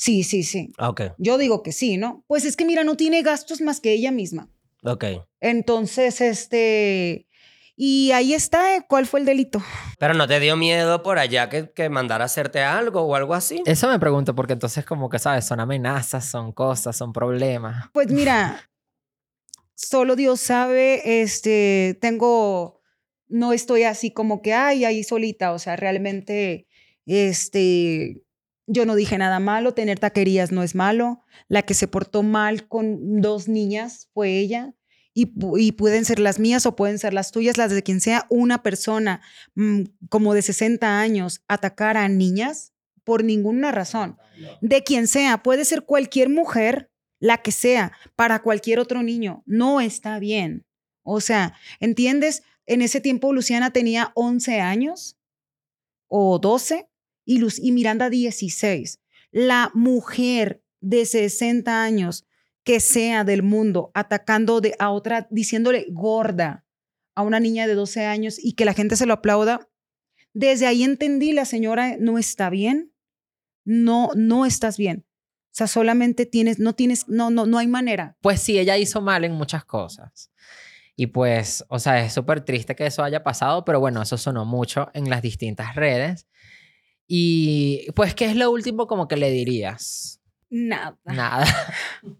[0.00, 0.72] Sí, sí, sí.
[0.78, 2.24] Ah, Ok, Yo digo que sí, ¿no?
[2.26, 4.48] Pues es que mira, no tiene gastos más que ella misma.
[4.82, 5.04] ok.
[5.40, 7.26] Entonces, este.
[7.76, 8.86] Y ahí está, ¿eh?
[8.88, 9.62] ¿cuál fue el delito?
[9.98, 13.34] Pero no te dio miedo por allá que, que mandara a hacerte algo o algo
[13.34, 13.62] así.
[13.66, 15.44] Eso me pregunto, porque entonces, como que, ¿sabes?
[15.46, 17.90] Son amenazas, son cosas, son problemas.
[17.92, 18.70] Pues mira,
[19.74, 22.80] solo Dios sabe, este, tengo,
[23.28, 26.66] no estoy así como que, ay, ahí solita, o sea, realmente,
[27.04, 28.22] este,
[28.66, 32.68] yo no dije nada malo, tener taquerías no es malo, la que se portó mal
[32.68, 34.74] con dos niñas fue ella.
[35.12, 38.00] Y, pu- y pueden ser las mías o pueden ser las tuyas, las de quien
[38.00, 39.20] sea una persona
[39.56, 42.72] mm, como de 60 años atacar a niñas
[43.02, 44.16] por ninguna razón.
[44.60, 49.42] De quien sea, puede ser cualquier mujer, la que sea, para cualquier otro niño.
[49.46, 50.64] No está bien.
[51.02, 52.44] O sea, ¿entiendes?
[52.66, 55.18] En ese tiempo Luciana tenía 11 años
[56.08, 56.88] o 12
[57.30, 59.00] y, Miranda 16.
[59.30, 62.26] La mujer de 60 años
[62.64, 66.64] que sea del mundo atacando a otra, diciéndole gorda
[67.14, 69.68] a una niña de 12 años y que la gente se lo aplauda,
[70.32, 72.92] desde ahí entendí, la señora no está bien,
[73.64, 75.06] no, no estás bien.
[75.46, 78.16] O sea, solamente tienes, no tienes, no, no, no hay manera.
[78.20, 80.30] Pues sí, ella hizo mal en muchas cosas.
[80.94, 84.44] Y pues, o sea, es súper triste que eso haya pasado, pero bueno, eso sonó
[84.44, 86.28] mucho en las distintas redes.
[87.12, 90.20] Y pues, ¿qué es lo último como que le dirías?
[90.48, 90.96] Nada.
[91.04, 91.44] Nada.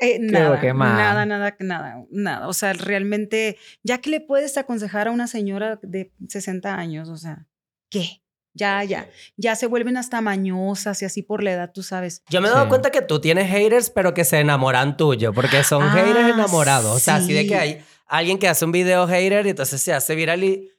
[0.00, 2.48] Eh, nada, nada, nada, nada, nada.
[2.48, 7.16] O sea, realmente, ya que le puedes aconsejar a una señora de 60 años, o
[7.16, 7.46] sea,
[7.90, 8.22] ¿qué?
[8.54, 12.22] Ya, ya, ya se vuelven hasta mañosas y así por la edad, tú sabes.
[12.30, 12.68] Yo me he dado Sí.
[12.70, 16.96] cuenta que tú tienes haters, pero que se enamoran tuyo, porque son Ah, haters enamorados.
[16.96, 19.92] O sea, así de que hay alguien que hace un video hater y entonces se
[19.92, 20.70] hace viral y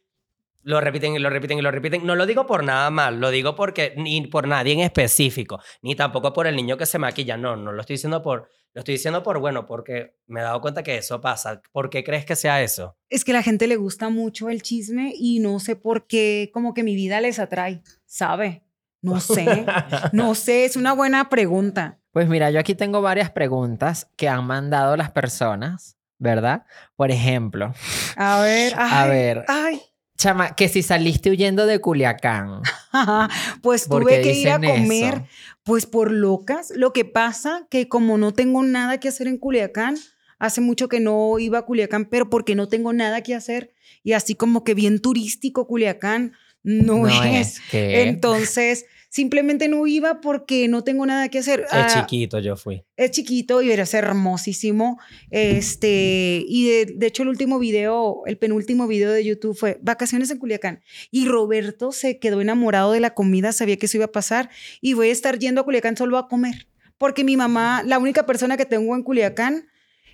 [0.63, 2.05] lo repiten y lo repiten y lo repiten.
[2.05, 5.95] No lo digo por nada mal, lo digo porque ni por nadie en específico, ni
[5.95, 7.37] tampoco por el niño que se maquilla.
[7.37, 10.61] No, no lo estoy diciendo por, lo estoy diciendo por bueno, porque me he dado
[10.61, 11.61] cuenta que eso pasa.
[11.71, 12.97] ¿Por qué crees que sea eso?
[13.09, 16.51] Es que a la gente le gusta mucho el chisme y no sé por qué,
[16.53, 18.63] como que mi vida les atrae, ¿sabe?
[19.01, 19.65] No sé,
[20.11, 21.99] no sé, es una buena pregunta.
[22.11, 26.65] Pues mira, yo aquí tengo varias preguntas que han mandado las personas, ¿verdad?
[26.95, 27.73] Por ejemplo,
[28.15, 29.45] A ver, A ver.
[29.47, 29.81] Ay,
[30.17, 32.61] chama, que si saliste huyendo de Culiacán.
[33.61, 35.25] pues ¿Por tuve que ir a comer, eso?
[35.63, 36.73] pues por locas.
[36.75, 39.97] Lo que pasa que como no tengo nada que hacer en Culiacán,
[40.39, 43.73] hace mucho que no iba a Culiacán, pero porque no tengo nada que hacer
[44.03, 46.33] y así como que bien turístico Culiacán
[46.63, 47.55] no, No es.
[47.55, 48.01] es que...
[48.03, 48.85] Entonces,
[49.17, 51.61] simplemente no iba porque no tengo nada que hacer.
[51.61, 52.83] Es Ah, chiquito, yo fui.
[52.95, 54.99] es chiquito y es hermosísimo.
[55.31, 60.29] Este, y de, de hecho el último video, el penúltimo video de YouTube fue Vacaciones
[60.29, 60.81] en Culiacán.
[61.09, 64.93] Y Roberto se quedó enamorado de la comida, sabía que eso iba a pasar y
[64.93, 66.67] voy a estar yendo a Culiacán solo a comer.
[66.99, 69.65] Porque mi mamá, la única persona que tengo en Culiacán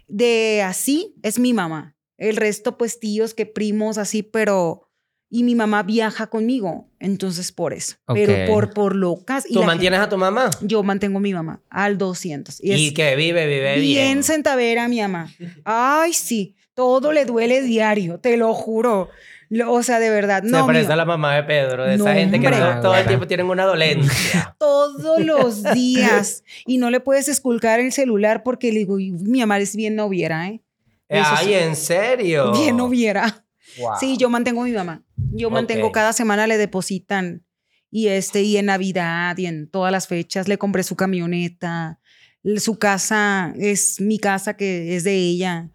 [0.07, 1.97] de así es mi mamá.
[2.17, 4.82] El resto, pues tíos, que primos, así, pero...
[5.35, 7.95] Y mi mamá viaja conmigo, entonces por eso.
[8.13, 9.45] Pero por, por locas.
[9.49, 10.51] y ¿Tú mantienes a tu mamá?
[10.61, 12.63] yo mantengo a mi mamá al 200.
[12.63, 14.03] Y, es- que vive, vive bien.
[14.05, 15.31] Bien sentavera, mi mamá.
[15.65, 16.55] Ay, sí.
[16.75, 19.09] Todo le duele diario, te lo juro.
[19.49, 20.43] Lo- o sea, de verdad.
[20.43, 22.61] Se No, parece mi- a la mamá de Pedro, de No, esa gente que hombre.
[22.61, 24.55] todo, todo el tiempo tienen una dolencia.
[24.59, 26.43] todos los días.
[26.67, 29.95] y no le puedes esculcar el celular porque le digo, "Y mi mamá es bien
[29.95, 30.61] noviera, ¿eh?
[31.09, 31.53] Eso Ay, sí.
[31.53, 32.51] ¿en serio?
[32.53, 33.42] Bien noviera.
[33.79, 33.91] Wow.
[33.99, 35.03] Sí, yo mantengo a mi mamá.
[35.31, 37.45] Yo mantengo cada semana le depositan.
[37.91, 41.99] Y este, y en Navidad y en todas las fechas le compré su camioneta.
[42.57, 45.69] Su casa es mi casa que es de ella.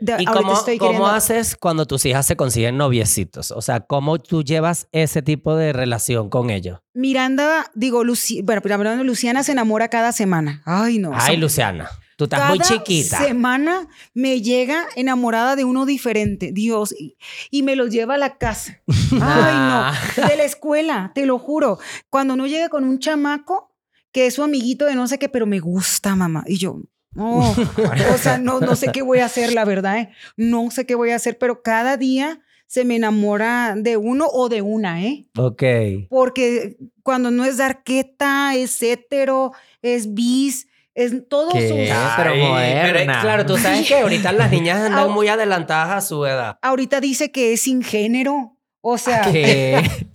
[0.00, 3.52] De- ¿Y cómo, estoy cómo queriendo- haces cuando tus hijas se consiguen noviecitos?
[3.52, 6.80] O sea, ¿cómo tú llevas ese tipo de relación con ellos?
[6.92, 10.60] Miranda, digo, Luci bueno, pero hablando de Luciana se enamora cada semana.
[10.66, 11.12] Ay, no.
[11.14, 13.18] Ay, son- Luciana, tú estás cada muy chiquita.
[13.18, 17.16] semana me llega enamorada de uno diferente, Dios, y,
[17.50, 18.80] y me lo lleva a la casa.
[19.20, 21.78] Ay, no, de la escuela, te lo juro.
[22.10, 23.74] Cuando no llega con un chamaco
[24.12, 26.44] que es su amiguito de no sé qué, pero me gusta, mamá.
[26.46, 26.80] Y yo,
[27.14, 27.38] no,
[28.14, 30.10] o sea, no, no sé qué voy a hacer, la verdad, ¿eh?
[30.36, 34.48] No sé qué voy a hacer, pero cada día se me enamora de uno o
[34.48, 35.28] de una, ¿eh?
[35.36, 35.62] Ok.
[36.08, 41.68] Porque cuando no es darqueta, es hetero, es bis, es todo ¿Qué?
[41.68, 41.74] su...
[42.16, 43.20] pero Ay, moderna.
[43.20, 46.58] claro, tú sabes que ahorita las niñas andan muy adelantadas a su edad.
[46.62, 48.56] Ahorita dice que es sin género.
[48.80, 49.82] O sea, ¿Qué?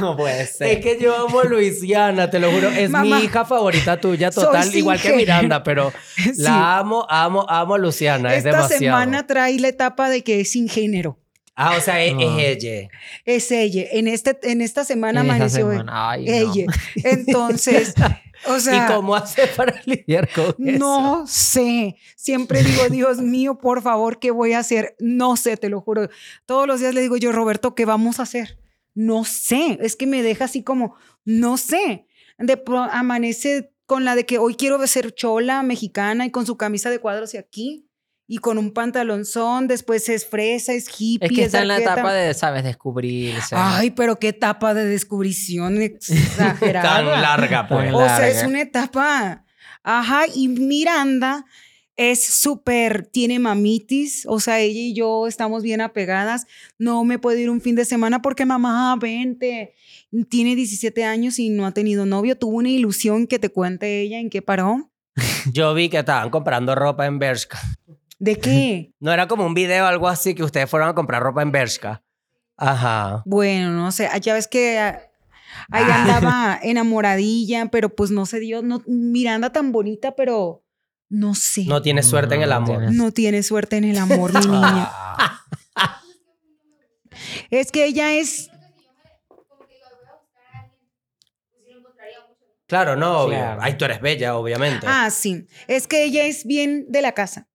[0.00, 2.68] No puede Es que yo amo a Luisiana, te lo juro.
[2.68, 5.12] Es Mamá, mi hija favorita tuya, total, igual que.
[5.14, 6.32] Miranda, pero Sí.
[6.36, 8.32] la amo, amo, amo a Luciana.
[8.32, 8.78] es Esta demasiado.
[8.80, 11.18] semana trae la etapa de que es sin género.
[11.54, 12.20] Ah, o sea, es, No.
[12.38, 12.88] es ella.
[13.24, 13.84] Es ella.
[13.92, 16.10] En, este, en esta semana En amaneció semana.
[16.10, 16.32] Ay, no.
[16.32, 16.66] ella.
[17.02, 17.94] Entonces,
[18.46, 20.78] o sea, ¿Y cómo hace para lidiar con eso?
[20.78, 21.96] no sé.
[22.16, 24.96] Siempre digo, Dios mío, por favor, ¿qué voy a hacer?
[24.98, 26.08] No sé, te lo juro.
[26.44, 28.58] Todos los días le digo yo, Roberto, ¿qué vamos a hacer?
[28.94, 29.78] No sé.
[29.80, 30.94] Es que me deja así como,
[31.24, 32.06] no sé.
[32.38, 36.90] De amanece con la de que hoy quiero ser chola mexicana y con su camisa
[36.90, 37.85] de cuadros y aquí.
[38.28, 41.28] Y con un pantalonzón, después es fresa, es hippie.
[41.28, 42.64] Es que está en la etapa de, ¿sabes?
[42.64, 43.54] Descubrirse.
[43.56, 46.96] Ay, pero qué etapa de descubrición exagerada.
[46.96, 47.94] Tan larga, pues.
[47.94, 49.44] O sea, es una etapa.
[49.84, 51.44] Ajá, y Miranda
[51.96, 56.46] es súper, tiene mamitis, o sea, ella y yo estamos bien apegadas.
[56.78, 59.74] No me puedo ir un fin de semana porque mamá, vente.
[60.28, 62.36] Tiene 17 años y no ha tenido novio.
[62.36, 64.90] Tuvo una ilusión que te cuente ella en qué paró.
[65.52, 67.58] Yo vi que estaban comprando ropa en Bershka.
[68.18, 68.92] ¿De qué?
[69.00, 71.52] No era como un video o algo así que ustedes fueron a comprar ropa en
[71.52, 72.02] Bershka.
[72.56, 73.22] Ajá.
[73.26, 75.02] Bueno, no sé, ya ves que ah,
[75.70, 78.62] ahí andaba enamoradilla, pero pues no se dio.
[78.62, 80.64] No, Miranda tan bonita, pero
[81.08, 81.64] no sé.
[81.66, 82.90] No tienes suerte en el amor.
[82.92, 84.88] No tiene suerte en el amor, mi niña.
[84.90, 85.42] Ah.
[87.50, 88.50] Es que ella es.
[92.66, 93.26] Claro, no.
[93.28, 93.60] Claro.
[93.62, 94.86] Ay, tú eres bella, obviamente.
[94.88, 95.46] Ah, sí.
[95.68, 97.48] Es que ella es bien de la casa.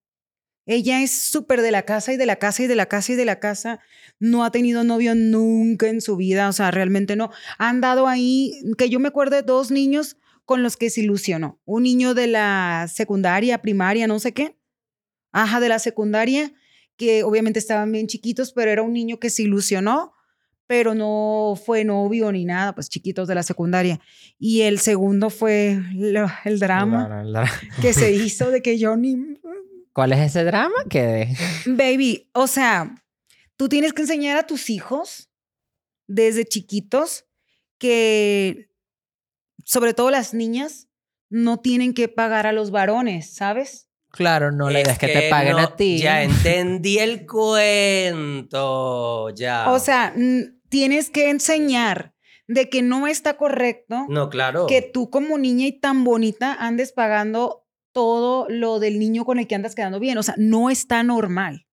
[0.71, 3.15] Ella es súper de la casa y de la casa y de la casa y
[3.15, 3.79] de la casa.
[4.19, 6.47] No ha tenido novio nunca en su vida.
[6.47, 7.29] O sea, realmente no.
[7.57, 11.59] Ha andado ahí, que yo me acuerdo de dos niños con los que se ilusionó.
[11.65, 14.57] Un niño de la secundaria, primaria, no sé qué.
[15.33, 16.53] Ajá, de la secundaria,
[16.97, 20.13] que obviamente estaban bien chiquitos, pero era un niño que se ilusionó,
[20.67, 23.99] pero no fue novio ni nada, pues chiquitos de la secundaria.
[24.39, 29.15] Y el segundo fue lo- el drama la- que se hizo de que yo ni...
[29.93, 30.75] ¿Cuál es ese drama?
[30.89, 31.35] Que
[31.65, 32.95] Baby, o sea,
[33.57, 35.29] tú tienes que enseñar a tus hijos
[36.07, 37.25] desde chiquitos
[37.77, 38.69] que,
[39.65, 40.87] sobre todo las niñas,
[41.29, 43.87] no tienen que pagar a los varones, ¿sabes?
[44.09, 45.99] Claro, no, la idea es que, te paguen no- a ti.
[45.99, 49.29] Ya entendí el cuento.
[49.31, 49.71] Ya.
[49.71, 50.13] O sea,
[50.69, 52.13] tienes que enseñar
[52.47, 54.67] de que no está correcto No, claro.
[54.67, 57.60] que tú como niña y tan bonita andes pagando
[57.93, 60.17] todo lo del niño con el que andas quedando bien.
[60.17, 61.65] O sea, no está normal.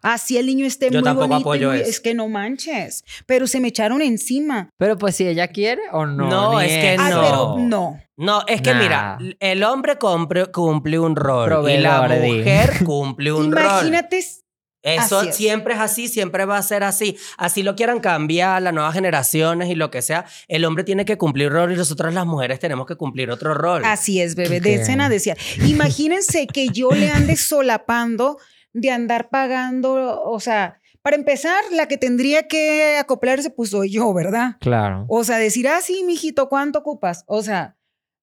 [0.00, 1.38] Así el niño esté Yo muy tampoco bonito.
[1.38, 1.90] y apoyo eso.
[1.90, 3.02] es que no manches.
[3.26, 4.70] Pero se me echaron encima.
[4.78, 6.30] Pero pues si ella quiere o no.
[6.30, 6.96] No, ni es que.
[6.98, 7.20] Ah, no.
[7.20, 8.00] pero no.
[8.16, 12.32] No, es que mira, el hombre compre- cumple un rol y la Proveedor, di.
[12.38, 13.62] mujer cumple un rol.
[13.62, 14.18] Imagínate.
[14.18, 14.42] s-
[14.82, 15.36] Eso Así es.
[15.36, 17.16] siempre es así, siempre va a ser así.
[17.36, 20.24] Así lo quieran cambiar las nuevas generaciones y lo que sea.
[20.46, 23.84] El hombre tiene que cumplir rol y nosotras las mujeres tenemos que cumplir otro rol.
[23.84, 24.58] Así es, bebé.
[24.58, 24.62] Ok.
[24.62, 25.36] De escena decía.
[25.66, 28.38] Imagínense que yo le ande solapando
[28.72, 30.22] de andar pagando.
[30.22, 34.56] O sea, para empezar, la que tendría que acoplarse, pues soy yo, ¿verdad?
[34.60, 35.06] Claro.
[35.08, 37.24] O sea, decir, ah, sí, mijito, ¿cuánto ocupas?
[37.26, 37.77] O sea,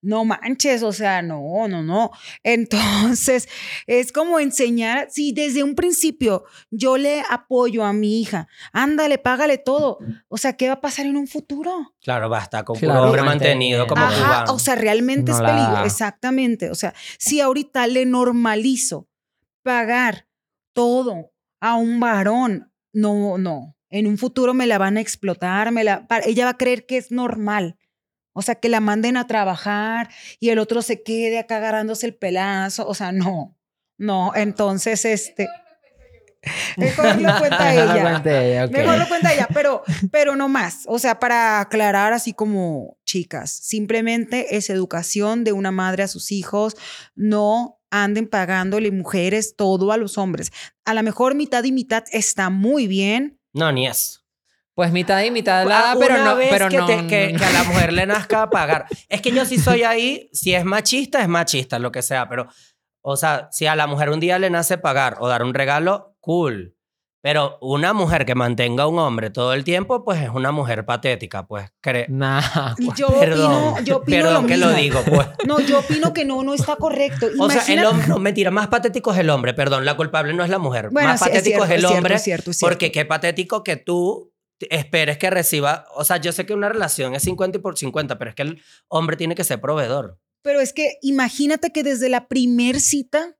[0.05, 2.11] no manches, o sea, no, no, no.
[2.43, 3.47] Entonces,
[3.87, 9.57] es como enseñar, si desde un principio yo le apoyo a mi hija, ándale, págale
[9.57, 9.97] todo.
[10.27, 11.93] O sea, ¿qué va a pasar en un futuro?
[12.01, 13.79] Claro, basta con Claro, puro hombre mantenido.
[13.83, 14.53] mantenido como Ajá, cubano.
[14.53, 15.85] o sea, realmente No es la- peligro.
[15.85, 16.69] Exactamente.
[16.69, 19.07] O sea, si ahorita le normalizo
[19.63, 20.27] pagar
[20.73, 23.75] todo a un varón, no, no.
[23.89, 26.97] En un futuro me la van a explotar, me la, ella va a creer que
[26.97, 27.77] es normal.
[28.37, 30.09] O sea, que la manden a trabajar
[30.41, 32.85] y el otro se quede acá agarrándose el pelazo.
[32.85, 33.57] O sea, no,
[33.97, 34.33] no.
[34.35, 35.47] Entonces, este.
[36.75, 38.01] Mejor lo cuenta ella.
[38.01, 38.71] cuenta ella, ok.
[38.71, 40.83] Mejor lo cuenta ella, pero, pero no más.
[40.85, 46.33] O sea, para aclarar así como chicas, simplemente es educación de una madre a sus
[46.33, 46.75] hijos.
[47.15, 50.51] No anden pagándole mujeres todo a los hombres.
[50.83, 53.39] A lo mejor mitad y mitad está muy bien.
[53.53, 54.24] No, ni eso.
[54.75, 57.07] Pues mitad y mitad de Ah, la pero una no, vez pero que, no, te-
[57.07, 58.85] que- no- que a la mujer le nazca pagar.
[59.09, 62.47] Es que yo sí soy ahí, si es machista, es machista, lo que sea, pero,
[63.01, 66.15] o sea, si a la mujer un día le nace pagar o dar un regalo,
[66.19, 66.73] cool.
[67.21, 70.85] Pero una mujer que mantenga a un hombre todo el tiempo, pues es una mujer
[70.85, 71.71] patética, pues.
[71.81, 72.41] cre- Nah,
[72.77, 74.69] pues, yo perdón, opino, yo opino perdón lo que mismo.
[74.69, 75.27] lo digo, pues.
[75.47, 77.27] No, yo opino que no, no está correcto.
[77.39, 80.43] O sea, el hombre, no, mentira, más patético es el hombre, perdón, la culpable no
[80.43, 80.89] es la mujer.
[80.91, 82.73] Bueno, más sí, es patético cierto, es el es cierto, hombre, es cierto, es cierto.
[82.75, 87.13] porque qué patético que tú esperes que reciba, o sea, yo sé que una relación
[87.15, 90.19] es 50 y por 50, pero es que el hombre tiene que ser proveedor.
[90.41, 93.37] Pero es que imagínate que desde la primer cita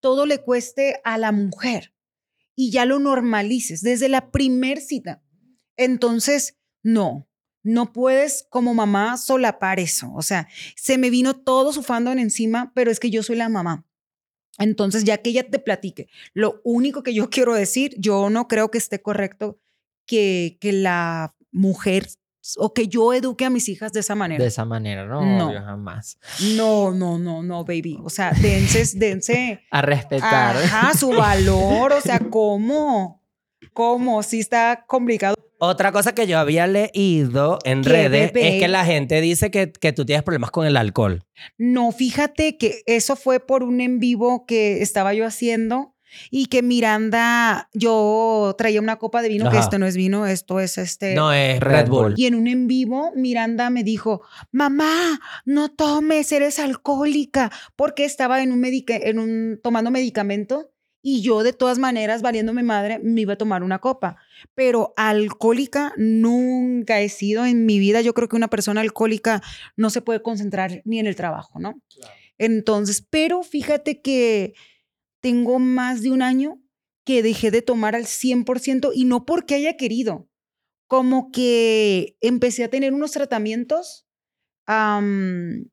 [0.00, 1.94] todo le cueste a la mujer
[2.54, 5.22] y ya lo normalices desde la primer cita.
[5.76, 7.26] Entonces, no,
[7.62, 10.10] No puedes como mamá solapar eso.
[10.14, 13.50] O sea, se me vino todo su fandom encima, pero es que yo soy la
[13.50, 13.86] mamá.
[14.58, 18.70] Entonces, ya que ella te platique, lo único que yo quiero decir, yo no creo
[18.70, 19.60] que esté correcto
[20.10, 22.08] que, que la mujer
[22.56, 24.42] o que yo eduque a mis hijas de esa manera.
[24.42, 25.48] De esa manera, no, No.
[25.50, 26.18] obvio, jamás.
[26.56, 27.96] No, no, no, no, baby.
[28.02, 30.56] O sea, dense, dense A respetar.
[30.56, 31.92] ajá, su valor.
[31.92, 33.22] O sea, ¿cómo?
[33.72, 34.22] ¿Cómo?
[34.24, 35.36] Sí está complicado.
[35.60, 38.56] Otra cosa que yo había leído en ¿Qué, redes bebé?
[38.56, 41.22] es que la gente dice que, que tú tienes problemas con el alcohol.
[41.56, 45.94] No, fíjate que eso fue por un en vivo que estaba yo haciendo
[46.30, 50.60] y que Miranda, yo traía una copa de vino, que esto no es vino, esto
[50.60, 51.14] es este...
[51.14, 52.02] No es Red Red Bull.
[52.02, 52.14] Bull.
[52.16, 54.22] Y en un en vivo, Miranda me dijo,
[54.52, 60.70] mamá, no tomes, eres alcohólica, porque estaba en un, medica- en un tomando medicamento
[61.02, 64.16] y yo de todas maneras, valiéndome madre, me iba a tomar una copa.
[64.54, 68.02] Pero alcohólica nunca he sido en mi vida.
[68.02, 69.42] Yo creo que una persona alcohólica
[69.76, 71.80] no se puede concentrar ni en el trabajo, ¿no?
[72.36, 74.52] Entonces, pero fíjate que
[75.20, 76.60] tengo más de un año
[77.06, 80.28] que dejé de tomar al 100% y no porque haya querido,
[80.88, 84.06] como que empecé a tener unos tratamientos.
[84.66, 85.68] am,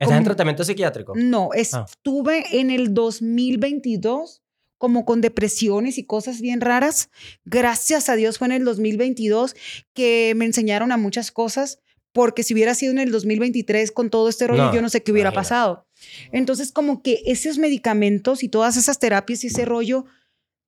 [0.00, 1.12] ¿Estás en tratamiento psiquiátrico?
[1.16, 1.58] no, Ah.
[1.58, 4.42] estuve en el 2022
[4.78, 7.10] como con depresiones y cosas bien raras.
[7.44, 9.56] Gracias a Dios fue en el 2022
[9.92, 11.80] que me enseñaron a muchas cosas,
[12.12, 15.02] porque si hubiera sido en el 2023 con todo este rollo, No, yo no sé
[15.02, 15.48] qué hubiera imagínate.
[15.48, 15.87] pasado.
[16.32, 20.04] Entonces, como que esos medicamentos y todas esas terapias y ese rollo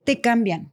[0.04, 0.72] te cambian.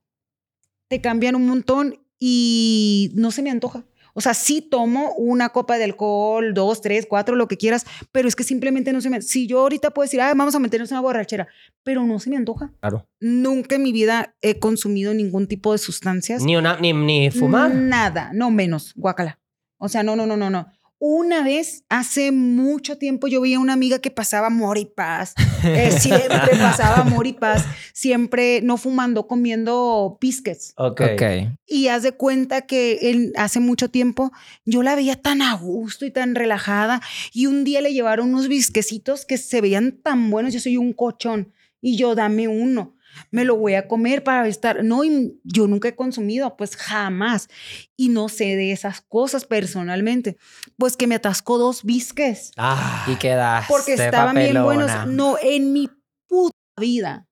[0.88, 3.86] Te cambian un montón y no se me antoja.
[4.14, 8.28] O sea, sí tomo una copa de alcohol, dos, tres, cuatro, lo que quieras, pero
[8.28, 9.22] es que simplemente no se me...
[9.22, 11.48] Si yo ahorita puedo decir, ah, vamos a meternos una borrachera,
[11.84, 12.74] pero no se me antoja.
[12.80, 13.08] Claro.
[13.20, 16.44] Nunca en mi vida he consumido ningún tipo de sustancias.
[16.44, 17.76] Ni, una, ni, ni fumar.
[17.76, 19.40] Nada, no menos, guácala.
[19.78, 20.68] O sea, no, no, no, no, no.
[21.00, 25.36] Una vez, hace mucho tiempo, yo veía una amiga que pasaba amor y paz.
[25.64, 27.66] Eh, siempre pasaba amor y paz.
[27.94, 30.74] Siempre no fumando, comiendo biscuits.
[30.76, 31.02] Ok.
[31.14, 31.22] Ok.
[31.68, 34.32] Y haz de cuenta que él, hace mucho tiempo
[34.66, 37.02] yo la veía tan a gusto y tan relajada.
[37.32, 40.52] Y un día le llevaron unos bisquecitos que se veían tan buenos.
[40.52, 41.54] Yo soy un cochón.
[41.80, 42.97] Y yo, dame uno.
[43.32, 44.84] Me lo voy a comer para estar.
[44.84, 47.50] No, y yo nunca he consumido, pues jamás.
[47.96, 50.38] Y no sé de esas cosas personalmente.
[50.78, 52.52] Pues que me atascó dos bisques.
[52.58, 54.92] Ah, Y quedaste Porque estaban bien buenos.
[55.08, 55.90] No, en mi
[56.28, 57.28] puta vida.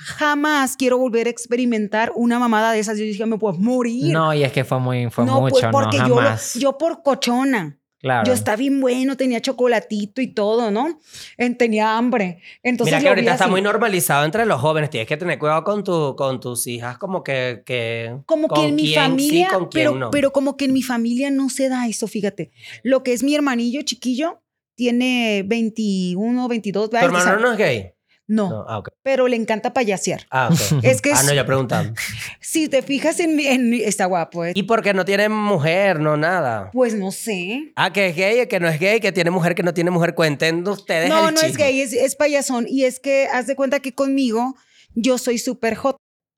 [0.00, 2.98] Jamás quiero volver a experimentar una mamada de esas.
[2.98, 4.12] Yo dije, me puedo morir.
[4.12, 6.54] No, y es que fue muy, fue no, mucho, pues porque no, yo, jamás.
[6.54, 7.78] yo por cochona.
[7.98, 8.26] Claro.
[8.26, 11.00] Yo estaba bien bueno, tenía chocolatito y todo, ¿no?
[11.36, 12.40] En- tenía hambre.
[12.62, 13.50] Entonces Mira que ahorita está así.
[13.50, 14.90] muy normalizado entre los jóvenes.
[14.90, 17.62] Tienes que tener cuidado con, tu, con tus hijas, como que.
[17.66, 20.10] que Como que en mi familia, Sí, con quién pero, no.
[20.10, 22.50] pero como que en mi familia no se da eso, fíjate.
[22.82, 24.42] Lo que es mi hermanillo chiquillo
[24.76, 26.90] tiene 21, 22.
[26.90, 27.90] ¿Tu ay, hermano no es gay?
[28.28, 30.26] No, No, ah, pero le encanta payasear.
[30.30, 30.50] Ah.
[30.82, 31.94] Es que ah, es- no, yo preguntando.
[32.40, 34.52] Si te fijas en mi, en está guapo, ¿eh?
[34.54, 35.98] ¿Y por qué no tiene mujer?
[35.98, 36.70] No, nada.
[36.72, 37.72] Pues no sé.
[37.74, 40.14] Ah, que es gay, que no es gay, que tiene mujer, que no tiene mujer.
[40.14, 42.66] Cuenten ustedes No, el no es gay, es, es payasón.
[42.68, 44.54] Y es que haz de cuenta que conmigo
[44.94, 45.96] yo soy súper hot.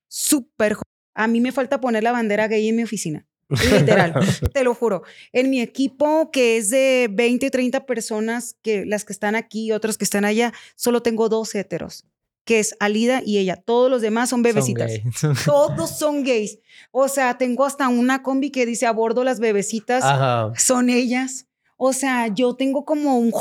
[0.08, 0.84] Súper hot.
[1.14, 3.26] A mí me falta poner la bandera gay en mi oficina.
[3.50, 4.14] Literal,
[4.54, 5.02] te lo juro.
[5.32, 9.72] En mi equipo, que es de 20, 30 personas, que las que están aquí y
[9.72, 12.04] otros que están allá, solo tengo dos heteros,
[12.44, 13.56] que es Alida y ella.
[13.56, 14.92] Todos los demás son bebecitas.
[15.18, 15.34] Son.
[15.44, 16.58] Todos son gays.
[16.90, 20.52] O sea, tengo hasta una combi que dice a bordo las bebecitas Ajá.
[20.56, 21.46] son ellas.
[21.76, 23.32] O sea, yo tengo como un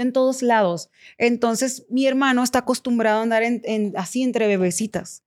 [0.00, 0.90] en todos lados.
[1.18, 5.24] Entonces, mi hermano está acostumbrado a andar en, en- así entre bebecitas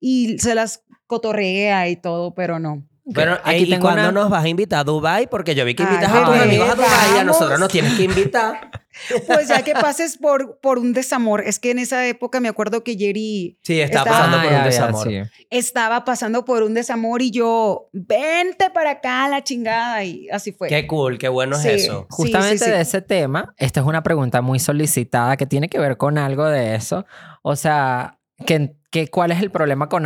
[0.00, 2.86] y se las cotorrea y todo, pero no.
[3.08, 5.28] Bueno, Aquí ey, ¿y tengo cuándo una- nos vas a invitar a Dubai?
[5.30, 7.68] Porque yo vi que Ay, invitas a tus amigos a Dubai y a nosotros nos
[7.70, 8.70] tienes que invitar.
[9.26, 12.82] Pues ya que pases por, por un desamor, es que en esa época me acuerdo
[12.82, 15.06] que Jerry Sí, Está- pasando Ah, por ya, un ya, desamor.
[15.06, 15.20] sí.
[15.50, 20.68] estaba pasando por un desamor y yo, vente para acá, la chingada, y así fue.
[20.68, 21.68] Qué cool, qué bueno Sí.
[21.68, 22.06] es eso.
[22.08, 22.70] Justamente sí, sí.
[22.70, 26.46] de ese tema, esta es una pregunta muy solicitada que tiene que ver con algo
[26.46, 27.04] de eso.
[27.42, 28.76] O sea, que,
[29.10, 30.04] ¿cuál es el problema con.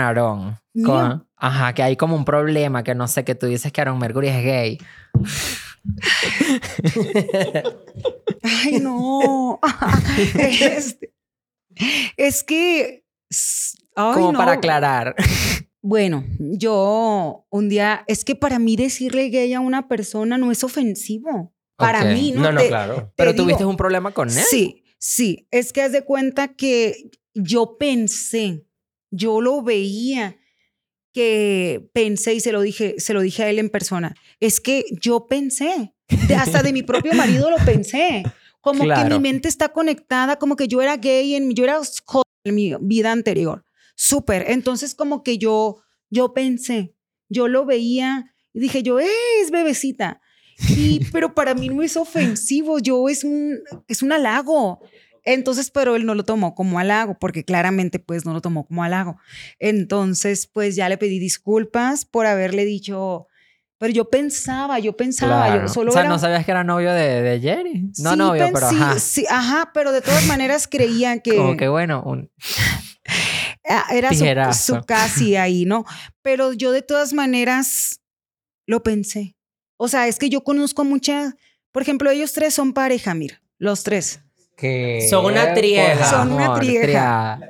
[0.84, 3.98] Con, ajá, que hay como un problema, que no sé, que tú dices que Aaron
[3.98, 4.78] Mercury es gay.
[8.42, 9.58] Ay, no.
[10.38, 11.12] Este,
[12.16, 13.04] es que.
[13.96, 14.38] ay, como no.
[14.38, 15.14] para aclarar.
[15.82, 18.04] Bueno, yo un día.
[18.06, 21.54] Es que para mí decirle gay a una persona no es ofensivo.
[21.76, 22.42] Para mí, ¿no?
[22.42, 22.94] No, no, Te- claro.
[22.96, 24.34] te Pero digo, tuviste un problema con él.
[24.34, 25.48] Sí, sí.
[25.50, 28.66] Es que haz de cuenta que yo pensé,
[29.10, 30.36] yo lo veía
[31.12, 34.14] que pensé y se lo dije, se lo dije a él en persona.
[34.38, 35.94] Es que yo pensé,
[36.36, 38.22] hasta de mi propio marido lo pensé.
[38.60, 41.80] Como que mi mente está conectada, como que yo era gay, en, yo era
[42.44, 43.64] en mi vida anterior.
[43.96, 44.50] Súper.
[44.50, 46.94] Entonces como que yo, yo pensé,
[47.28, 49.06] yo lo veía y dije yo, "Eh,
[49.42, 50.20] es bebecita.
[50.76, 53.58] Y, pero para mí no es ofensivo, yo es un,
[53.88, 54.80] es un halago.
[55.24, 58.82] Entonces, pero él no lo tomó como halago, porque claramente pues no lo tomó como
[58.84, 59.16] halago.
[59.58, 63.26] Entonces, pues ya le pedí disculpas por haberle dicho,
[63.78, 65.62] pero yo pensaba, yo pensaba, Claro.
[65.62, 67.90] yo solo o sea, era- no sabías que era novio de, de Jerry.
[67.98, 68.98] No Sí, novio, pero ajá.
[68.98, 72.30] sí, ajá, pero de todas maneras creía que, Como que bueno, un-
[73.68, 74.10] ah, era
[74.52, 75.84] su casi ahí, ¿no?
[76.22, 78.00] Pero yo de todas maneras
[78.66, 79.36] lo pensé.
[79.76, 81.34] O sea, es que yo conozco mucha,
[81.72, 84.20] por ejemplo, ellos tres son pareja, mira, los tres.
[85.08, 86.04] Son una trieja.
[86.10, 87.40] Son una trieja.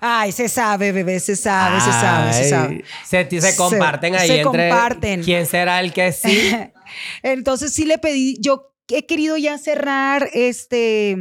[0.00, 2.84] Ay, se sabe, bebé, se sabe, se sabe, se Ay, sabe.
[3.04, 5.22] Se, se Se- comparten ahí se entre comparten.
[5.22, 6.52] quién será el que sí.
[7.22, 11.16] Entonces sí le pedí, yo he querido ya cerrar este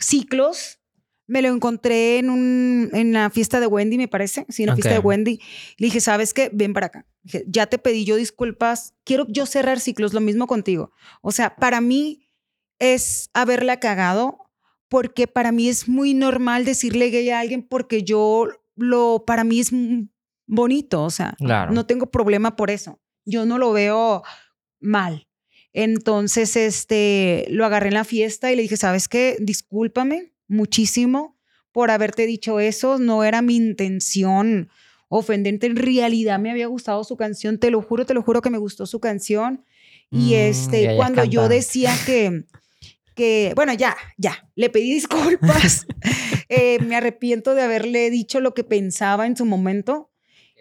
[0.00, 0.78] ciclos.
[1.26, 4.74] Me lo encontré en un en la fiesta de Wendy, me parece, sí, en la
[4.74, 4.98] fiesta de.
[4.98, 5.38] Wendy.
[5.76, 6.50] Le dije, "¿Sabes qué?
[6.52, 10.48] Ven para acá." Dije, "Ya te pedí yo disculpas, quiero yo cerrar ciclos, lo mismo
[10.48, 10.90] contigo."
[11.22, 12.19] O sea, para mí
[12.80, 14.38] es haberla cagado
[14.88, 19.60] porque para mí es muy normal decirle gay a alguien porque yo lo para mí
[19.60, 19.70] es
[20.46, 21.70] bonito, o sea, Claro.
[21.72, 22.98] no tengo problema por eso.
[23.24, 24.22] Yo no lo veo
[24.80, 25.28] mal.
[25.72, 29.36] Entonces, este, lo agarré en la fiesta y le dije, ¿sabes qué?
[29.38, 31.38] Discúlpame muchísimo
[31.70, 32.98] por haberte dicho eso.
[32.98, 34.70] No era mi intención
[35.08, 35.66] ofenderte.
[35.66, 37.58] En realidad me había gustado su canción.
[37.58, 39.64] Te lo juro, te lo juro que me gustó su canción.
[40.10, 42.44] Y Mm, y este, es cuando yo decía que,
[43.20, 45.86] que, bueno, ya, ya, le pedí disculpas.
[46.52, 50.10] Eh, me arrepiento de haberle dicho lo que pensaba en su momento.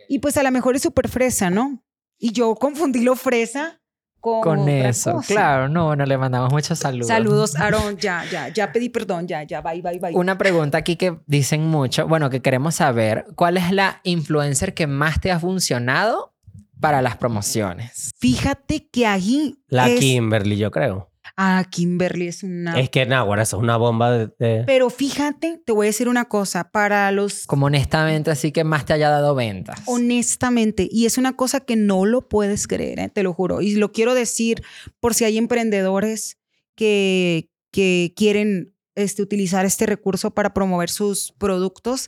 [0.08, 1.84] Y pues a lo mejor es súper fresa, ¿no?
[2.20, 3.82] Y yo confundí lo fresa
[4.20, 5.34] con, Con eso, cosa.
[5.34, 7.08] claro, no, bueno, le mandamos muchos saludos.
[7.08, 7.98] Saludos, Aaron.
[7.98, 10.14] Ya, ya, ya pedí perdón, ya, ya, bye, bye, bye.
[10.14, 14.86] Una pregunta aquí que dicen mucho, bueno, que queremos saber, ¿cuál es la influencer que
[14.86, 16.36] más te ha funcionado
[16.80, 18.12] para las promociones?
[18.20, 19.56] Fíjate que ahí.
[19.70, 21.09] La es- Kimberly, yo creo.
[21.42, 22.78] Ah, Kimberly es una.
[22.78, 24.28] Es que, Nahuara, eso es una bomba de...
[24.40, 26.70] de- Pero fíjate, te voy a decir una cosa.
[26.70, 29.80] Para los Como honestamente, así que más te haya dado ventas.
[29.86, 33.10] honestamente, y es una cosa que no lo puedes creer, ¿eh?
[33.10, 33.62] te lo juro.
[33.62, 34.64] Y lo quiero decir
[35.00, 36.38] por si hay emprendedores
[36.76, 42.08] que, que quieren este, utilizar este recurso para promover sus productos.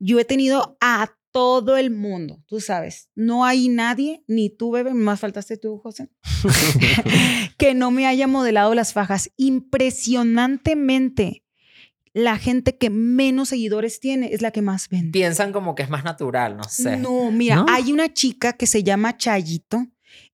[0.00, 3.10] Yo he tenido a todo el mundo, tú sabes.
[3.14, 6.08] No hay nadie, ni tú, bebé, más faltaste tú, José,
[7.58, 9.30] que no me haya modelado las fajas.
[9.36, 11.44] Impresionantemente,
[12.12, 15.12] la gente que menos seguidores tiene es la que más vende.
[15.12, 16.96] Piensan como que es más natural, no sé.
[16.96, 17.66] No, mira, ¿No?
[17.68, 19.86] hay una chica que se llama Chayito.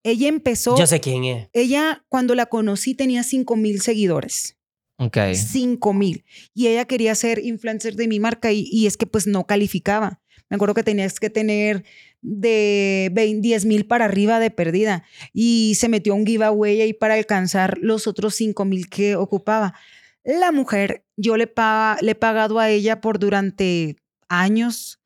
[0.03, 1.49] Ella empezó, Yo sé quién es.
[1.53, 4.57] ella cuando la conocí tenía 5 mil seguidores.
[4.97, 5.19] Ok.
[5.35, 6.25] 5 mil.
[6.55, 10.23] Y ella quería ser influencer de mi marca y, y es que pues no calificaba.
[10.55, 11.83] Me acuerdo que tenías que tener
[12.23, 15.03] de 20 10 mil para arriba de perdida.
[15.33, 19.75] Y se metió un giveaway ahí para alcanzar los otros 5 mil que ocupaba.
[20.23, 23.97] La mujer, yo le, paga, le he pagado a ella por durante
[24.29, 25.01] años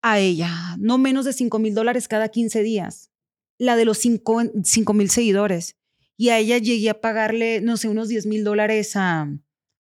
[0.00, 3.10] a ella, no menos de 5 mil dólares cada 15 días.
[3.58, 5.76] La de los 5 mil seguidores.
[6.16, 9.28] Y a ella llegué a pagarle, no sé, unos 10 mil dólares a,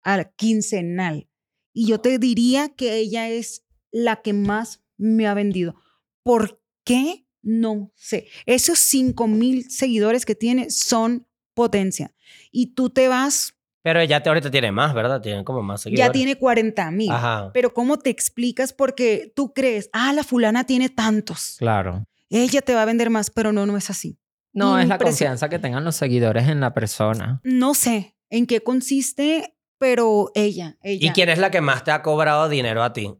[0.04, 1.30] a quincenal.
[1.74, 3.65] Y yo te diría que ella es
[3.98, 5.76] la que más me ha vendido.
[6.22, 7.26] ¿Por qué?
[7.42, 8.28] No sé.
[8.46, 12.14] Esos 5 mil seguidores que tiene son potencia.
[12.52, 13.54] Y tú te vas,
[13.84, 15.22] Pero ella te- ahorita tiene más, ¿verdad?
[15.22, 16.08] Tiene como más seguidores.
[16.08, 17.10] ya tiene 40 mil.
[17.12, 17.52] Ajá.
[17.54, 18.74] Pero ¿cómo te explicas?
[18.74, 21.56] Porque tú crees, ah, la fulana tiene tantos.
[21.60, 22.06] Claro.
[22.30, 24.20] Ella te va a vender más, pero no, no es así.
[24.52, 27.40] No, es la confianza que tengan los seguidores en la persona.
[27.44, 31.08] No sé en qué consiste, pero ella, ella.
[31.08, 33.14] ¿Y quién es la que más te ha cobrado dinero a ti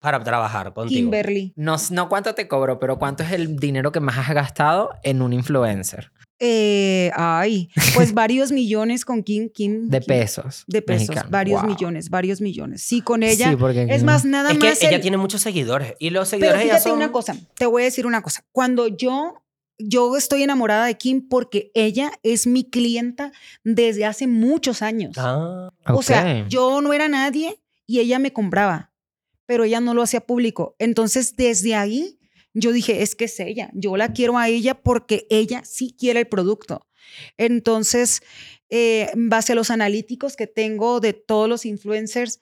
[0.00, 0.98] para trabajar contigo?
[0.98, 1.52] Kimberly.
[1.56, 5.22] No, no cuánto te cobro, pero cuánto es el dinero que más has gastado en
[5.22, 6.10] un influencer
[6.42, 9.88] Eh, ay, pues varios millones con Kim, Kim.
[9.88, 10.64] de Kim- pesos.
[10.66, 11.70] De pesos, varios Wow.
[11.70, 12.80] millones, varios millones.
[12.82, 13.50] Sí, con ella.
[13.50, 14.82] Sí, porque es más, nada Es que más.
[14.82, 15.94] ella el- tiene muchos seguidores.
[15.98, 16.96] Y los Pero seguidores ella fíjate son...
[16.96, 18.42] una cosa, te voy a decir una cosa.
[18.52, 19.34] Cuando yo,
[19.78, 23.32] yo estoy enamorada de Kim porque ella es mi clienta
[23.62, 25.12] desde hace muchos años.
[25.18, 28.89] Ah, O sea, yo no era nadie y ella me compraba,
[29.50, 30.76] pero ella no lo hacía público.
[30.78, 32.20] Entonces, desde ahí,
[32.54, 33.68] yo dije, es que es ella.
[33.74, 36.86] Yo la quiero a ella porque ella sí quiere el producto.
[37.36, 38.20] Entonces,
[38.68, 42.38] eh, en base a los analíticos que tengo de todos los influencers,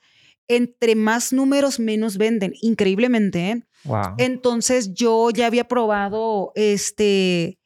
[0.47, 2.53] entre más números, menos venden.
[2.61, 3.63] Increíblemente, ¿eh?
[3.85, 4.13] Wow.
[4.19, 7.57] Entonces yo ya había probado este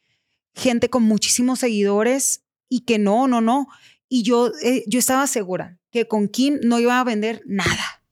[0.56, 3.68] gente con muchísimos seguidores y que no, no, no.
[4.08, 8.03] Y yo, eh, yo estaba segura que con Kim no iba a vender nada.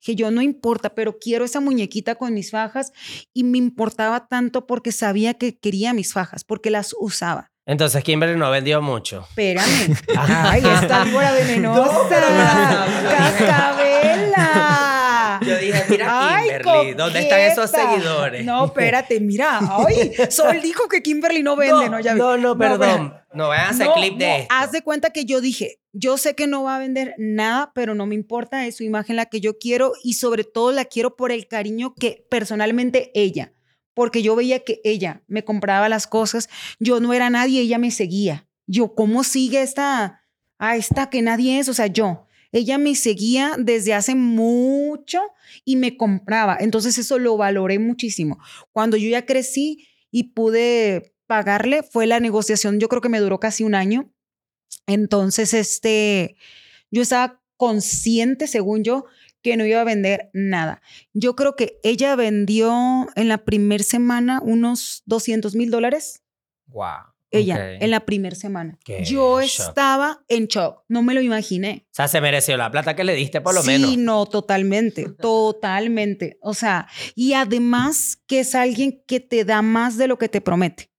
[0.00, 2.92] Que yo no importa, pero quiero esa muñequita con mis fajas
[3.32, 7.50] y me importaba tanto porque sabía que quería mis fajas, porque las usaba.
[7.66, 9.26] Entonces Kimberly no vendió mucho.
[9.28, 9.96] Espérame.
[10.16, 12.08] Ay, esta víbora venenosa.
[13.16, 14.69] Cascabela.
[15.90, 18.44] Mira Ay, Kimberly, ¿dónde están esos seguidores?
[18.44, 19.60] No, espérate, mira.
[19.60, 22.00] Ay, Sol dijo que Kimberly no vende, ¿no?
[22.00, 22.20] Ya vi.
[22.20, 23.14] no, no, perdón.
[23.32, 24.54] No, vayan a hacer No, clip de no, esto.
[24.54, 27.94] Haz de cuenta que yo dije, yo sé que no va a vender nada, pero
[27.94, 31.16] no me importa, es su imagen la que yo quiero y sobre todo la quiero
[31.16, 33.52] por el cariño que personalmente ella,
[33.94, 36.48] porque yo veía que ella me compraba las cosas,
[36.78, 38.48] yo no era nadie, ella me seguía.
[38.66, 40.22] Yo, ¿cómo sigue esta,
[40.58, 41.68] a esta que nadie es?
[41.68, 42.26] O sea, yo.
[42.52, 45.20] Ella me seguía desde hace mucho
[45.64, 46.56] y me compraba.
[46.60, 48.38] Entonces eso lo valoré muchísimo.
[48.72, 53.38] Cuando yo ya crecí y pude pagarle, fue la negociación, yo creo que me duró
[53.38, 54.12] casi un año.
[54.86, 56.36] Entonces, este,
[56.90, 59.04] yo estaba consciente, según yo,
[59.42, 60.82] que no iba a vender nada.
[61.12, 66.22] Yo creo que ella vendió en la primera semana unos 200 mil dólares.
[66.66, 67.09] Wow.
[67.32, 68.76] Ella, en la primera semana.
[68.84, 69.68] Qué Yo shock.
[69.68, 71.86] estaba en shock, no me lo imaginé.
[71.86, 73.96] O sea, se mereció la plata que le diste por lo sí, menos.
[73.98, 76.38] no, totalmente, totalmente.
[76.40, 80.40] O sea, y además que es alguien que te da más de lo que te
[80.40, 80.90] promete.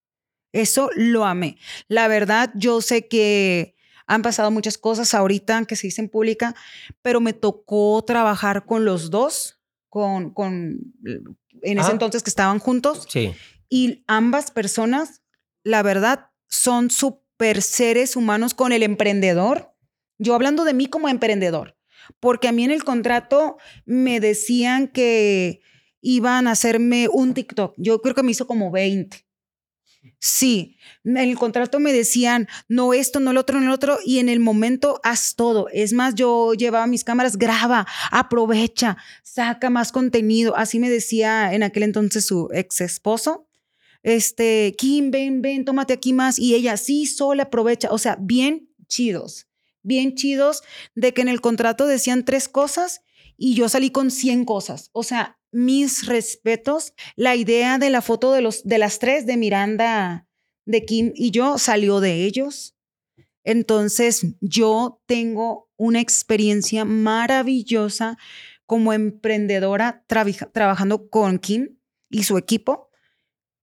[0.52, 1.56] Eso lo amé.
[1.88, 3.74] La verdad, yo sé que
[4.06, 6.54] han pasado muchas cosas ahorita que se dicen pública,
[7.00, 10.78] pero me tocó trabajar con los dos, con, con
[11.62, 11.92] en ese Ah.
[11.92, 13.32] entonces que estaban juntos, Sí.
[13.70, 15.21] y ambas personas,
[15.64, 19.74] la verdad, son super seres humanos con el emprendedor.
[20.18, 21.76] Yo hablando de mí como emprendedor,
[22.20, 25.60] porque a mí en el contrato me decían que
[26.00, 27.74] iban a hacerme un TikTok.
[27.76, 29.24] Yo creo que me hizo como 20.
[30.18, 34.18] Sí, en el contrato me decían, no esto, no el otro, no el otro, y
[34.18, 35.68] en el momento haz todo.
[35.72, 40.56] Es más, yo llevaba mis cámaras, graba, aprovecha, saca más contenido.
[40.56, 43.48] Así me decía en aquel entonces su ex esposo.
[44.02, 46.38] Este, Kim, ven, ven, tómate aquí más.
[46.38, 47.88] Y ella, sí, sola, aprovecha.
[47.90, 49.46] O sea, bien chidos,
[49.82, 50.62] bien chidos
[50.94, 53.02] de que en el contrato decían tres cosas
[53.36, 54.90] y yo salí con 100 cosas.
[54.92, 56.94] O sea, mis respetos.
[57.16, 60.26] La idea de la foto de, los, de las tres, de Miranda,
[60.64, 62.74] de Kim y yo, salió de ellos.
[63.44, 68.16] Entonces, yo tengo una experiencia maravillosa
[68.66, 71.76] como emprendedora trabaja- trabajando con Kim
[72.08, 72.88] y su equipo.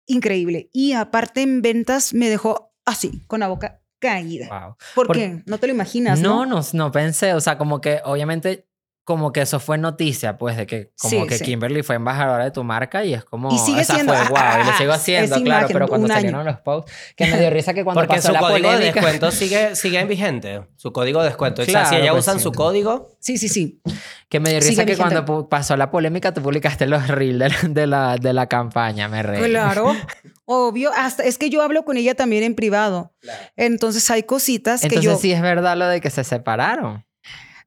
[0.09, 0.69] Increíble.
[0.73, 4.47] Y aparte en ventas me dejó así, con la boca caída.
[4.49, 4.75] Wow.
[4.95, 5.43] ¿Por, Por- qué?
[5.45, 6.57] No te lo imaginas, No, ¿no?
[6.61, 8.68] no, no pensé, o sea, como que obviamente
[9.09, 11.43] como que eso fue noticia, pues, de que como Sí, que sí.
[11.43, 13.51] Kimberly fue embajadora de tu marca y es como...
[13.51, 15.87] Y sigue esa siendo, Fue, ah, wow, y lo ah, sigo haciendo, claro, imagen, pero
[15.87, 16.21] cuando un año.
[16.21, 18.75] salieron los posts, que me dio risa que cuando Porque pasó su la código de
[18.75, 19.01] polémica...
[19.01, 20.61] descuento sigue, sigue vigente.
[20.75, 21.63] Su código de descuento.
[21.63, 23.81] o sea, Claro, si ella pues usan su código, Sí, sí, sí.
[24.29, 25.23] Que me dio Sigue risa que vigente.
[25.25, 29.07] cuando pasó la polémica tú publicaste los reels de la, de la, de la campaña,
[29.09, 29.49] me reí.
[29.49, 29.91] Claro,
[30.45, 30.91] obvio.
[30.95, 33.11] Hasta, es que yo hablo con ella también en privado.
[33.55, 35.17] Entonces hay cositas que Entonces yo...
[35.17, 37.03] sí es verdad lo de que se separaron.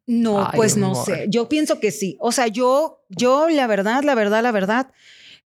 [0.07, 1.27] No, Ay, pues no sé.
[1.29, 2.17] Yo pienso que sí.
[2.21, 4.93] O sea, yo, yo, la verdad, la verdad, la verdad,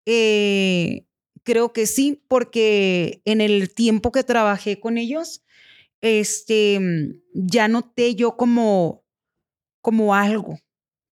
[0.06, 1.04] eh,
[1.42, 5.42] creo que sí, porque en el tiempo que trabajé con ellos,
[6.00, 6.80] este,
[7.34, 9.04] ya noté yo como,
[9.82, 10.58] como algo,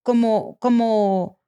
[0.03, 1.39] como, como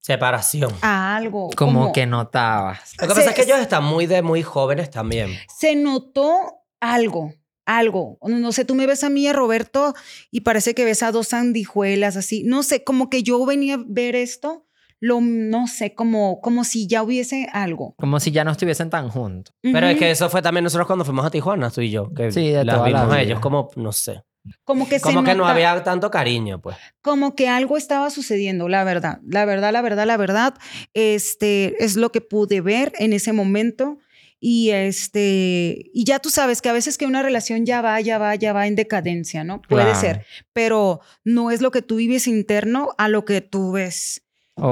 [0.00, 0.72] separación.
[0.82, 1.50] a algo.
[1.56, 2.92] Como, que notabas.
[3.00, 5.30] Lo que se- pasa es que ellos están muy de muy jóvenes también.
[5.58, 7.32] se notó algo,
[7.66, 8.18] algo.
[8.22, 9.94] No, no sé, tú me ves a mí, a Roberto,
[10.30, 12.42] y parece que ves a dos sandijuelas así.
[12.44, 14.66] No sé, como que yo venía a ver esto,
[15.00, 17.94] lo, no sé, como, como si ya hubiese algo.
[17.98, 19.52] Como si ya no estuviesen tan juntos.
[19.60, 22.12] Pero es que eso fue también nosotros cuando fuimos a Tijuana, tú y yo.
[22.14, 24.22] Que Sí, de las toda la vimos a ellos como, no sé.
[24.64, 26.76] como que se Como que no nota- había tanto cariño, pues.
[27.00, 30.54] como que algo estaba sucediendo, la verdad, la verdad, la verdad, la verdad,
[30.94, 33.98] este es lo que pude ver en ese momento
[34.44, 38.18] y este y ya tú sabes que a veces que una relación ya va, ya
[38.18, 39.62] va, ya va en decadencia, ¿no?
[39.62, 40.00] Puede Claro.
[40.00, 44.24] ser, pero no es lo que tú vives interno a lo que tú ves.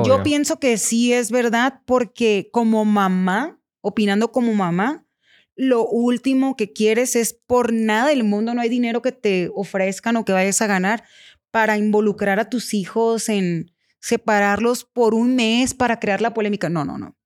[0.05, 5.06] Yo pienso que sí es verdad porque como mamá, opinando como mamá,
[5.55, 10.16] lo último que quieres es por nada del mundo, no hay dinero que te ofrezcan
[10.16, 11.05] o que vayas a ganar
[11.52, 13.70] para involucrar a tus hijos en
[14.01, 16.68] separarlos por un mes para crear la polémica.
[16.68, 17.16] No, no, no.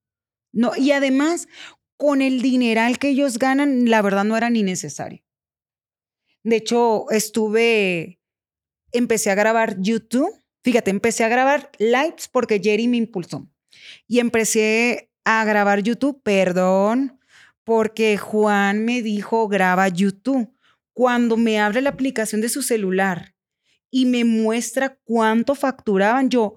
[0.53, 1.47] No, y además,
[1.97, 5.23] con el dineral que ellos ganan, la verdad no era ni necesario.
[6.43, 8.19] De hecho, estuve,
[8.91, 10.33] empecé a grabar YouTube
[10.65, 13.47] Fíjate, empecé a grabar lives porque Jerry me impulsó.
[14.07, 17.19] Y empecé a grabar YouTube, perdón,
[17.63, 20.51] porque Juan me dijo, graba YouTube.
[20.91, 23.35] Cuando me abre la aplicación de su celular
[23.91, 26.55] y me muestra cuánto facturaban, yo...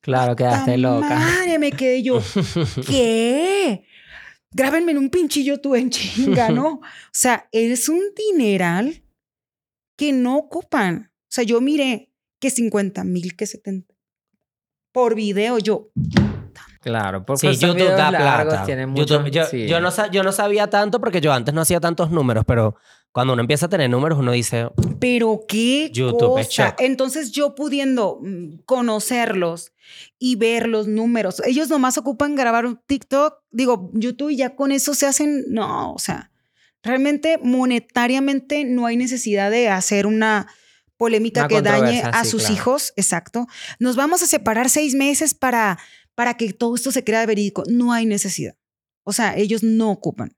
[0.00, 1.18] Claro, quedaste ¡Ta loca.
[1.18, 2.22] Madre, me quedé yo.
[2.86, 3.84] ¿Qué?
[4.56, 6.66] Grábenme en un pinchillo tú en chinga, ¿no?
[6.80, 9.02] O sea, es un dineral
[9.98, 11.12] que no ocupan.
[11.12, 12.10] O sea, yo miré
[12.40, 13.94] que 50 mil, que 70
[14.92, 15.90] por video, yo.
[16.80, 18.66] Claro, porque Sí, YouTube da largos plata.
[18.94, 19.66] YouTube- yo, sí.
[19.66, 22.76] yo no, yo no sabía tanto porque yo antes no hacía tantos números, pero
[23.16, 24.68] cuando uno empieza a tener números, uno dice,
[25.00, 26.68] Pero qué YouTube es cosa.
[26.68, 26.80] shock.
[26.82, 29.72] Entonces yo pudiendo mm, conocerlos
[30.18, 34.70] y ver los números, ellos nomás ocupan grabar un TikTok, digo, YouTube y ya con
[34.70, 36.30] eso se hacen, no, o sea,
[36.82, 40.48] realmente monetariamente no hay necesidad de hacer una
[40.98, 42.54] polémica Una que dañe a sí, sus claro.
[42.54, 43.46] hijos, exacto.
[43.78, 45.78] Nos vamos a separar seis meses para,
[46.14, 47.62] para que todo esto se crea verídico.
[47.66, 48.56] No hay necesidad.
[49.04, 50.35] O sea, ellos no ocupan.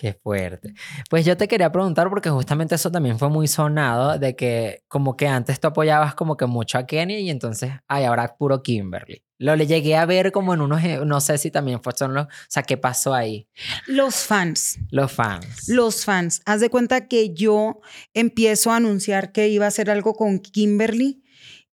[0.00, 0.72] Qué fuerte.
[1.10, 5.14] Pues yo te quería preguntar porque justamente eso también fue muy sonado de que como
[5.14, 9.22] que antes tú apoyabas como que mucho a Kenia y entonces, ay, ahora puro Kimberly.
[9.36, 12.14] Lo le llegué a ver como en unos, eh, no sé si también fue son
[12.14, 13.46] los, o sea, ¿qué pasó ahí?
[13.86, 14.78] Los fans.
[14.90, 15.68] Los fans.
[15.68, 16.40] Los fans.
[16.46, 17.82] Haz de cuenta que yo
[18.14, 21.22] empiezo a anunciar que iba a hacer algo con Kimberly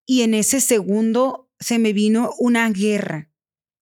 [0.05, 3.31] y en ese segundo se me vino una guerra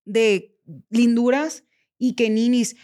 [0.05, 0.55] de
[0.91, 1.63] linduras
[1.97, 2.75] y que ninis,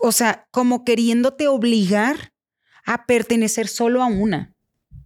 [0.00, 2.32] o sea, como queriéndote obligar
[2.84, 4.54] a pertenecer solo a una.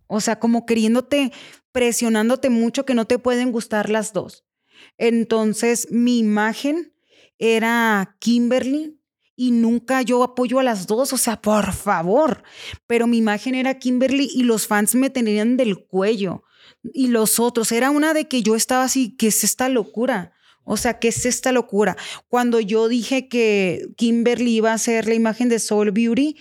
[0.07, 1.33] O sea, como queriéndote,
[1.73, 4.45] presionándote mucho que no te pueden gustar las dos.
[4.99, 6.95] Entonces, mi imagen
[7.39, 9.01] era Kimberly
[9.37, 12.43] y nunca yo apoyo a las dos, o sea, por favor.
[12.87, 16.45] Pero mi imagen era Kimberly y los fans me tenían del cuello.
[16.93, 20.34] Y los otros, era una de que yo estaba así, ¿qué es esta locura?
[20.65, 21.97] O sea, ¿qué es esta locura?
[22.29, 26.37] Cuando yo dije que Kimberly iba a ser la imagen de Soul Beauty,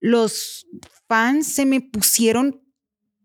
[0.00, 0.66] los
[1.08, 2.62] fans se me pusieron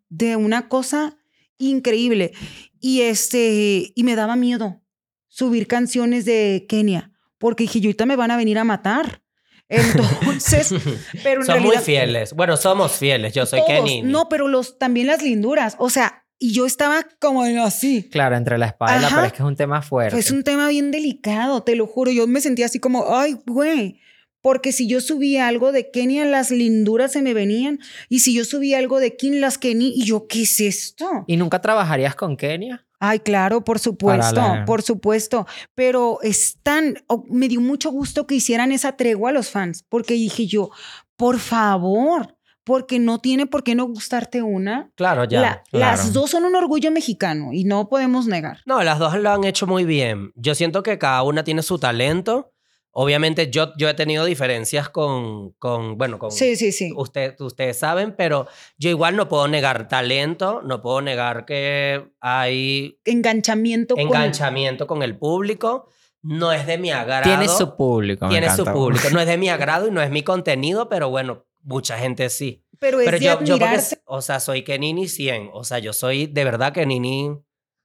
[0.10, 1.18] de una cosa
[1.58, 2.34] increíble.
[2.80, 4.82] Y este, y me daba miedo
[5.28, 9.22] subir canciones de Kenia, porque dije, yo ahorita me van a venir a matar.
[9.70, 10.74] Entonces,
[11.24, 12.34] pero en son muy fieles.
[12.34, 13.34] Bueno, somos fieles.
[13.34, 14.02] Yo soy todos, Kenny.
[14.02, 15.76] No, pero los, también las linduras.
[15.78, 18.10] O sea, y yo estaba como así.
[18.10, 19.10] Claro, entre la la Ajá.
[19.16, 20.18] pared, es que es un tema fuerte.
[20.18, 22.12] Es un tema bien delicado, te lo juro.
[22.12, 24.00] Yo me sentía así como, ay, güey.
[24.42, 27.80] Porque si yo subía algo de Kenia, las linduras se me venían.
[28.08, 31.26] Y si yo subía algo de Kim, las Kenny, y yo, ¿qué es esto?
[31.28, 32.86] ¿Y nunca trabajarías con Kenia?
[33.02, 35.46] Ay, claro, por supuesto, la- por supuesto.
[35.76, 39.84] Pero es tan, oh, me dio mucho gusto que hicieran esa tregua a los fans,
[39.90, 40.70] porque dije yo,
[41.18, 42.38] por favor,
[42.70, 44.92] porque no tiene por qué no gustarte una.
[44.96, 45.42] Claro, ya.
[45.42, 45.98] La- claro.
[45.98, 48.60] Las dos son un orgullo mexicano y no podemos negar.
[48.68, 50.32] No, las dos lo han hecho muy bien.
[50.36, 52.52] Yo siento que cada una tiene su talento.
[52.92, 56.92] Obviamente yo, yo he tenido diferencias con, con bueno, con Sí, sí, sí.
[56.96, 58.48] usted, ustedes saben, pero
[58.78, 65.02] yo igual no puedo negar talento, no puedo negar que hay Enganchamiento con- enganchamiento con
[65.04, 65.88] el público.
[66.22, 67.24] No es de mi agrado.
[67.24, 68.28] Tiene su público.
[68.28, 69.08] Tiene su público.
[69.12, 72.64] No es de mi agrado y no es mi contenido, pero bueno, mucha gente sí.
[72.80, 75.50] Pero es Pero de yo, yo porque, o sea, soy Kenini 100.
[75.54, 77.32] O sea, yo soy de verdad Kenini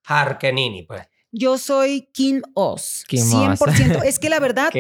[0.05, 1.03] hard Kenini, pues.
[1.33, 3.05] Yo soy Kim Oz.
[3.09, 3.61] Kim Oz.
[3.61, 4.05] 100%.
[4.05, 4.71] es que la verdad,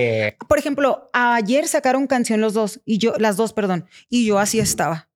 [0.48, 4.60] por ejemplo, ayer sacaron canción los dos y yo, las dos, perdón, y yo así
[4.60, 5.08] estaba.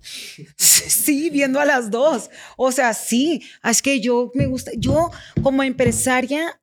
[0.56, 2.30] Sí, viendo a las dos.
[2.56, 5.10] O sea, sí, es que yo me gusta, yo
[5.42, 6.60] como empresaria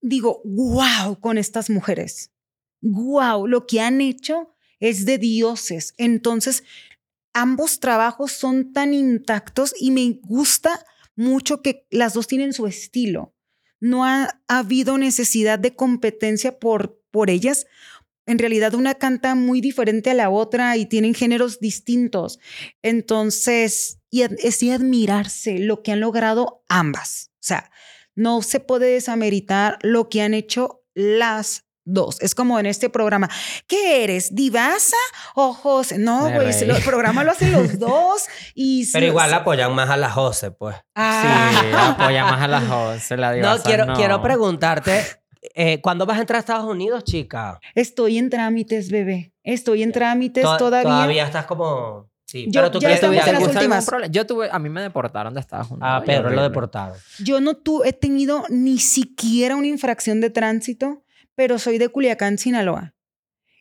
[0.00, 2.30] digo, wow, con estas mujeres.
[2.80, 5.94] Wow, lo que han hecho es de dioses.
[5.96, 6.64] Entonces,
[7.32, 10.84] ambos trabajos son tan intactos y me gusta
[11.16, 13.34] mucho que las dos tienen su estilo.
[13.80, 17.66] No ha, ha habido necesidad de competencia por, por ellas.
[18.26, 22.38] En realidad una canta muy diferente a la otra y tienen géneros distintos.
[22.82, 27.30] Entonces, es de admirarse lo que han logrado ambas.
[27.34, 27.70] O sea,
[28.14, 32.20] no se puede desameritar lo que han hecho las dos.
[32.20, 33.28] Es como en este programa.
[33.66, 34.34] ¿Qué eres?
[34.34, 34.96] ¿Divasa
[35.34, 35.98] o José?
[35.98, 36.70] No, güey, reí.
[36.70, 38.24] el programa lo hacen los dos.
[38.54, 40.76] Y Pero sí- igual apoyan más a la Jose, pues.
[40.94, 41.50] Ah.
[41.60, 43.94] sí, apoya más a las 11, la No, diosa, quiero, no.
[43.94, 45.04] quiero preguntarte,
[45.54, 47.58] eh, ¿cuándo vas a entrar a Estados Unidos, chica?
[47.74, 49.32] Estoy en trámites, bebé.
[49.42, 50.88] Estoy en trámites To- todavía.
[50.90, 52.08] Todavía estás como...
[52.26, 53.30] Sí, Yo- pero tú ya quieres estamos ¿Tuviste
[53.64, 54.10] en las últimas.
[54.10, 55.86] Yo tuve, a mí me deportaron de Estados Unidos.
[55.88, 56.96] Ah, Pedro lo deportaron.
[57.20, 61.03] Yo no tu- he tenido ni siquiera una infracción de tránsito,
[61.34, 62.94] pero soy de Culiacán, Sinaloa.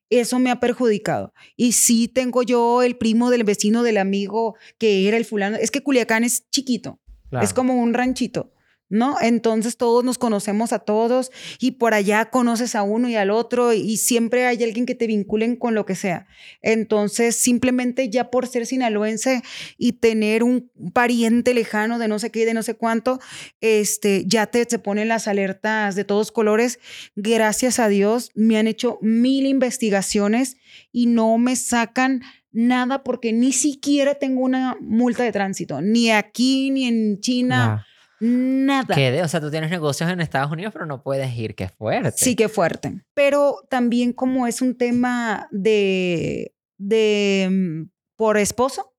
[0.09, 1.33] Eso me ha perjudicado.
[1.55, 5.57] Y sí tengo yo el primo del vecino del amigo que era el fulano.
[5.57, 7.45] Es que Culiacán es chiquito, Claro.
[7.45, 8.52] es como un ranchito.
[8.94, 9.18] ¿No?
[9.20, 13.74] Entonces todos nos conocemos a todos y por allá conoces a uno y al otro
[13.74, 16.28] y siempre hay alguien que te vinculen con lo que sea.
[16.61, 19.41] Entonces, simplemente ya por ser sinaloense
[19.80, 23.20] y tener un pariente lejano de no sé qué de no sé cuánto,
[23.61, 26.80] este, ya te, se ponen las alertas de todos colores.
[27.15, 30.57] Gracias a Dios me han hecho mil investigaciones
[30.91, 32.22] y no me sacan
[32.52, 37.88] nada porque ni siquiera tengo una multa de tránsito, ni aquí ni en China.
[38.25, 38.95] Nada.
[38.95, 39.21] ¿Qué de?
[39.21, 41.55] O sea, tú tienes negocios en Estados Unidos, pero no puedes ir.
[41.55, 42.13] Qué fuerte.
[42.15, 43.03] Sí, qué fuerte.
[43.13, 48.95] Pero también como es un tema de, de mm, por esposo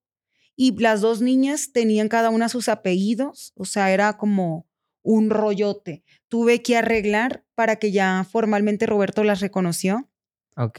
[0.56, 4.68] y las dos niñas tenían cada una sus apellidos, o sea, era como
[5.02, 6.04] un rollote.
[6.28, 10.10] Tuve que arreglar para que ya formalmente Roberto las reconoció.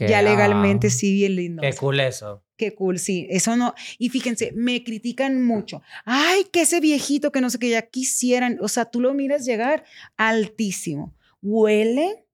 [0.00, 0.90] Ya legalmente ah.
[0.90, 1.62] sí, bien lindo.
[1.62, 2.42] Qué cool eso.
[2.56, 3.26] Qué cool, sí.
[3.30, 3.74] Eso no.
[3.98, 5.82] Y fíjense, me critican mucho.
[6.04, 8.58] Ay, que ese viejito que no sé qué ya quisieran.
[8.62, 9.84] O sea, tú lo miras llegar
[10.16, 11.14] altísimo.
[11.42, 12.26] Huele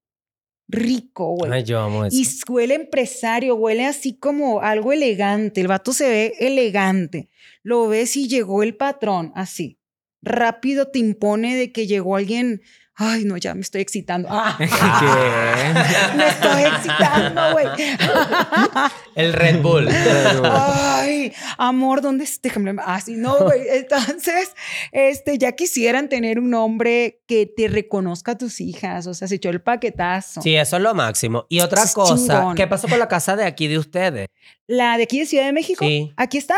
[0.68, 1.52] rico, güey.
[1.52, 2.16] Ay, yo amo eso.
[2.16, 5.60] Y huele empresario, huele así como algo elegante.
[5.60, 7.28] El vato se ve elegante.
[7.64, 9.78] Lo ves y llegó el patrón, así.
[10.22, 12.62] Rápido te impone de que llegó alguien.
[12.94, 14.28] Ay, no, ya me estoy excitando.
[14.32, 14.66] Ah, ¿Qué?
[16.16, 17.66] me estoy excitando, güey.
[19.14, 19.88] El Red Bull.
[20.44, 22.28] Ay, amor, ¿dónde?
[22.42, 22.74] Déjame.
[22.84, 23.62] Así, no, güey.
[23.68, 24.54] Entonces,
[24.92, 29.06] este, ya quisieran tener un hombre que te reconozca a tus hijas.
[29.06, 30.42] O sea, se echó el paquetazo.
[30.42, 31.46] Sí, eso es lo máximo.
[31.48, 32.56] Y otra Es cosa, chingón.
[32.56, 34.28] ¿qué pasó con la casa de aquí de ustedes?
[34.66, 35.84] La de aquí de Ciudad de México.
[35.84, 36.12] Sí.
[36.16, 36.56] Aquí está.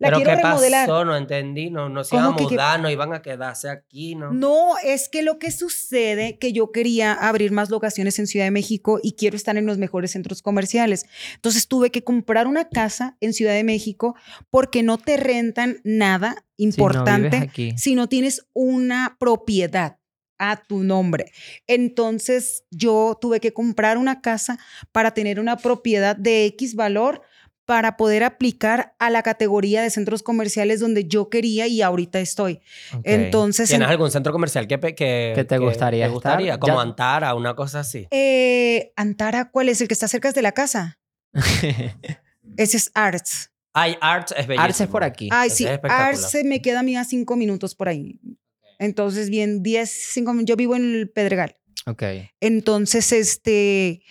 [0.00, 0.88] La ¿Pero quiero qué remodelar.
[0.88, 1.04] pasó?
[1.04, 1.70] No entendí.
[1.70, 4.32] No, no se iban a mudar, no iban a quedarse aquí, ¿no?
[4.32, 8.50] No, es que lo que sucede que yo quería abrir más locaciones en Ciudad de
[8.50, 11.06] México y quiero estar en los mejores centros comerciales.
[11.36, 14.16] Entonces tuve que comprar una casa en Ciudad de México
[14.50, 17.72] porque no te rentan nada Si no importante vives aquí.
[17.78, 19.98] si no tienes una propiedad
[20.38, 21.30] a tu nombre.
[21.68, 24.58] Entonces yo tuve que comprar una casa
[24.90, 27.22] para tener una propiedad de X valor
[27.66, 32.60] para poder aplicar a la categoría de centros comerciales donde yo quería y ahorita estoy.
[32.92, 33.00] Ok.
[33.04, 36.54] Entonces, ¿Tienes en- algún centro comercial que, que, ¿Que te gustaría te gustaría?
[36.54, 36.60] estar?
[36.60, 38.06] Como Ya- Antara, una cosa así.
[38.10, 39.80] eh, Antara, ¿cuál es?
[39.80, 40.98] El que está cerca de la casa.
[42.56, 43.50] Ese es Arts.
[43.72, 44.64] Ay, Arts es bellísimo.
[44.64, 45.28] Arce es por aquí.
[45.32, 45.80] Ay, Ese sí, es.
[45.82, 48.20] Arts se me queda a mí a cinco minutos por ahí.
[48.78, 51.56] Entonces, bien, 10, 5 Yo vivo en el Pedregal.
[51.86, 52.02] Ok.
[52.40, 54.02] Entonces, este,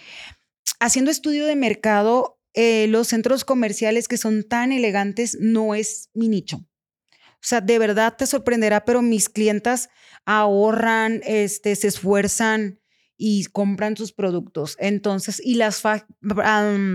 [0.79, 6.27] haciendo estudio de mercado, eh, los centros comerciales que son tan elegantes no es mi
[6.27, 6.57] nicho.
[6.57, 9.89] O sea, de verdad te sorprenderá, pero mis clientas
[10.25, 12.79] ahorran, este, se esfuerzan
[13.17, 14.77] y compran sus productos.
[14.79, 15.81] Entonces, y las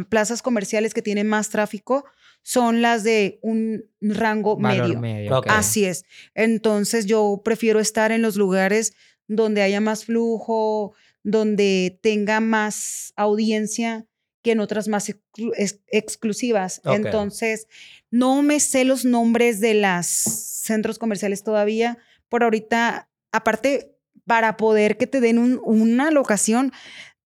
[0.09, 2.05] plazas comerciales que tienen más tráfico
[2.43, 5.01] son las de un rango Valor medio.
[5.01, 5.39] medio.
[5.39, 5.47] Ok.
[5.47, 5.53] ok.
[5.53, 6.05] Así es.
[6.35, 8.95] Entonces yo prefiero estar en los lugares
[9.27, 14.07] donde haya más flujo, donde tenga más audiencia
[14.43, 16.81] que en otras más exclu- ex- exclusivas.
[16.97, 17.67] Entonces,
[18.11, 21.99] no me sé los nombres de los centros comerciales todavía.
[22.29, 23.95] Por ahorita, aparte,
[24.27, 26.73] para poder que te den un- una locación,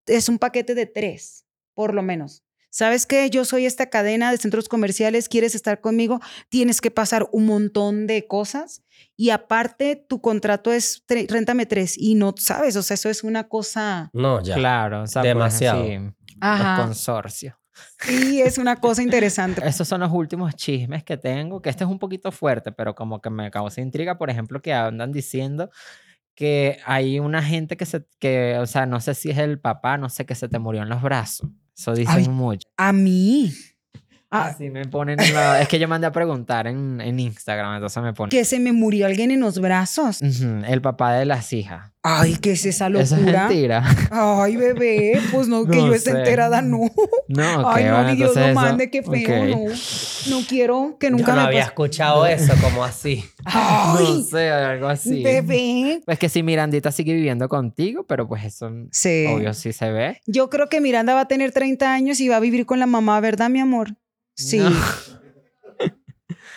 [0.07, 1.45] es un paquete de tres,
[1.75, 2.43] por lo menos.
[2.75, 3.29] ¿Sabes qué?
[3.29, 8.07] Yo soy esta cadena de centros comerciales, quieres estar conmigo, tienes que pasar un montón
[8.07, 8.83] de cosas
[9.15, 13.25] y aparte tu contrato es tre- réntame tres y no sabes, o sea, eso es
[13.25, 14.55] una cosa, No, ya.
[14.55, 15.85] Claro, o sea, pues, Demasiado.
[16.43, 17.55] Sí, los ajá, consorcios.
[18.01, 19.63] sí, es una cosa interesante.
[19.67, 23.21] Esos son los últimos chismes que tengo, que este es un poquito fuerte, pero como
[23.21, 25.71] que me causa intriga, por ejemplo, que andan diciendo
[26.35, 29.99] que hay una gente que se, que, o sea, no sé si es el papá,
[29.99, 31.49] no sé, que se te murió en los brazos.
[31.77, 32.29] Eso dicen Ay.
[32.29, 32.69] mucho.
[32.79, 33.53] A mí,
[34.31, 37.75] ah, Así me ponen en la- Es que yo mandé a preguntar en, en Instagram,
[37.75, 38.31] entonces me ponen...
[38.31, 40.21] que se me murió alguien en los brazos.
[40.23, 41.92] Ujú, El papá de las hijas.
[42.05, 43.47] Ay, ¿qué es esa Eso es locura?
[43.47, 43.85] mentira.
[44.11, 46.19] Ay, bebé, pues no, que No yo esté sé.
[46.19, 46.79] enterada, no.
[47.29, 49.65] No, ok, Ay, no, bueno, ni Dios eso- mande, qué feo, no.
[50.29, 53.25] No quiero que nunca Yo no me había escuchado eso como así.
[53.45, 55.23] No sé, algo así.
[55.23, 56.03] bebé.
[56.05, 59.27] Pues que si Mirandita sigue viviendo contigo, pero pues eso Sí.
[59.29, 60.21] obvio sí se ve.
[60.27, 62.87] Yo creo que Miranda va a tener 30 años y va a vivir con la
[62.87, 63.95] mamá, ¿verdad, mi amor?
[64.35, 64.59] Sí.
[64.59, 64.71] No.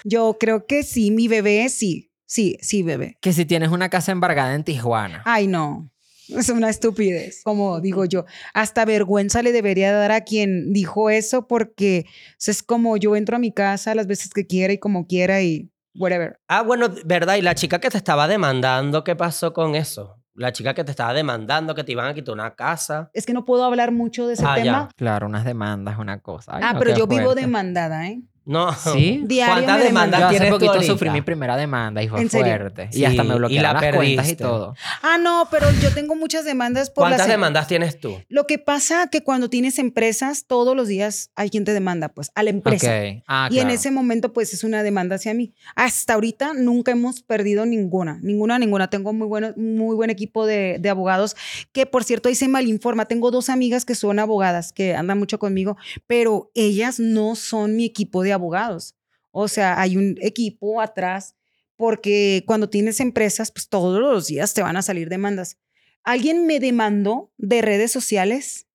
[0.04, 2.12] Yo creo que sí, mi bebé sí.
[2.26, 3.18] Sí, sí, bebé.
[3.22, 5.22] Que si tienes una casa embargada en Tijuana.
[5.26, 5.90] Ay, no.
[6.30, 8.26] Es una estupidez, como digo yo.
[8.56, 12.08] Hasta vergüenza le debería dar a quien dijo eso porque
[12.46, 15.70] es como yo entro a mi casa las veces que quiera y como quiera y
[15.94, 16.40] whatever.
[16.48, 17.36] Ah, bueno, verdad.
[17.36, 20.20] Y la chica que te estaba demandando, ¿qué pasó con eso?
[20.34, 23.12] La chica que te estaba demandando, que te iban a quitar una casa.
[23.14, 24.64] Es que no puedo hablar mucho de ese Ah, ya.
[24.64, 24.90] tema.
[24.96, 26.54] Claro, unas demandas, una cosa.
[26.56, 27.42] Ay, ah, no, pero yo vivo fuerte.
[27.42, 28.22] demandada, ¿eh?
[28.46, 28.74] No.
[28.74, 29.22] ¿Sí?
[29.26, 30.20] Diario ¿Cuántas me demandas demandan.
[30.22, 30.94] Yo hace tienes tú poquito ahorita?
[30.94, 32.46] sufrí mi primera demanda y fue ¿En serio?
[32.58, 32.90] fuerte.
[32.92, 34.44] Sí, y hasta me y bloquearon la las cuentas y perdiste.
[34.44, 34.76] todo.
[35.02, 38.22] Ah, no, pero yo tengo muchas demandas por ¿Cuántas las demandas tienes tú?
[38.30, 42.32] Lo que pasa que cuando tienes empresas, todos los días hay quien te demanda, pues,
[42.36, 42.88] a la empresa.
[42.88, 43.24] Ok.
[43.28, 45.54] Ah, Y en ese momento, pues, es una demanda hacia mí.
[45.76, 48.90] Hasta ahorita nunca hemos perdido ninguna, ninguna, ninguna.
[48.90, 51.36] Tengo muy, bueno, muy buen equipo de, de abogados,
[51.72, 53.06] que por cierto, ahí se malinforma.
[53.06, 55.78] Tengo dos amigas que son abogadas, que andan mucho conmigo,
[56.08, 58.96] pero ellas no son mi equipo de abogados.
[59.32, 61.36] O sea, hay un equipo atrás,
[61.76, 65.58] porque cuando tienes empresas, pues todos los días te van a salir demandas.
[66.04, 68.68] Alguien me demandó de redes sociales.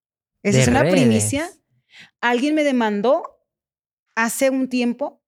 [0.43, 0.95] Esa ¿De es una redes?
[0.95, 1.51] primicia.
[2.21, 3.23] Alguien me demandó
[4.15, 5.23] hace un tiempo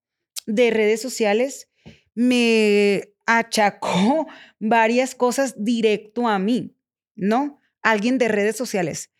[0.45, 1.69] de redes sociales.
[2.13, 4.27] Me achacó
[4.59, 6.75] varias cosas directo a mí,
[7.15, 7.59] ¿no?
[7.81, 9.11] Alguien de redes sociales.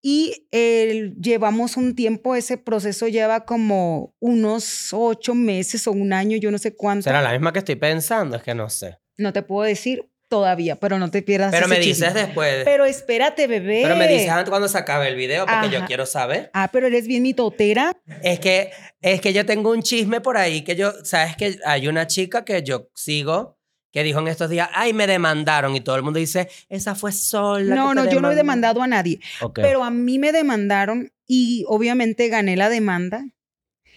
[0.00, 6.36] Y eh, llevamos un tiempo, ese proceso lleva como unos ocho meses o un año,
[6.36, 7.04] yo no sé cuánto.
[7.04, 8.36] ¿Será la misma que estoy pensando?
[8.36, 8.98] Es que no sé.
[9.16, 12.20] No te puedo decir todavía, pero no te pierdas Pero ese me dices chisme.
[12.26, 12.64] después.
[12.64, 13.80] Pero espérate, bebé.
[13.82, 15.86] Pero me dices antes cuando se acabe el video porque yo Ajá.
[15.86, 16.50] quiero saber.
[16.52, 17.92] Ah, pero eres bien mitotera.
[18.22, 18.70] Es que,
[19.00, 22.44] es que yo tengo un chisme por ahí que yo, sabes que hay una chica
[22.44, 23.57] que yo sigo
[23.92, 27.12] que dijo en estos días, ay, me demandaron y todo el mundo dice, esa fue
[27.12, 27.74] sola.
[27.74, 28.36] No, que no, yo no he demandó".
[28.36, 29.20] demandado a nadie.
[29.54, 33.24] Pero a mí me demandaron y obviamente gané la demanda.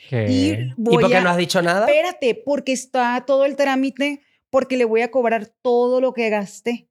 [0.10, 0.26] ¿Qué?
[0.30, 1.22] Y ¿Y voy por qué a...
[1.22, 1.86] no has dicho nada?
[1.86, 6.90] Espérate, porque está todo el trámite, porque le voy a cobrar todo lo que gasté.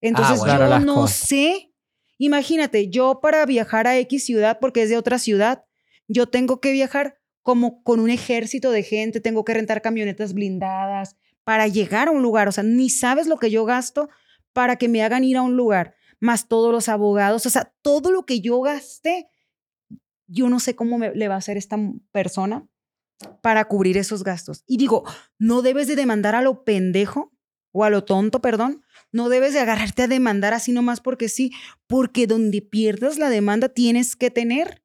[0.00, 0.56] Entonces bueno.
[0.56, 1.16] Claro, yo no cosas.
[1.16, 1.72] sé.
[2.18, 5.64] Imagínate, yo para viajar a X ciudad, porque es de otra ciudad,
[6.06, 11.16] yo tengo que viajar como con un ejército de gente, tengo que rentar camionetas blindadas
[11.44, 12.48] para llegar a un lugar.
[12.48, 14.08] O sea, ni sabes lo que yo gasto
[14.52, 17.46] para que me hagan ir a un lugar, más todos los abogados.
[17.46, 19.28] O sea, todo lo que yo gasté,
[20.26, 21.76] yo no sé cómo me- le va a hacer esta
[22.12, 22.66] persona
[23.40, 24.64] para cubrir esos gastos.
[24.66, 25.04] Y digo,
[25.38, 27.32] no debes de demandar a lo pendejo
[27.72, 28.82] o a lo tonto, perdón.
[29.12, 31.52] No debes de agarrarte a demandar así nomás porque sí,
[31.86, 34.82] porque donde pierdas la demanda tienes que tener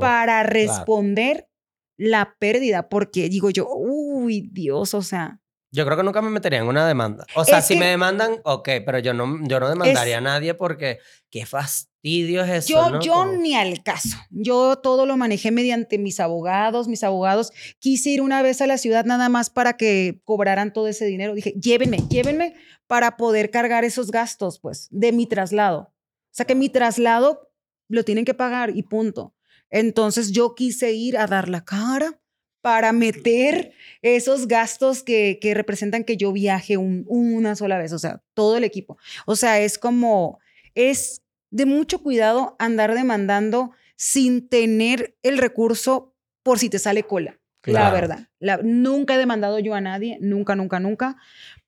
[0.00, 1.48] para responder
[1.96, 5.40] la pérdida, porque digo yo, uy, Dios, o sea,
[5.74, 7.26] Yo creo que nunca me metería en una demanda.
[7.34, 10.20] O sea, Es si que- me demandan, ok, pero yo no, yo no demandaría a
[10.20, 12.68] nadie porque qué fastidio es eso.
[12.68, 13.00] yo, ¿no?
[13.00, 14.16] yo Como- ni al caso.
[14.30, 17.50] Yo todo lo manejé mediante mis abogados, mis abogados.
[17.80, 21.34] Quise ir una vez a la ciudad nada más para que cobraran todo ese dinero.
[21.34, 22.54] Dije, llévenme, llévenme
[22.86, 25.78] para poder cargar esos gastos, pues, de mi traslado.
[25.90, 27.50] O sea, que mi traslado
[27.88, 29.34] lo tienen que pagar y punto.
[29.70, 32.20] Entonces yo quise ir a dar la cara
[32.64, 37.98] para meter esos gastos que, que representan que yo viaje un- una sola vez, o
[37.98, 38.96] sea, todo el equipo.
[39.26, 40.38] O sea, es como,
[40.74, 41.20] es
[41.50, 47.38] de mucho cuidado andar demandando sin tener el recurso por si te sale cola.
[47.66, 48.28] La verdad.
[48.38, 51.16] La- nunca he demandado yo a nadie, nunca, nunca, nunca,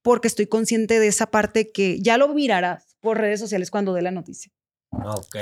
[0.00, 4.00] porque estoy consciente de esa parte que ya lo mirarás por redes sociales cuando dé
[4.00, 4.50] la noticia.
[5.04, 5.36] Ok,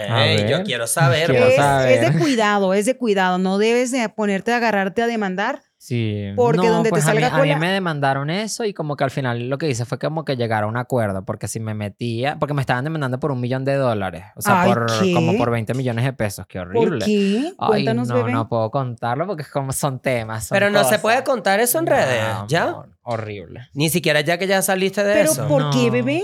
[0.49, 1.31] yo quiero saber.
[1.31, 1.47] Quiero.
[1.47, 2.05] Es, saber.
[2.05, 3.39] es de cuidado, es de cuidado.
[3.39, 5.63] No debes de ponerte a agarrarte a demandar.
[5.77, 6.33] Sí.
[6.35, 9.05] Porque donde te pues a mí- salga a mí, me demandaron eso y como que
[9.05, 11.75] al final lo que hice fue como que llegar a un acuerdo, porque si me
[11.75, 15.13] metía, porque me estaban demandando por un millón de dólares, o sea, Ay, por, ¿qué?
[15.13, 17.01] como por 20 millones de pesos, qué horrible.
[17.01, 17.53] ¿Por qué?
[17.59, 18.33] Ay, Cuéntanos, no, bebé.
[18.33, 20.47] no puedo contarlo porque es como son temas.
[20.47, 22.63] son Pero no se puede contar eso en redes, No, ¿ya?
[22.63, 23.69] amor, horrible.
[23.75, 25.47] Ni siquiera ya que ya saliste de Pero eso.
[25.49, 26.23] ¿por qué, bebé?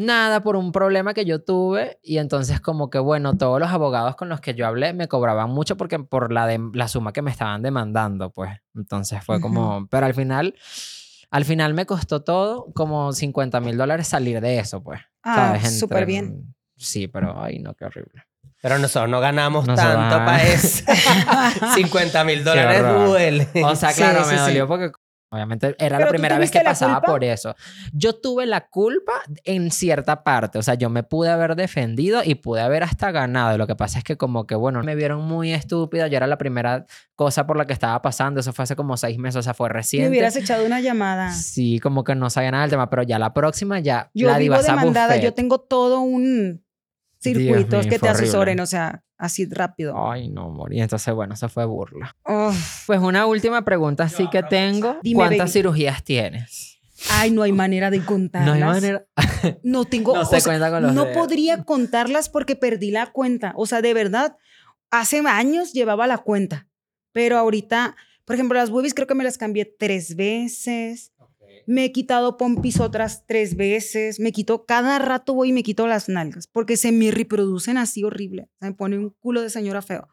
[0.00, 4.14] Nada, por un problema que yo tuve y entonces como que bueno, todos los abogados
[4.14, 7.20] con los que yo hablé me cobraban mucho porque por la, de- la suma que
[7.20, 8.52] me estaban demandando, pues.
[8.76, 10.54] Entonces fue como, pero al final,
[11.32, 15.00] al final me costó todo como 50 mil dólares salir de eso, pues.
[15.24, 16.54] Ah, súper bien.
[16.76, 18.22] Sí, pero ay no, qué horrible.
[18.62, 20.84] Pero nosotros no ganamos Nosotros- tanto para eso.
[21.74, 23.48] 50 mil dólares duele.
[23.64, 24.44] O sea, claro, sí, me sí.
[24.44, 24.92] dolió porque
[25.30, 27.06] obviamente era Pero la primera vez que pasaba culpa.
[27.12, 27.54] por eso.
[27.92, 29.12] Yo tuve la culpa
[29.44, 33.58] en cierta parte, o sea, yo me pude haber defendido y pude haber hasta ganado.
[33.58, 36.38] Lo que pasa es que como que, bueno, me vieron muy estúpida, yo era la
[36.38, 39.54] primera cosa por la que estaba pasando, eso fue hace como seis meses, o sea,
[39.54, 40.08] fue Me reciente.
[40.08, 41.32] hubieras echado una llamada.
[41.32, 44.38] Sí, como que no sabía nada del tema, pero ya la próxima ya Yo la
[44.38, 45.22] vivo demandada, buffet.
[45.24, 46.64] yo tengo todo un
[47.20, 48.24] circuito mío, que te fue horrible.
[48.28, 49.94] asesoren, o sea, así rápido.
[50.10, 50.80] Ay, no, morí.
[50.80, 52.16] Entonces, bueno, eso fue burla.
[52.24, 52.86] Uf.
[52.86, 54.96] Pues una última pregunta sí que tengo.
[55.02, 55.50] Dime, ¿Cuántas baby.
[55.50, 56.78] cirugías tienes?
[57.10, 58.54] Ay, no hay manera de No contarlas.
[58.54, 59.06] hay manera.
[59.62, 63.52] No tengo, No se sea, cuenta con los no podría contarlas porque perdí la cuenta.
[63.56, 64.36] O sea, de verdad,
[64.90, 66.66] hace años llevaba la cuenta,
[67.12, 71.12] pero ahorita, por ejemplo, las boobies creo que me las cambié tres veces.
[71.70, 74.20] Me he quitado pompis otras tres veces.
[74.20, 78.04] Me quito, cada rato voy y me quito las nalgas porque se me reproducen así
[78.04, 78.48] horrible.
[78.58, 80.08] Se me pone un culo de señora feo.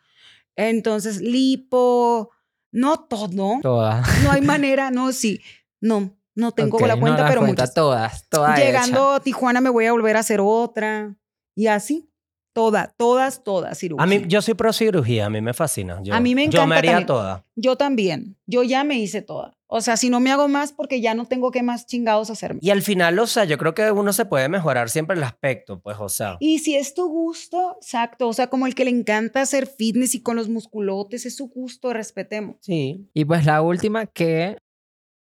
[0.58, 2.30] Entonces, lipo,
[2.72, 3.60] No todo.
[3.62, 4.06] Todas.
[4.24, 5.40] No hay manera, no, sí.
[5.80, 7.74] No, no tengo Ok, la no cuenta, las pero cuenta, muchas.
[7.74, 8.60] Todas, todas.
[8.60, 11.16] Llegando a Tijuana me voy a volver a hacer otra.
[11.56, 12.10] Y así.
[12.54, 14.04] Toda, todas, todas cirugías.
[14.04, 16.00] A mí, yo soy pro cirugía, a mí me fascina.
[16.02, 17.08] Yo, A mí me Yo encanta me haría también.
[17.08, 17.46] toda.
[17.56, 18.38] Yo también.
[18.46, 19.58] Yo ya me hice toda.
[19.78, 22.62] O sea, si no me hago más porque ya no tengo que más chingados hacerme.
[22.62, 25.82] Y al final, o sea, yo creo que uno se puede mejorar siempre el aspecto,
[25.82, 26.38] pues, o sea.
[26.40, 28.30] Y si es tu gusto, exacto.
[28.30, 31.50] O sea, como el que le encanta hacer fitness y con los musculotes, es su
[31.50, 32.56] gusto, respetemos.
[32.62, 33.10] Sí.
[33.14, 34.58] Y pues la última que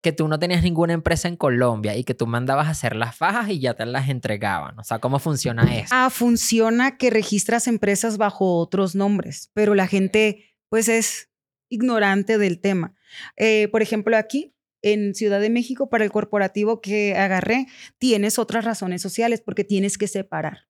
[0.02, 3.16] que tú no tenías ninguna empresa en Colombia y que tú mandabas a hacer las
[3.16, 4.78] fajas y ya te las entregaban.
[4.78, 5.88] O sea, ¿cómo funciona eso?
[5.92, 11.30] Ah, funciona que registras empresas bajo otros nombres, pero la gente pues es
[11.70, 12.94] ignorante del tema.
[13.36, 17.66] Eh, por ejemplo, aquí en Ciudad de México, para el corporativo que agarré,
[17.98, 20.68] tienes otras razones sociales porque tienes que separar.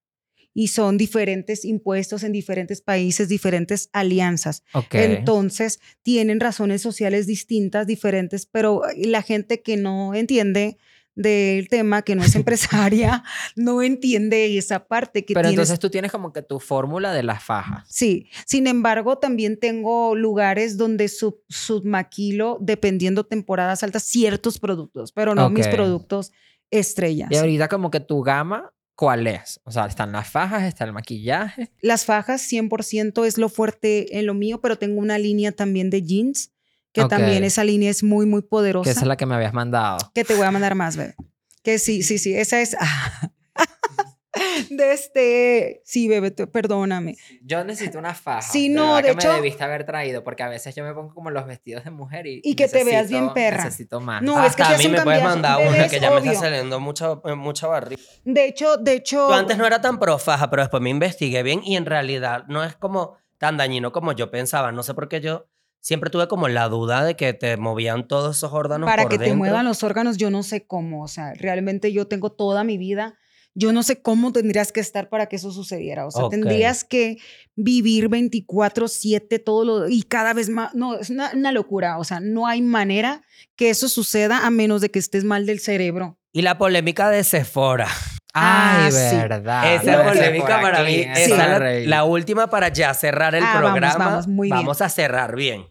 [0.56, 4.62] Y son diferentes impuestos en diferentes países, diferentes alianzas.
[4.72, 4.94] Ok.
[4.94, 10.76] Entonces, tienen razones sociales distintas, diferentes, pero la gente que no entiende
[11.16, 13.22] del tema, que no es empresaria,
[13.56, 15.54] no entiende esa parte que Pero tienes.
[15.54, 17.84] entonces tú tienes como que tu fórmula de las fajas.
[17.88, 25.34] Sí, sin embargo, también tengo lugares donde sub, submaquilo, dependiendo temporadas altas, ciertos productos, pero
[25.34, 25.72] no mis Ok.
[25.72, 26.32] productos
[26.70, 27.28] estrellas.
[27.30, 29.60] Y ahorita como que tu gama, ¿cuál es?
[29.64, 31.70] O sea, están las fajas, está el maquillaje.
[31.80, 36.02] Las fajas 100% es lo fuerte en lo mío, pero tengo una línea también de
[36.02, 36.52] jeans,
[36.94, 38.84] que también esa línea es muy, muy poderosa.
[38.84, 39.98] Que esa es la que me habías mandado.
[40.14, 41.14] que te voy a mandar más, bebé.
[41.62, 42.76] Que sí, sí, sí, esa es.
[44.70, 45.82] de este.
[45.84, 47.16] Sí, bebé, perdóname.
[47.42, 48.42] Yo necesito una faja.
[48.42, 51.12] Sí, no, de que hecho- me debiste haber traído porque a veces yo me pongo
[51.14, 53.64] como los vestidos de mujer y Y que te veas bien perra.
[53.64, 54.22] Necesito más.
[54.22, 56.78] No, Hasta es que a mí me puedes mandar una que ya me está saliendo
[56.80, 58.00] mucha, eh, mucha barriga.
[58.24, 59.28] De hecho, de hecho.
[59.28, 62.44] Yo antes no era tan pro faja, pero después me investigué bien y en realidad
[62.48, 64.70] no es como tan dañino como yo pensaba.
[64.72, 65.46] No sé por qué yo
[65.85, 69.19] siempre tuve como la duda de que te movían todos esos órganos para por que
[69.19, 71.02] te muevan los órganos, yo no sé cómo.
[71.05, 73.19] O sea, realmente yo tengo toda mi vida.
[73.56, 76.06] Yo no sé cómo tendrías que estar para que eso sucediera.
[76.06, 77.19] O sea, tendrías que
[77.55, 80.74] vivir 24/7 todo lo y cada vez más.
[80.74, 81.98] No, es una, una locura.
[81.98, 83.23] O sea, no hay manera
[83.55, 86.19] que eso suceda a menos de que estés mal del cerebro.
[86.32, 87.86] Y la polémica de Sephora.
[88.32, 89.16] Ay, Ah, sí.
[89.16, 89.74] verdad.
[89.74, 90.94] esa lo es de polémica para mí.
[90.97, 94.05] Esa Esa es la última para ya cerrar el Ah, vamos, programa.
[94.06, 94.56] vamos, muy bien.
[94.56, 95.66] Vamos a cerrar bien.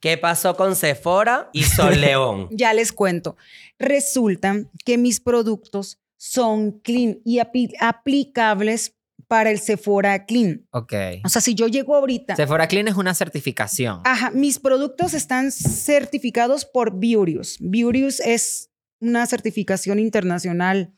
[0.00, 2.48] ¿Qué pasó con Sephora y Sol León?
[2.50, 3.36] Ya les cuento.
[3.78, 8.94] Resulta que mis productos son clean y apli- aplicables
[9.26, 10.66] para el Sephora Clean.
[10.70, 10.94] Ok.
[11.24, 14.00] O sea, si yo llego ahorita, Sephora Clean es una certificación.
[14.04, 17.56] ajá, mis productos están certificados por Beauteous.
[17.60, 18.70] Beauteous es
[19.00, 20.94] una certificación internacional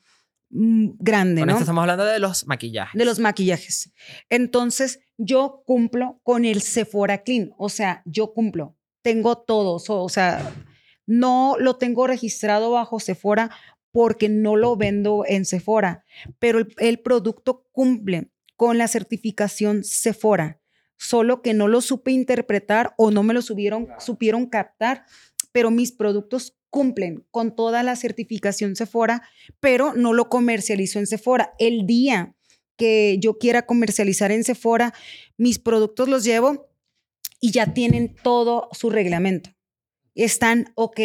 [0.51, 1.52] mm, grande, Con ¿no?
[1.55, 2.97] esto estamos hablando de los maquillajes.
[2.98, 3.93] de los maquillajes.
[4.28, 10.09] Entonces, yo cumplo con el Sephora Clean, o sea, yo cumplo, tengo todo, so- o
[10.09, 10.52] sea,
[11.06, 13.51] no lo tengo registrado bajo Sephora
[13.93, 16.05] porque no lo vendo en Sephora,
[16.39, 20.60] pero el, el producto cumple con la certificación Sephora,
[20.97, 25.06] solo que no lo supe interpretar o no me lo subieron, supieron captar,
[25.51, 29.22] pero mis productos cumplen con toda la certificación Sephora,
[29.59, 31.55] pero no lo comercializo en Sephora.
[31.59, 32.36] El día
[32.77, 34.94] que yo quiera comercializar en Sephora,
[35.36, 36.69] mis productos los llevo
[37.40, 39.50] y ya tienen todo su reglamento.
[40.14, 41.00] Están ok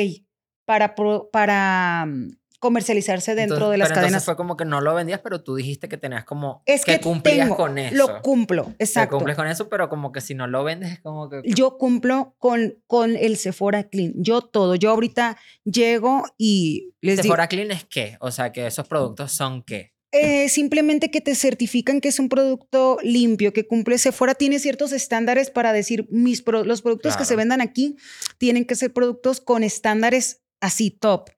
[0.65, 2.29] para, pro- para mm,
[2.59, 4.25] comercializarse dentro Entonces- de las pero entonces cadenas.
[4.25, 7.45] fue como que no lo vendías, pero tú dijiste que tenías como Es que, cumplías
[7.45, 7.95] tengo, con eso.
[7.95, 9.17] lo cumplo, Que exacto.
[9.17, 12.35] cumples con eso, pero como que si no lo vendes es como que Yo cumplo
[12.39, 14.13] con, con el Sephora Clean.
[14.15, 14.73] Yo todo.
[14.75, 18.17] Yo ahorita llego y les digo, Sephora Clean es qué?
[18.19, 19.93] O sea, que esos productos son qué?
[20.11, 24.93] Eh, simplemente que te certifican que es un producto limpio, que cumple Sephora tiene ciertos
[24.93, 27.97] estándares para decir mis pro- los productos que se vendan aquí
[28.37, 31.31] tienen que ser productos con estándares así top.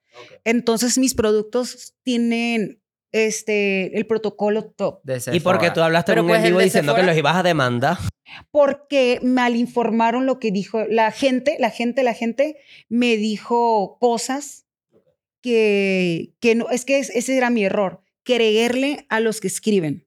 [0.44, 2.80] Entonces mis productos tienen
[3.14, 5.00] este el protocolo top
[5.32, 5.74] ¿Y por qué Sephora.
[5.74, 7.44] tú hablaste Pero en un pues en el vivo diciendo que Sephora- los ibas a
[7.44, 7.98] demandar?
[8.52, 12.58] porque mal informaron lo que dijo la gente, la gente, la gente
[12.90, 14.66] me dijo cosas
[15.42, 20.06] que, que no, es que es- ese era mi error, creerle a los que escriben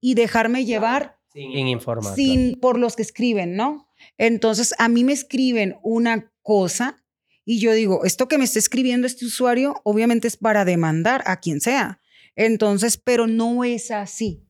[0.00, 2.16] y dejarme llevar Sin informar.
[2.16, 3.88] sin por los que escriben, ¿no?
[4.18, 7.04] Entonces, a mí me escriben una cosa
[7.44, 11.38] y yo digo, esto que me está escribiendo este usuario, obviamente es para demandar a
[11.38, 12.00] quien sea.
[12.34, 14.43] Entonces, pero no es así.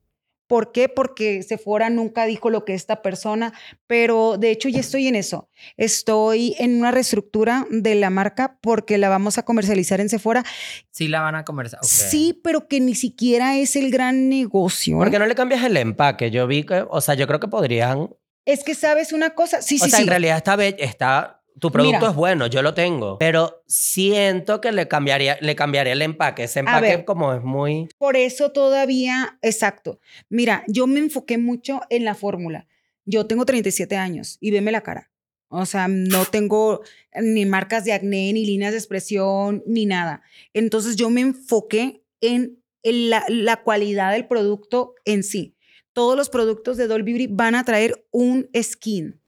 [0.54, 0.88] ¿Por qué?
[0.88, 3.52] Porque Sephora nunca dijo lo que esta persona,
[3.88, 5.48] pero de hecho ya estoy en eso.
[5.76, 10.44] Estoy en una reestructura de la marca porque la vamos a comercializar en Sephora.
[10.92, 11.80] Sí la van a conversar.
[11.80, 11.86] ok.
[11.86, 14.96] Sí, pero que ni siquiera es el gran negocio.
[14.96, 16.30] ¿Por qué no le cambias el empaque?
[16.30, 18.10] Yo vi que, o sea, yo creo que podrían.
[18.44, 20.04] Es que sabes una cosa, sí, o sí, sea, sí.
[20.04, 22.10] en realidad está, está Tu producto Mira.
[22.10, 23.18] es bueno, yo lo tengo.
[23.18, 26.44] Pero siento que le cambiaría, le cambiaría el empaque.
[26.44, 27.04] Ese empaque ver.
[27.04, 27.88] como es muy...
[27.96, 30.00] Por eso todavía, exacto.
[30.28, 32.66] Mira, yo me enfoqué mucho en la fórmula.
[33.04, 35.10] Yo tengo 37 años y veme la cara.
[35.48, 36.82] O sea, no tengo
[37.14, 40.22] ni marcas de acné, ni líneas de expresión, ni nada.
[40.52, 45.54] Entonces yo me enfoqué en, la, la cualidad del producto en sí.
[45.92, 49.20] Todos los productos de Dolby Beauty van a traer un skin,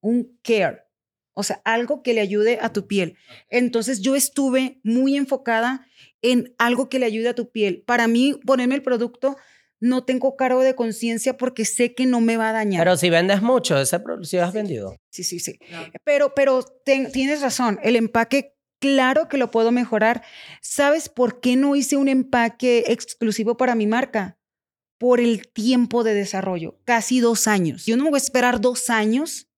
[0.00, 0.84] un care.
[1.34, 3.16] O sea, algo que le ayude a tu piel.
[3.48, 5.86] Entonces yo estuve muy enfocada
[6.20, 7.82] en algo que le ayude a tu piel.
[7.86, 9.36] Para mí, ponerme el producto,
[9.80, 12.82] no tengo cargo de conciencia porque sé que no me va a dañar.
[12.84, 14.96] Pero si vendes mucho, ese si has vendido.
[15.10, 15.58] sí, sí, sí.
[16.04, 20.22] Pero, pero ten- tienes razón, el empaque, claro que lo puedo mejorar.
[20.60, 24.38] ¿Sabes por qué no hice un empaque exclusivo para mi marca?
[24.98, 27.84] Por el tiempo de desarrollo, casi dos años.
[27.86, 29.48] Yo no me voy a esperar dos años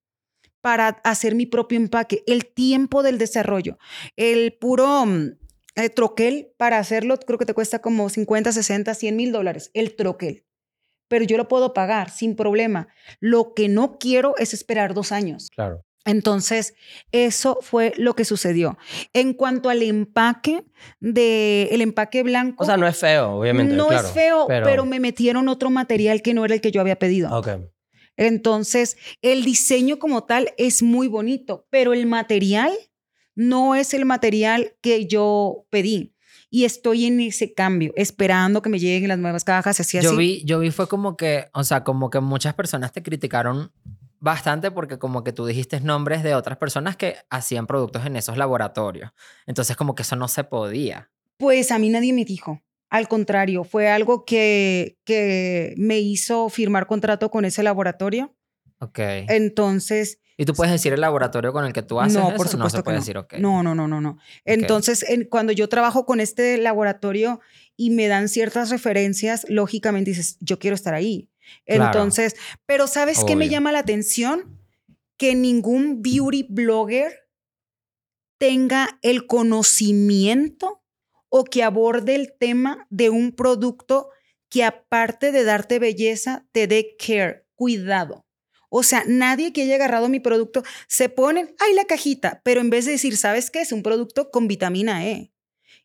[0.65, 2.23] para hacer mi propio empaque.
[2.27, 3.77] El tiempo del desarrollo,
[4.16, 5.32] el puro mm,
[5.77, 9.95] eh, troquel para hacerlo, creo que te cuesta como 50, 60, 100 mil dólares, el
[9.95, 10.47] troquel.
[11.07, 12.89] Pero yo lo puedo pagar sin problema.
[13.20, 15.51] Lo que no quiero es esperar dos años.
[15.55, 15.85] Claro.
[16.07, 16.73] Entonces,
[17.12, 18.78] eso fue lo que sucedió.
[19.12, 20.65] En cuanto al empaque
[20.99, 23.74] de el empaque blanco, O sea, no es feo, obviamente.
[23.74, 24.65] no claro, es feo, pero...
[24.65, 27.36] pero- me metieron otro material que no era el que yo había pedido.
[27.36, 27.49] Ok.
[28.16, 32.73] Entonces, el diseño como tal es muy bonito, pero el material
[33.35, 36.12] no es el material que yo pedí.
[36.51, 40.07] Y estoy en ese cambio, esperando que me lleguen las nuevas cajas, así así.
[40.07, 43.73] Yo vi, yo vi fue como que, o sea, como que muchas personas te criticaron
[44.20, 48.39] bastante porque como que tú dijiste nombres de otras personas que hacían productos en esos
[48.39, 49.11] laboratorios.
[49.47, 51.11] Entonces como que eso no se podía.
[51.36, 52.62] Pues a mí nadie me dijo.
[52.95, 58.37] Al contrario, fue algo que, que me hizo firmar contrato con ese laboratorio.
[58.79, 59.01] Ok.
[59.01, 62.37] Entonces, ¿Y tú puedes decir el laboratorio con el que tú haces no, eso?
[62.37, 63.03] por no supuesto se puede que no.
[63.03, 63.33] decir, ok.
[63.39, 64.19] No, no, no, no, no.
[64.45, 67.41] Entonces, en- cuando yo trabajo con este laboratorio
[67.77, 71.29] y me dan ciertas referencias, lógicamente dices, yo quiero estar ahí.
[71.66, 71.87] Claro.
[71.87, 74.57] Entonces, pero ¿sabes qué me llama la atención?
[75.16, 77.27] Que ningún beauty blogger
[78.39, 80.84] tenga el conocimiento
[81.36, 84.09] o que aborde el tema de un producto
[84.48, 88.24] que aparte de darte belleza, te dé care, cuidado.
[88.70, 92.70] O sea, nadie que haya agarrado mi producto se ponen, ay, la cajita, pero en
[92.70, 93.62] vez de decir, ¿sabes qué?
[93.62, 95.32] Es un producto con vitamina E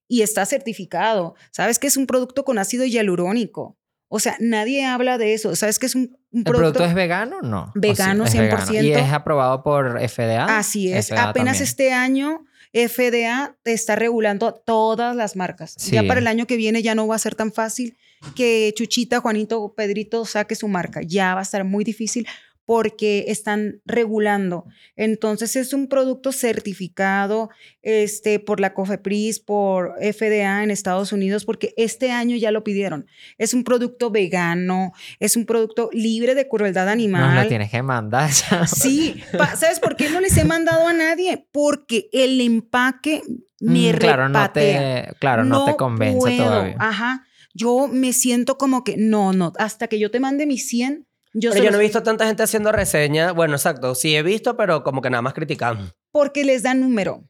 [0.08, 1.34] y está certificado.
[1.52, 1.88] ¿Sabes qué?
[1.88, 3.76] Es un producto con ácido hialurónico.
[4.08, 5.56] O sea, nadie habla de eso.
[5.56, 6.74] ¿Sabes qué es un, un ¿El producto?
[6.74, 7.42] producto es vegano?
[7.42, 7.62] No.
[7.64, 7.80] ¿O sí?
[7.80, 8.66] Vegano, Es vegano.
[8.66, 8.84] 100%.
[8.84, 10.60] ¿Y es aprobado por FDA?
[10.60, 11.08] Así es.
[11.08, 11.64] FDA Apenas también.
[11.64, 15.76] este año FDA está regulando todas las marcas.
[15.76, 17.98] Ya para el año que viene ya no va a ser tan fácil
[18.36, 21.02] que Chuchita, Juanito Pedrito saque su marca.
[21.02, 22.28] Ya va a estar muy difícil
[22.70, 24.66] porque están regulando.
[24.96, 27.50] Entonces es un producto certificado
[27.82, 33.08] este, por la COFEPRIS, por FDA en Estados Unidos, porque este año ya lo pidieron.
[33.40, 37.42] Es un producto vegano, es un producto libre de crueldad animal.
[37.42, 38.30] lo tienes que mandar.
[38.68, 39.20] Sí,
[39.58, 41.48] ¿sabes por qué no les he mandado a nadie?
[41.52, 43.24] Porque el empaque
[43.60, 45.06] me Mm, claro, no repatea.
[45.08, 46.44] te, claro, no, te convence puedo.
[46.44, 46.76] todavía.
[46.78, 47.26] Ajá.
[47.56, 51.52] Yo me siento como que no, no, hasta que yo te mande mis 100, yo,
[51.52, 53.32] Pero se yo no he visto tanta gente haciendo reseña.
[53.32, 53.96] Bueno, exacto.
[53.96, 55.92] Sí he visto, pero como que nada más criticando.
[56.12, 57.24] porque les da número.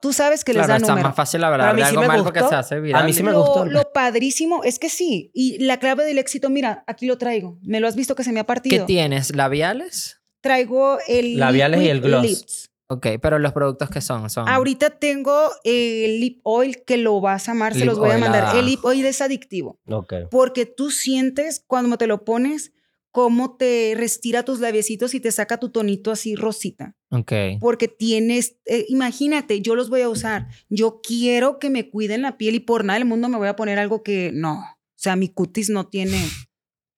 [0.00, 1.08] Tú sabes que les Claro, da está número.
[1.08, 2.48] más fácil Pero a hablar mí sí algo me gustó.
[2.48, 3.02] se hace viral.
[3.02, 3.64] A mí sí me lo, gustó.
[3.64, 5.30] lo padrísimo es que sí.
[5.34, 7.58] Y la clave del éxito, mira, aquí lo traigo.
[7.62, 8.86] ¿Me lo has visto que se me ha ¿Qué partido?
[8.86, 9.34] tienes?
[9.34, 10.20] ¿Labiales?
[10.40, 12.22] Traigo el Labiales y el gloss.
[12.22, 12.70] lips.
[12.90, 14.48] Ok, pero los productos que son, son...
[14.48, 18.12] Ahorita tengo el lip oil que lo vas a amar, se Lip los voy a
[18.12, 18.44] oil, mandar.
[18.46, 18.58] ah.
[18.58, 20.14] El lip oil es adictivo Ok.
[20.30, 22.72] porque tú sientes cuando te lo pones
[23.10, 26.96] cómo te restira tus labiecitos y te saca tu tonito así rosita.
[27.10, 27.32] Ok.
[27.60, 30.48] Porque tienes, eh, imagínate, yo los voy a usar.
[30.68, 33.56] Yo quiero que me cuiden la piel y por nada del mundo me voy a
[33.56, 34.60] poner algo que no.
[34.60, 36.20] O sea, mi cutis no tiene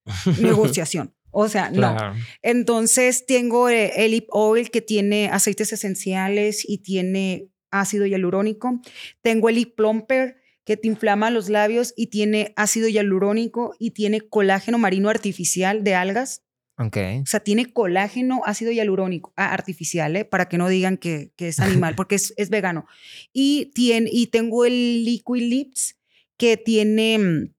[0.41, 1.15] negociación.
[1.31, 1.97] O sea, no.
[2.43, 8.81] Entonces tengo eh, el lip oil que tiene aceites esenciales y tiene ácido hialurónico.
[9.23, 14.21] Tengo el lip plumper que te inflama los labios y tiene ácido hialurónico y tiene
[14.21, 16.43] colágeno marino artificial de algas.
[16.79, 16.97] Ok.
[17.23, 20.25] O sea, tiene colágeno, ácido hialurónico ah, artificial, ¿eh?
[20.25, 22.87] para que no digan que, que es animal, porque es, es vegano.
[23.33, 25.97] Y, tiene, y tengo el Liquid Lips
[26.37, 27.55] que tiene mm,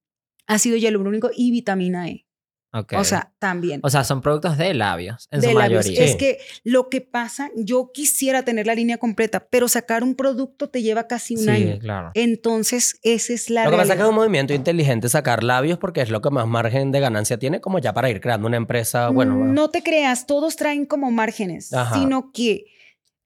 [0.48, 2.26] ácido hialurónico y vitamina E.
[2.74, 2.94] Ok.
[2.98, 3.82] O sea, también.
[3.84, 5.86] O sea, son productos de labios, en de su labios.
[5.86, 6.06] mayoría.
[6.06, 10.70] Es que lo que pasa, yo quisiera tener la línea completa, pero sacar un producto
[10.70, 11.80] te lleva casi un sí, año.
[11.80, 12.12] claro.
[12.14, 15.80] Entonces, esa es la Lo que pasa es que es un movimiento inteligente sacar labios
[15.80, 18.58] porque es lo que más margen de ganancia tiene, como ya para ir creando una
[18.58, 19.10] empresa.
[19.10, 21.94] Bueno, no te creas, todos traen como márgenes, Ajá.
[22.00, 22.66] sino que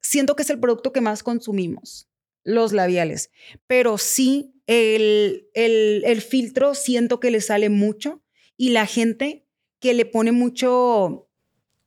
[0.01, 2.09] siento que es el producto que más consumimos,
[2.43, 3.29] los labiales.
[3.67, 8.23] Pero sí, el, el, el filtro siento que le sale mucho
[8.57, 9.45] y la gente
[9.79, 11.27] que le pone mucho...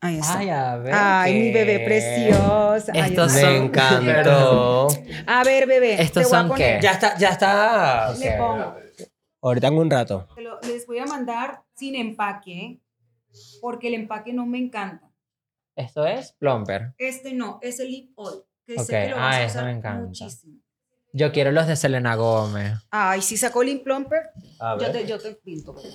[0.01, 0.39] Ahí está.
[0.39, 0.95] Ay, a ver.
[0.95, 2.93] Ay, mi bebé preciosa.
[2.95, 3.33] Ay, Estos.
[3.35, 4.89] Me son- encantó.
[5.27, 5.95] A ver, bebé.
[6.01, 6.83] ¿Estos te voy a son poner- qué?
[6.85, 8.15] ya está, ya está.
[8.15, 8.77] Le pongo.
[9.43, 10.29] Ahorita en un rato.
[10.63, 12.81] Les voy a mandar sin empaque,
[13.61, 15.11] porque el empaque no me encanta.
[15.75, 16.95] Esto es plumper.
[16.99, 19.65] Este no, es el lip oil, que Ok, sé que lo ah, a eso usar
[19.65, 20.07] me encanta.
[20.07, 20.61] muchísimo.
[21.13, 22.75] Yo quiero los de Selena Gómez.
[22.91, 24.31] Ay, si sacó lip plumper,
[24.81, 25.73] yo te, yo te pinto.
[25.73, 25.89] bebé.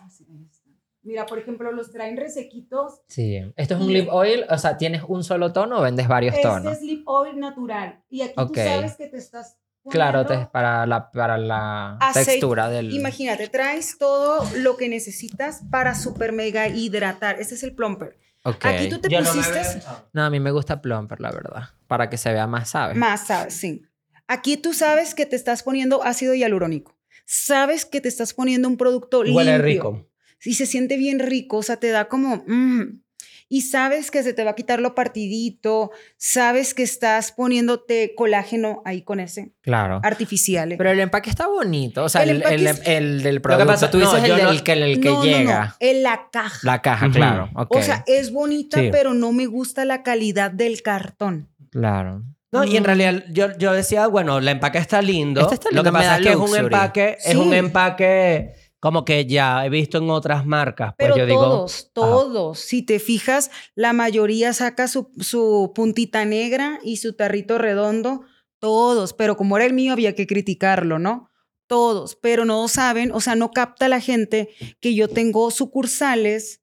[0.00, 0.70] Así, ahí está.
[1.04, 3.02] Mira, por ejemplo, los traen resequitos.
[3.08, 3.38] Sí.
[3.56, 4.44] ¿Esto es un lip oil?
[4.50, 6.72] O sea, ¿tienes un solo tono o vendes varios Este tonos?
[6.72, 8.02] es lip oil natural.
[8.08, 8.48] Y aquí Ok.
[8.54, 9.58] tú sabes que te estás
[9.90, 12.30] Claro, te- para la, para la Aceite.
[12.32, 12.90] textura del...
[12.94, 17.38] Imagínate, traes todo lo que necesitas para super mega hidratar.
[17.38, 18.18] Este es el plumper.
[18.44, 18.64] Ok.
[18.64, 19.82] Aquí tú te Yo no me pusiste
[20.14, 21.64] No, a mí me gusta plumper, la verdad.
[21.86, 22.96] Para que se vea más, ¿sabes?
[22.96, 23.52] más, ¿sabes?
[23.54, 23.82] Sí.
[24.26, 26.96] Aquí tú sabes que te estás poniendo ácido hialurónico.
[27.26, 29.58] Sabes que te estás poniendo un producto Huele limpio.
[29.66, 30.06] rico.
[30.44, 32.44] Y se siente bien rico, o sea, te da como...
[32.46, 33.00] mm.
[33.46, 38.80] Y sabes que se te va a quitar lo partidito, sabes que estás poniéndote colágeno
[38.86, 40.00] ahí con ese Claro.
[40.02, 40.72] artificial.
[40.72, 40.76] ¿eh?
[40.78, 42.04] Pero el empaque está bonito.
[42.04, 43.66] O sea, El el, empaque el- es- el del que producto.
[43.66, 45.64] pasa- Tú dices no, el yo del no- que, el que no, llega.
[45.66, 46.58] no, en la caja.
[46.62, 47.50] La caja, claro.
[47.68, 48.88] O sea, es bonita, Sí.
[48.90, 51.48] pero no me gusta la calidad del cartón.
[51.70, 52.22] claro.
[52.50, 52.86] No, y en Mm.
[52.86, 55.40] realidad yo, yo decía, bueno, el empaque está lindo.
[55.40, 58.52] Este está Lo lindo, que me pasa es que es un empaque, es un empaque
[58.84, 60.92] como que ya he visto en otras marcas.
[60.98, 66.26] Pues Pero yo digo, todos, todos, si te fijas, la mayoría saca su, su puntita
[66.26, 68.24] negra y su tarrito redondo,
[68.58, 71.30] todos, pero como era el mío había que criticarlo, ¿no?
[71.66, 74.50] Todos, pero no saben, o sea, no capta la gente
[74.80, 76.60] que yo tengo sucursales,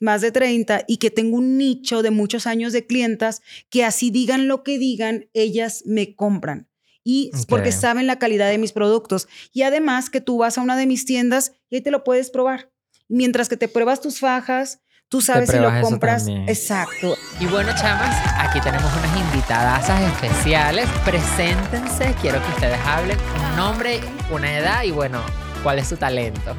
[0.00, 4.10] más de 30, y que tengo un nicho de muchos años de clientas que así
[4.10, 6.67] digan lo que digan, ellas me compran.
[7.10, 9.28] Y porque saben la calidad de mis productos.
[9.54, 12.28] Y además que tú vas a una de mis tiendas y ahí te lo puedes
[12.28, 12.70] probar.
[13.08, 16.26] Mientras que te pruebas tus fajas, tú sabes si lo compras.
[16.28, 17.16] Exacto.
[17.40, 20.86] Y bueno, chamas, aquí tenemos unas invitadasas especiales.
[21.06, 23.16] Preséntense, quiero que ustedes hablen
[23.48, 25.22] un nombre, una edad y bueno,
[25.62, 26.54] cuál es su talento.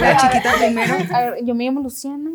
[0.00, 0.94] La chiquita primero.
[1.12, 2.30] A ver, yo me llamo Luciana,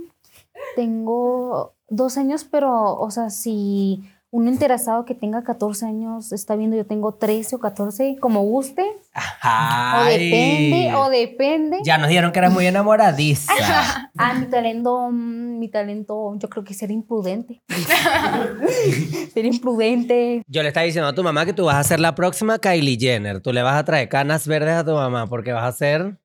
[0.75, 6.77] tengo dos años, pero, o sea, si un interesado que tenga 14 años está viendo,
[6.77, 10.29] yo tengo 13 o 14, como guste, o Ay.
[10.29, 11.77] depende, o depende.
[11.83, 13.51] Ya nos dijeron que eras muy enamoradiza.
[14.21, 17.61] Ah, mi talento, mm, mi talento, yo creo que ser imprudente.
[19.33, 20.43] ser imprudente.
[20.45, 22.97] Yo le estaba diciendo a tu mamá que tú vas a ser la próxima Kylie
[22.99, 23.39] Jenner.
[23.39, 26.17] Tú le vas a traer canas verdes a tu mamá porque vas a ser...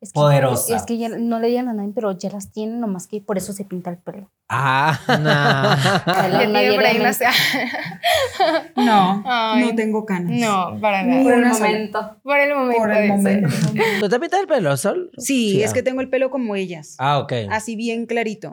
[0.00, 0.76] Es que, Poderosa.
[0.76, 3.38] Es que ya no le digan a nadie, pero ya las tienen, nomás que por
[3.38, 4.30] eso se pinta el pelo.
[4.48, 4.98] Ah.
[5.08, 6.06] No.
[8.76, 9.64] No, Ay.
[9.64, 10.38] no tengo canas.
[10.38, 11.22] No, para nada.
[11.22, 12.16] Por el momento.
[12.22, 12.78] Por el momento.
[12.78, 13.48] Por el momento.
[14.00, 15.10] ¿Tú te pintas el pelo, Sol?
[15.16, 15.74] Sí, es ah.
[15.74, 16.96] que tengo el pelo como ellas.
[16.98, 17.32] Ah, ok.
[17.50, 18.52] Así bien clarito.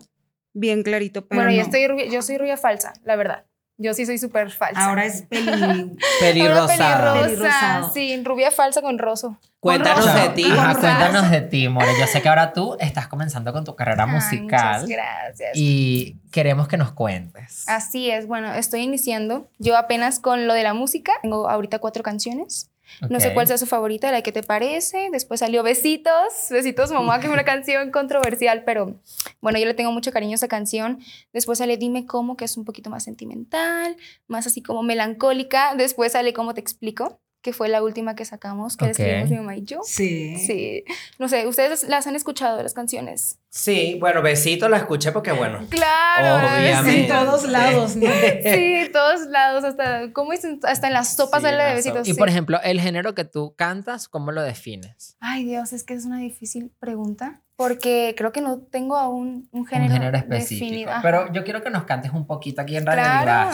[0.53, 1.27] Bien clarito.
[1.27, 3.45] Pero Bueno, yo, estoy rubia, yo soy rubia falsa, la verdad.
[3.77, 4.85] Yo sí soy súper falsa.
[4.85, 5.95] Ahora es peli.
[6.19, 7.21] Pelirrosada.
[7.23, 7.91] pelirrosa.
[7.93, 9.37] Sí, rubia falsa con roso.
[9.59, 10.45] Cuéntanos Con de ti.
[10.51, 11.87] Ajá, cuéntanos de ti, More.
[11.99, 15.51] Yo sé que ahora tú estás comenzando con tu carrera Ay, musical muchas gracias.
[15.55, 17.63] y queremos que nos cuentes.
[17.67, 19.47] Así es, bueno, estoy iniciando.
[19.59, 21.13] Yo apenas con lo de la música.
[21.21, 22.69] Tengo ahorita cuatro canciones.
[23.09, 25.09] No sé cuál sea su favorita, la que te parece.
[25.11, 26.11] Después salió Besitos,
[26.49, 28.99] Besitos Mamá, que es una canción controversial, pero
[29.41, 30.99] bueno, yo le tengo mucho cariño a esa canción.
[31.31, 33.95] Después sale Dime Cómo, que es un poquito más sentimental,
[34.27, 35.75] más así como melancólica.
[35.75, 38.99] Después sale Cómo Te Explico, que fue la última que sacamos, que la Ok.
[38.99, 39.81] escribimos mi mamá y yo.
[39.83, 40.37] Sí.
[40.37, 40.85] Sí,
[41.19, 43.37] no sé, ¿ustedes las han escuchado las canciones?
[43.49, 45.59] Sí, bueno, besito la escuché porque, bueno.
[45.69, 47.01] Claro, Obviamente.
[47.01, 48.09] En todos lados, ¿no?
[48.43, 50.59] Sí, todos lados, hasta, ¿cómo dicen?
[50.63, 52.07] Hasta en las sopas Sí, sale de sopas.
[52.07, 52.17] Y sí.
[52.17, 55.17] por ejemplo, el género que tú cantas, ¿cómo lo defines?
[55.19, 57.41] Ay, Dios, es que es una difícil pregunta.
[57.67, 60.65] Porque creo que no tengo aún un Un género, género específico.
[60.65, 60.91] definido.
[61.01, 63.51] Pero yo quiero que nos cantes un poquito aquí en Radio Claro.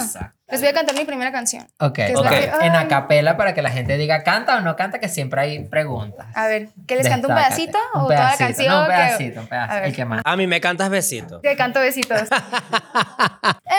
[0.51, 1.67] Les voy a cantar mi primera canción.
[1.79, 2.29] Ok, es la ok.
[2.29, 2.85] que- En ay.
[2.85, 6.25] acapela para que la gente diga canta o no canta, que siempre hay preguntas.
[6.33, 8.67] A ver, ¿qué les canto un pedacito Un o toda la pedacito, canción?
[8.73, 9.83] No, un que- pedacito, un pedacito.
[9.85, 10.21] El que más.
[10.25, 11.39] A mí me cantas besito.
[11.41, 12.21] Que canto besitos.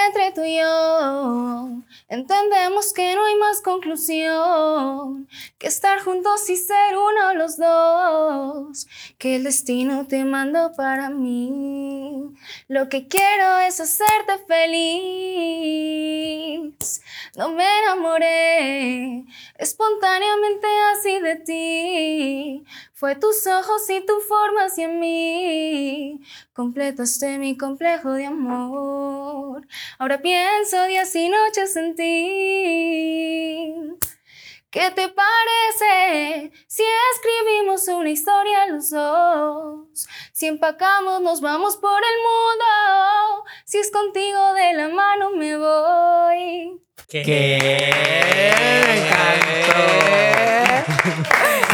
[0.07, 1.71] Entre tú y yo
[2.09, 5.29] entendemos que no hay más conclusión
[5.59, 8.87] que estar juntos y ser uno los dos.
[9.19, 12.35] Que el destino te te mando para mí.
[12.69, 15.01] Lo que quiero es hacerte feliz.
[17.37, 19.25] No me enamoré
[19.57, 22.67] espontáneamente así de ti.
[22.93, 26.21] Fue tus ojos y tu forma hacia mí.
[26.53, 29.67] Completaste mi complejo de amor.
[29.99, 33.75] Ahora pienso días y noches en ti.
[34.71, 36.85] ¿Qué te parece si
[37.15, 40.07] escribimos una historia los dos?
[40.33, 43.45] Si empacamos, nos vamos por el mundo.
[43.65, 46.81] Si es contigo de la mano me voy.
[47.09, 47.25] ¿Qué?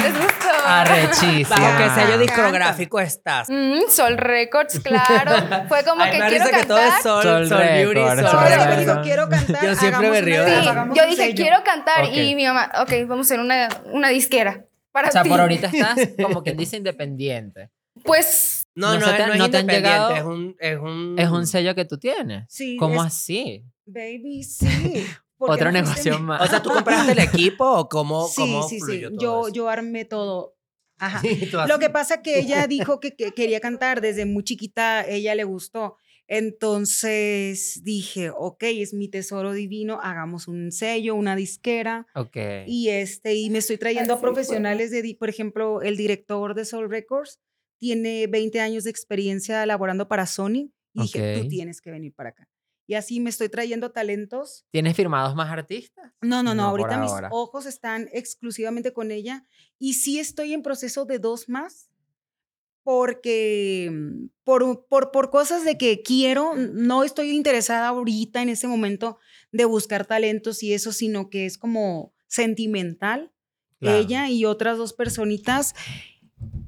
[0.02, 0.25] ¿Les gustó?
[0.66, 1.56] Arrechísima.
[1.56, 3.48] ¿Bajo qué sello discográfico estás?
[3.48, 5.32] Mm, Sol Records, claro.
[5.68, 7.02] Fue como Ay, que me quiero risa que todo es cantar.
[7.02, 9.64] Sol, Sol Sol, Beauty, Sol Sol dijo, quiero cantar.
[9.64, 11.34] Yo siempre me río hagamos Yo dije, sello.
[11.36, 12.04] quiero cantar.
[12.04, 12.10] Ok.
[12.14, 14.64] Y mi mamá, ok, vamos a hacer una, una disquera.
[14.92, 15.28] Para O sea, ti.
[15.28, 17.70] por ahorita estás como quien dice independiente.
[18.04, 20.56] Pues No, No no, te- no es no te han independiente, llegado- es un...
[20.58, 22.44] Es un, Es un sello que tú tienes.
[22.48, 23.64] Sí, ¿Cómo es- así?
[23.86, 25.06] Baby, sí.
[25.38, 26.40] ¿Por qué Otro no fuiste negocio más.
[26.42, 29.02] O sea, ¿tú compraste el equipo o cómo, Sí, cómo sí, sí.
[29.02, 29.54] todo Yo, eso?
[29.54, 30.55] yo armé todo.
[30.98, 31.20] Ajá.
[31.20, 31.48] Sí.
[31.68, 35.44] Lo que pasa que ella dijo que, que quería cantar desde muy chiquita, ella le
[35.44, 35.96] gustó.
[36.28, 42.06] Entonces dije, ok, es mi tesoro divino, hagamos un sello, una disquera.
[42.14, 42.36] Ok.
[42.66, 44.30] Y este, y me estoy trayendo a Así fue.
[44.32, 47.38] profesionales de, di- por ejemplo, el director de Soul Records
[47.78, 50.72] tiene 20 años de experiencia elaborando para Sony.
[50.94, 51.42] Y dije, Ok.
[51.42, 52.48] tú tienes que venir para acá.
[52.86, 56.12] Y así me estoy trayendo talentos ¿Tienes firmados más artistas?
[56.20, 57.28] no, no, no, No, ahorita mis ahora.
[57.32, 59.44] ojos están exclusivamente con ella
[59.78, 61.90] y sí estoy en proceso de dos más
[62.84, 68.68] porque mm, por, por, por cosas de que quiero, no estoy interesada ahorita en ese
[68.68, 69.18] momento
[69.50, 73.32] de buscar talentos y eso, sino que es como sentimental.
[73.80, 73.98] Claro.
[73.98, 75.74] Ella y otras dos personitas,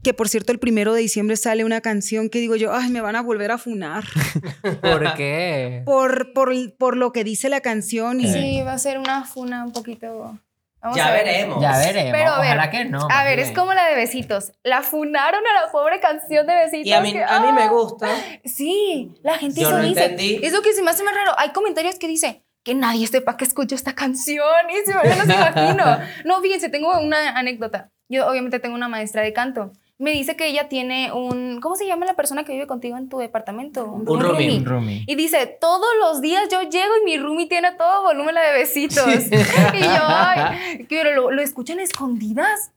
[0.02, 3.00] que por cierto el primero de diciembre sale una canción que digo yo, ay, me
[3.00, 4.04] van a volver a funar
[4.80, 5.82] ¿Por qué?
[5.84, 8.32] por, por, por lo que dice la canción y...
[8.32, 10.38] sí, va a ser una funa un poquito.
[10.80, 11.24] Vamos Ya a ver.
[11.24, 11.60] veremos.
[11.60, 12.12] Ya veremos.
[12.12, 13.08] Pero a ver, Ojalá que no.
[13.10, 14.52] A ver, es como la de Besitos.
[14.62, 16.86] La funaron a la pobre canción de Besitos.
[16.86, 17.68] Y a mí, que- a mí me ¡ah!
[17.68, 18.06] gusta.
[18.44, 20.04] Sí, la gente Yo eso no dice.
[20.04, 20.38] entendí.
[20.40, 21.32] Es lo que se me hace más raro.
[21.36, 24.44] Hay comentarios que dicen que nadie sepa que escucho esta canción.
[24.70, 25.98] Y se me los imagino.
[26.24, 27.90] No, fíjense, tengo una anécdota.
[28.08, 29.72] Yo obviamente tengo una maestra de canto.
[29.98, 31.60] Me dice que ella tiene un...
[31.60, 33.84] ¿Cómo se llama la persona que vive contigo en tu departamento?
[33.90, 34.58] Un roomie.
[34.58, 35.02] Un roomie.
[35.08, 38.42] Y dice, todos los días yo llego y mi roomie tiene a todo volumen la
[38.42, 39.06] de besitos.
[39.30, 42.70] y yo, ay, pero lo, lo escuchan escondidas.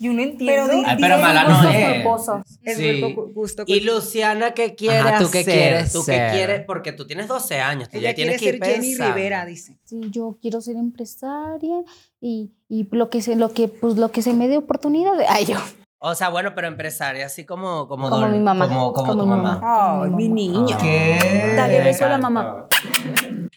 [0.00, 0.72] Yo no entiendo.
[0.72, 1.94] di- Ay, pero mala no es.
[1.94, 2.40] culposos.
[2.62, 3.00] Es Sí.
[3.00, 3.80] gusto- gusto Y.
[3.80, 5.54] Luciana, ¿qué quiere Ajá, ¿tú qué hacer?
[5.54, 6.32] quieres ¿Tú qué ser?
[6.32, 6.64] quieres?
[6.66, 9.14] Porque tú tienes 12 años, tú Ella ya tienes quiere que ser ir Jenny pensando.
[9.14, 9.78] Rivera, dice.
[9.84, 11.82] Sí, yo quiero ser empresaria
[12.20, 15.26] y, y lo que se, lo que, pues lo que se me dé oportunidad de.
[15.26, 15.56] Ay, yo.
[16.04, 18.66] O sea, bueno, pero empresaria, así como, como, Como Dol- mi mamá.
[18.66, 19.58] Como, como Como tu mi mamá.
[19.60, 20.02] mamá.
[20.04, 20.76] Ay, mi niña.
[20.78, 21.52] ¿Qué?
[21.56, 22.66] Dale beso a la mamá.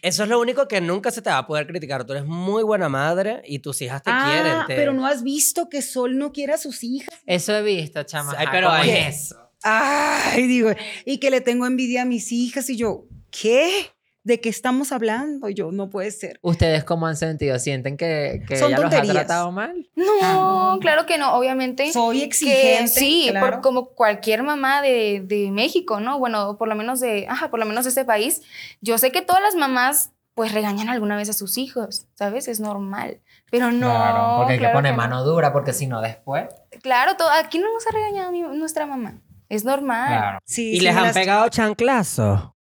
[0.05, 2.05] Eso es lo único que nunca se te va a poder criticar.
[2.05, 4.67] Tú eres muy buena madre y tus hijas te ah, quieren.
[4.67, 7.09] te- pero no has visto que Sol no quiere a sus hijas.
[7.25, 8.35] Eso he visto, chama.
[8.37, 9.35] Ay, pero ¿cómo hay- es eso?
[9.63, 10.69] Ay, digo,
[11.05, 13.94] y que le tengo envidia a mis hijas y yo, ¿qué?
[14.25, 15.47] ¿De qué estamos hablando?
[15.49, 16.39] Yo, no puede ser.
[16.41, 17.59] ¿Ustedes cómo han sentido?
[17.59, 19.13] ¿Sienten que, que Son ella los ha tonterías.
[19.27, 19.87] tratado mal?
[19.95, 21.93] No, claro que no, obviamente.
[21.93, 22.87] Soy que exigente.
[22.87, 23.61] sí, por- claro.
[23.61, 26.17] como cualquier mamá de, de México, ¿no?
[26.17, 28.41] Bueno, por lo menos de, ajá, por lo menos de este país.
[28.81, 32.47] Yo sé que todas las mamás pues regañan alguna vez a sus hijos, ¿sabes?
[32.47, 33.21] Es normal.
[33.51, 33.91] Pero no.
[33.91, 34.97] claro, porque hay que poner no.
[34.97, 36.47] mano dura, porque si no, después.
[36.81, 39.21] Claro, to- aquí no nos ha regañado mi- nuestra mamá.
[39.49, 40.07] Es normal.
[40.07, 40.39] Claro.
[40.45, 42.54] Sí, ¿Y sí, les han las- pegado chanclazo?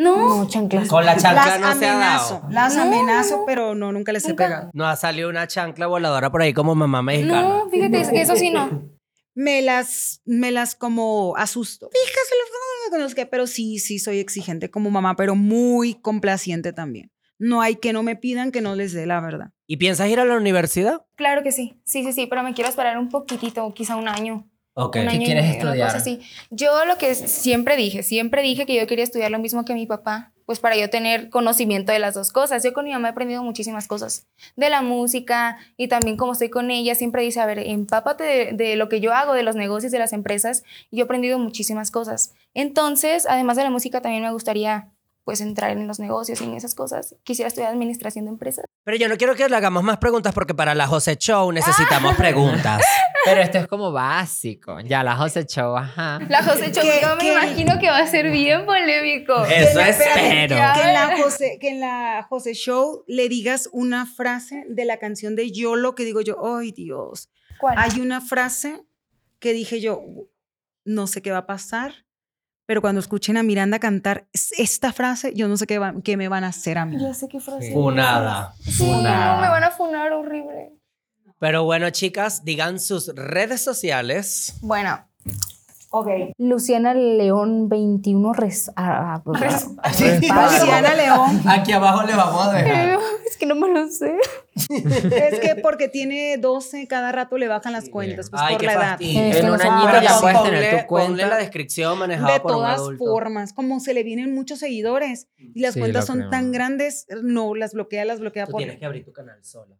[0.00, 0.88] No, No, chanclas.
[0.88, 2.42] Con la chancla Las no se ha dado.
[2.50, 3.44] las No, amenazo, no.
[3.46, 4.70] pero no, nunca les he pegado.
[4.72, 7.42] No ha salido una chancla voladora por ahí como mamá mexicana.
[7.42, 8.88] no, fíjate, es que eso sí no.
[9.34, 11.88] Me las, me las como asusto.
[11.92, 17.12] Fíjate, con los que, pero sí, sí soy exigente como mamá, pero muy complaciente también.
[17.38, 19.50] No hay que no me pidan que no les dé la verdad.
[19.66, 21.02] ¿Y piensas ir a la universidad?
[21.16, 24.49] Claro que sí, sí, sí, sí, pero me quiero esperar un poquitito, quizá un año.
[24.74, 24.96] Ok.
[24.96, 25.96] un ¿Qué quieres medio, estudiar?
[25.96, 26.20] así.
[26.50, 29.86] Yo lo que siempre dije, siempre dije que yo quería estudiar lo mismo que mi
[29.86, 32.62] papá, pues para yo tener conocimiento de las dos cosas.
[32.64, 34.26] Yo con mi mamá he aprendido muchísimas cosas,
[34.56, 38.52] de la música y también como estoy con ella, siempre dice, a ver, empápate de,
[38.52, 41.38] de lo que yo hago, de los negocios, de las empresas, y yo he aprendido
[41.38, 42.34] muchísimas cosas.
[42.54, 44.88] Entonces, además de la música, también me gustaría
[45.30, 47.14] pues entrar en los negocios y en esas cosas.
[47.22, 48.64] Quisiera estudiar administración de empresas.
[48.82, 52.16] Pero yo no quiero que le hagamos más preguntas porque para la José Show necesitamos
[52.16, 52.82] preguntas.
[53.24, 54.80] Pero esto es como básico.
[54.80, 56.18] Ya la José Show, ajá.
[56.28, 57.32] La José ¿Qué- yo me qué?
[57.32, 59.44] imagino que va a ser bien polémico.
[59.44, 60.56] Eso espero.
[60.56, 64.96] Que en, la José, que en la José Show le digas una frase de la
[64.98, 67.30] canción de YOLO que digo yo, ay Dios.
[67.60, 67.76] ¿Cuál?
[67.78, 68.82] Hay una frase
[69.38, 70.02] que dije yo,
[70.84, 71.92] no sé qué va a pasar,
[72.70, 76.16] pero cuando escuchen a Miranda cantar es- esta frase, yo no sé qué, va- qué
[76.16, 76.98] me van a hacer a mí.
[77.00, 77.72] Ya sé qué frase.
[77.72, 78.54] Funada.
[78.62, 79.34] Sí, Funada.
[79.34, 80.70] no, me van a funar horrible.
[81.40, 84.54] Pero bueno, chicas, digan sus redes sociales.
[84.60, 85.04] Bueno,
[86.38, 89.90] Luciana León 21 res, ah, ah.
[89.90, 92.98] Luciana León, Aquí abajo le vamos a dejar.
[93.28, 94.16] es que no me lo sé.
[94.54, 98.72] es que porque tiene 12, cada rato le bajan las cuentas, pues Ay, por la
[98.72, 98.88] edad.
[98.90, 99.20] fastidio.
[99.32, 101.26] Que En un añito ya puedes ponle- tener tu cuenta.
[101.28, 105.60] la descripción manejada De por un todas formas, como se le vienen muchos seguidores y
[105.60, 108.58] las Sí, cuentas son tan grandes, no, las bloquea, las bloquea Tú por...
[108.60, 109.76] tienes que abrir tu canal sola.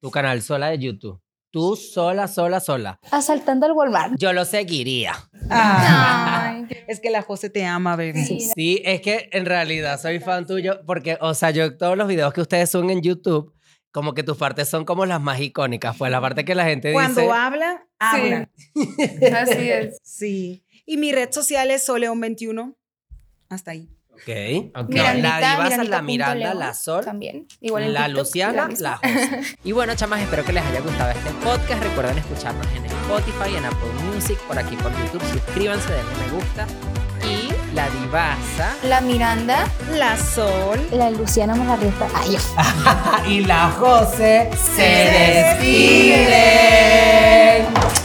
[0.00, 1.20] Tu canal sola de YouTube.
[1.54, 2.98] Tú sola, sola, sola.
[3.12, 4.14] Asaltando al Walmart.
[4.18, 5.14] Yo lo seguiría.
[5.48, 8.24] Ay, es que la José te ama, bebé.
[8.24, 8.40] Sí.
[8.40, 12.34] Sí, es que en realidad soy fan tuyo porque, o sea, yo todos los videos
[12.34, 13.54] que ustedes suben en YouTube,
[13.92, 15.96] como que tus partes son como las más icónicas.
[15.96, 17.32] Pues la parte que la gente Cuando dice...
[17.32, 18.50] habla, habla.
[19.40, 20.00] Así es.
[20.02, 20.64] Sí.
[20.86, 22.74] Y mi red social es Soleón21.
[23.48, 23.93] Hasta ahí.
[24.14, 24.28] Ok.
[24.76, 24.94] Ok.
[24.94, 27.46] la divasa, la Miranda, León la Sol, También.
[27.60, 29.56] Igual en la TikTok, Luciana, la José.
[29.64, 31.82] Y bueno, chamas, espero que les haya gustado este podcast.
[31.82, 35.22] Recuerden escucharnos en Spotify, en Apple Music, por aquí por YouTube.
[35.32, 36.66] Suscríbanse, denle me gusta.
[37.24, 38.76] Y la divasa.
[38.84, 39.66] La Miranda.
[39.92, 40.80] La Sol.
[40.92, 42.06] La Luciana me la resta.
[42.14, 42.36] Ay,
[43.28, 46.16] y la José se despide.
[46.28, 48.03] despide.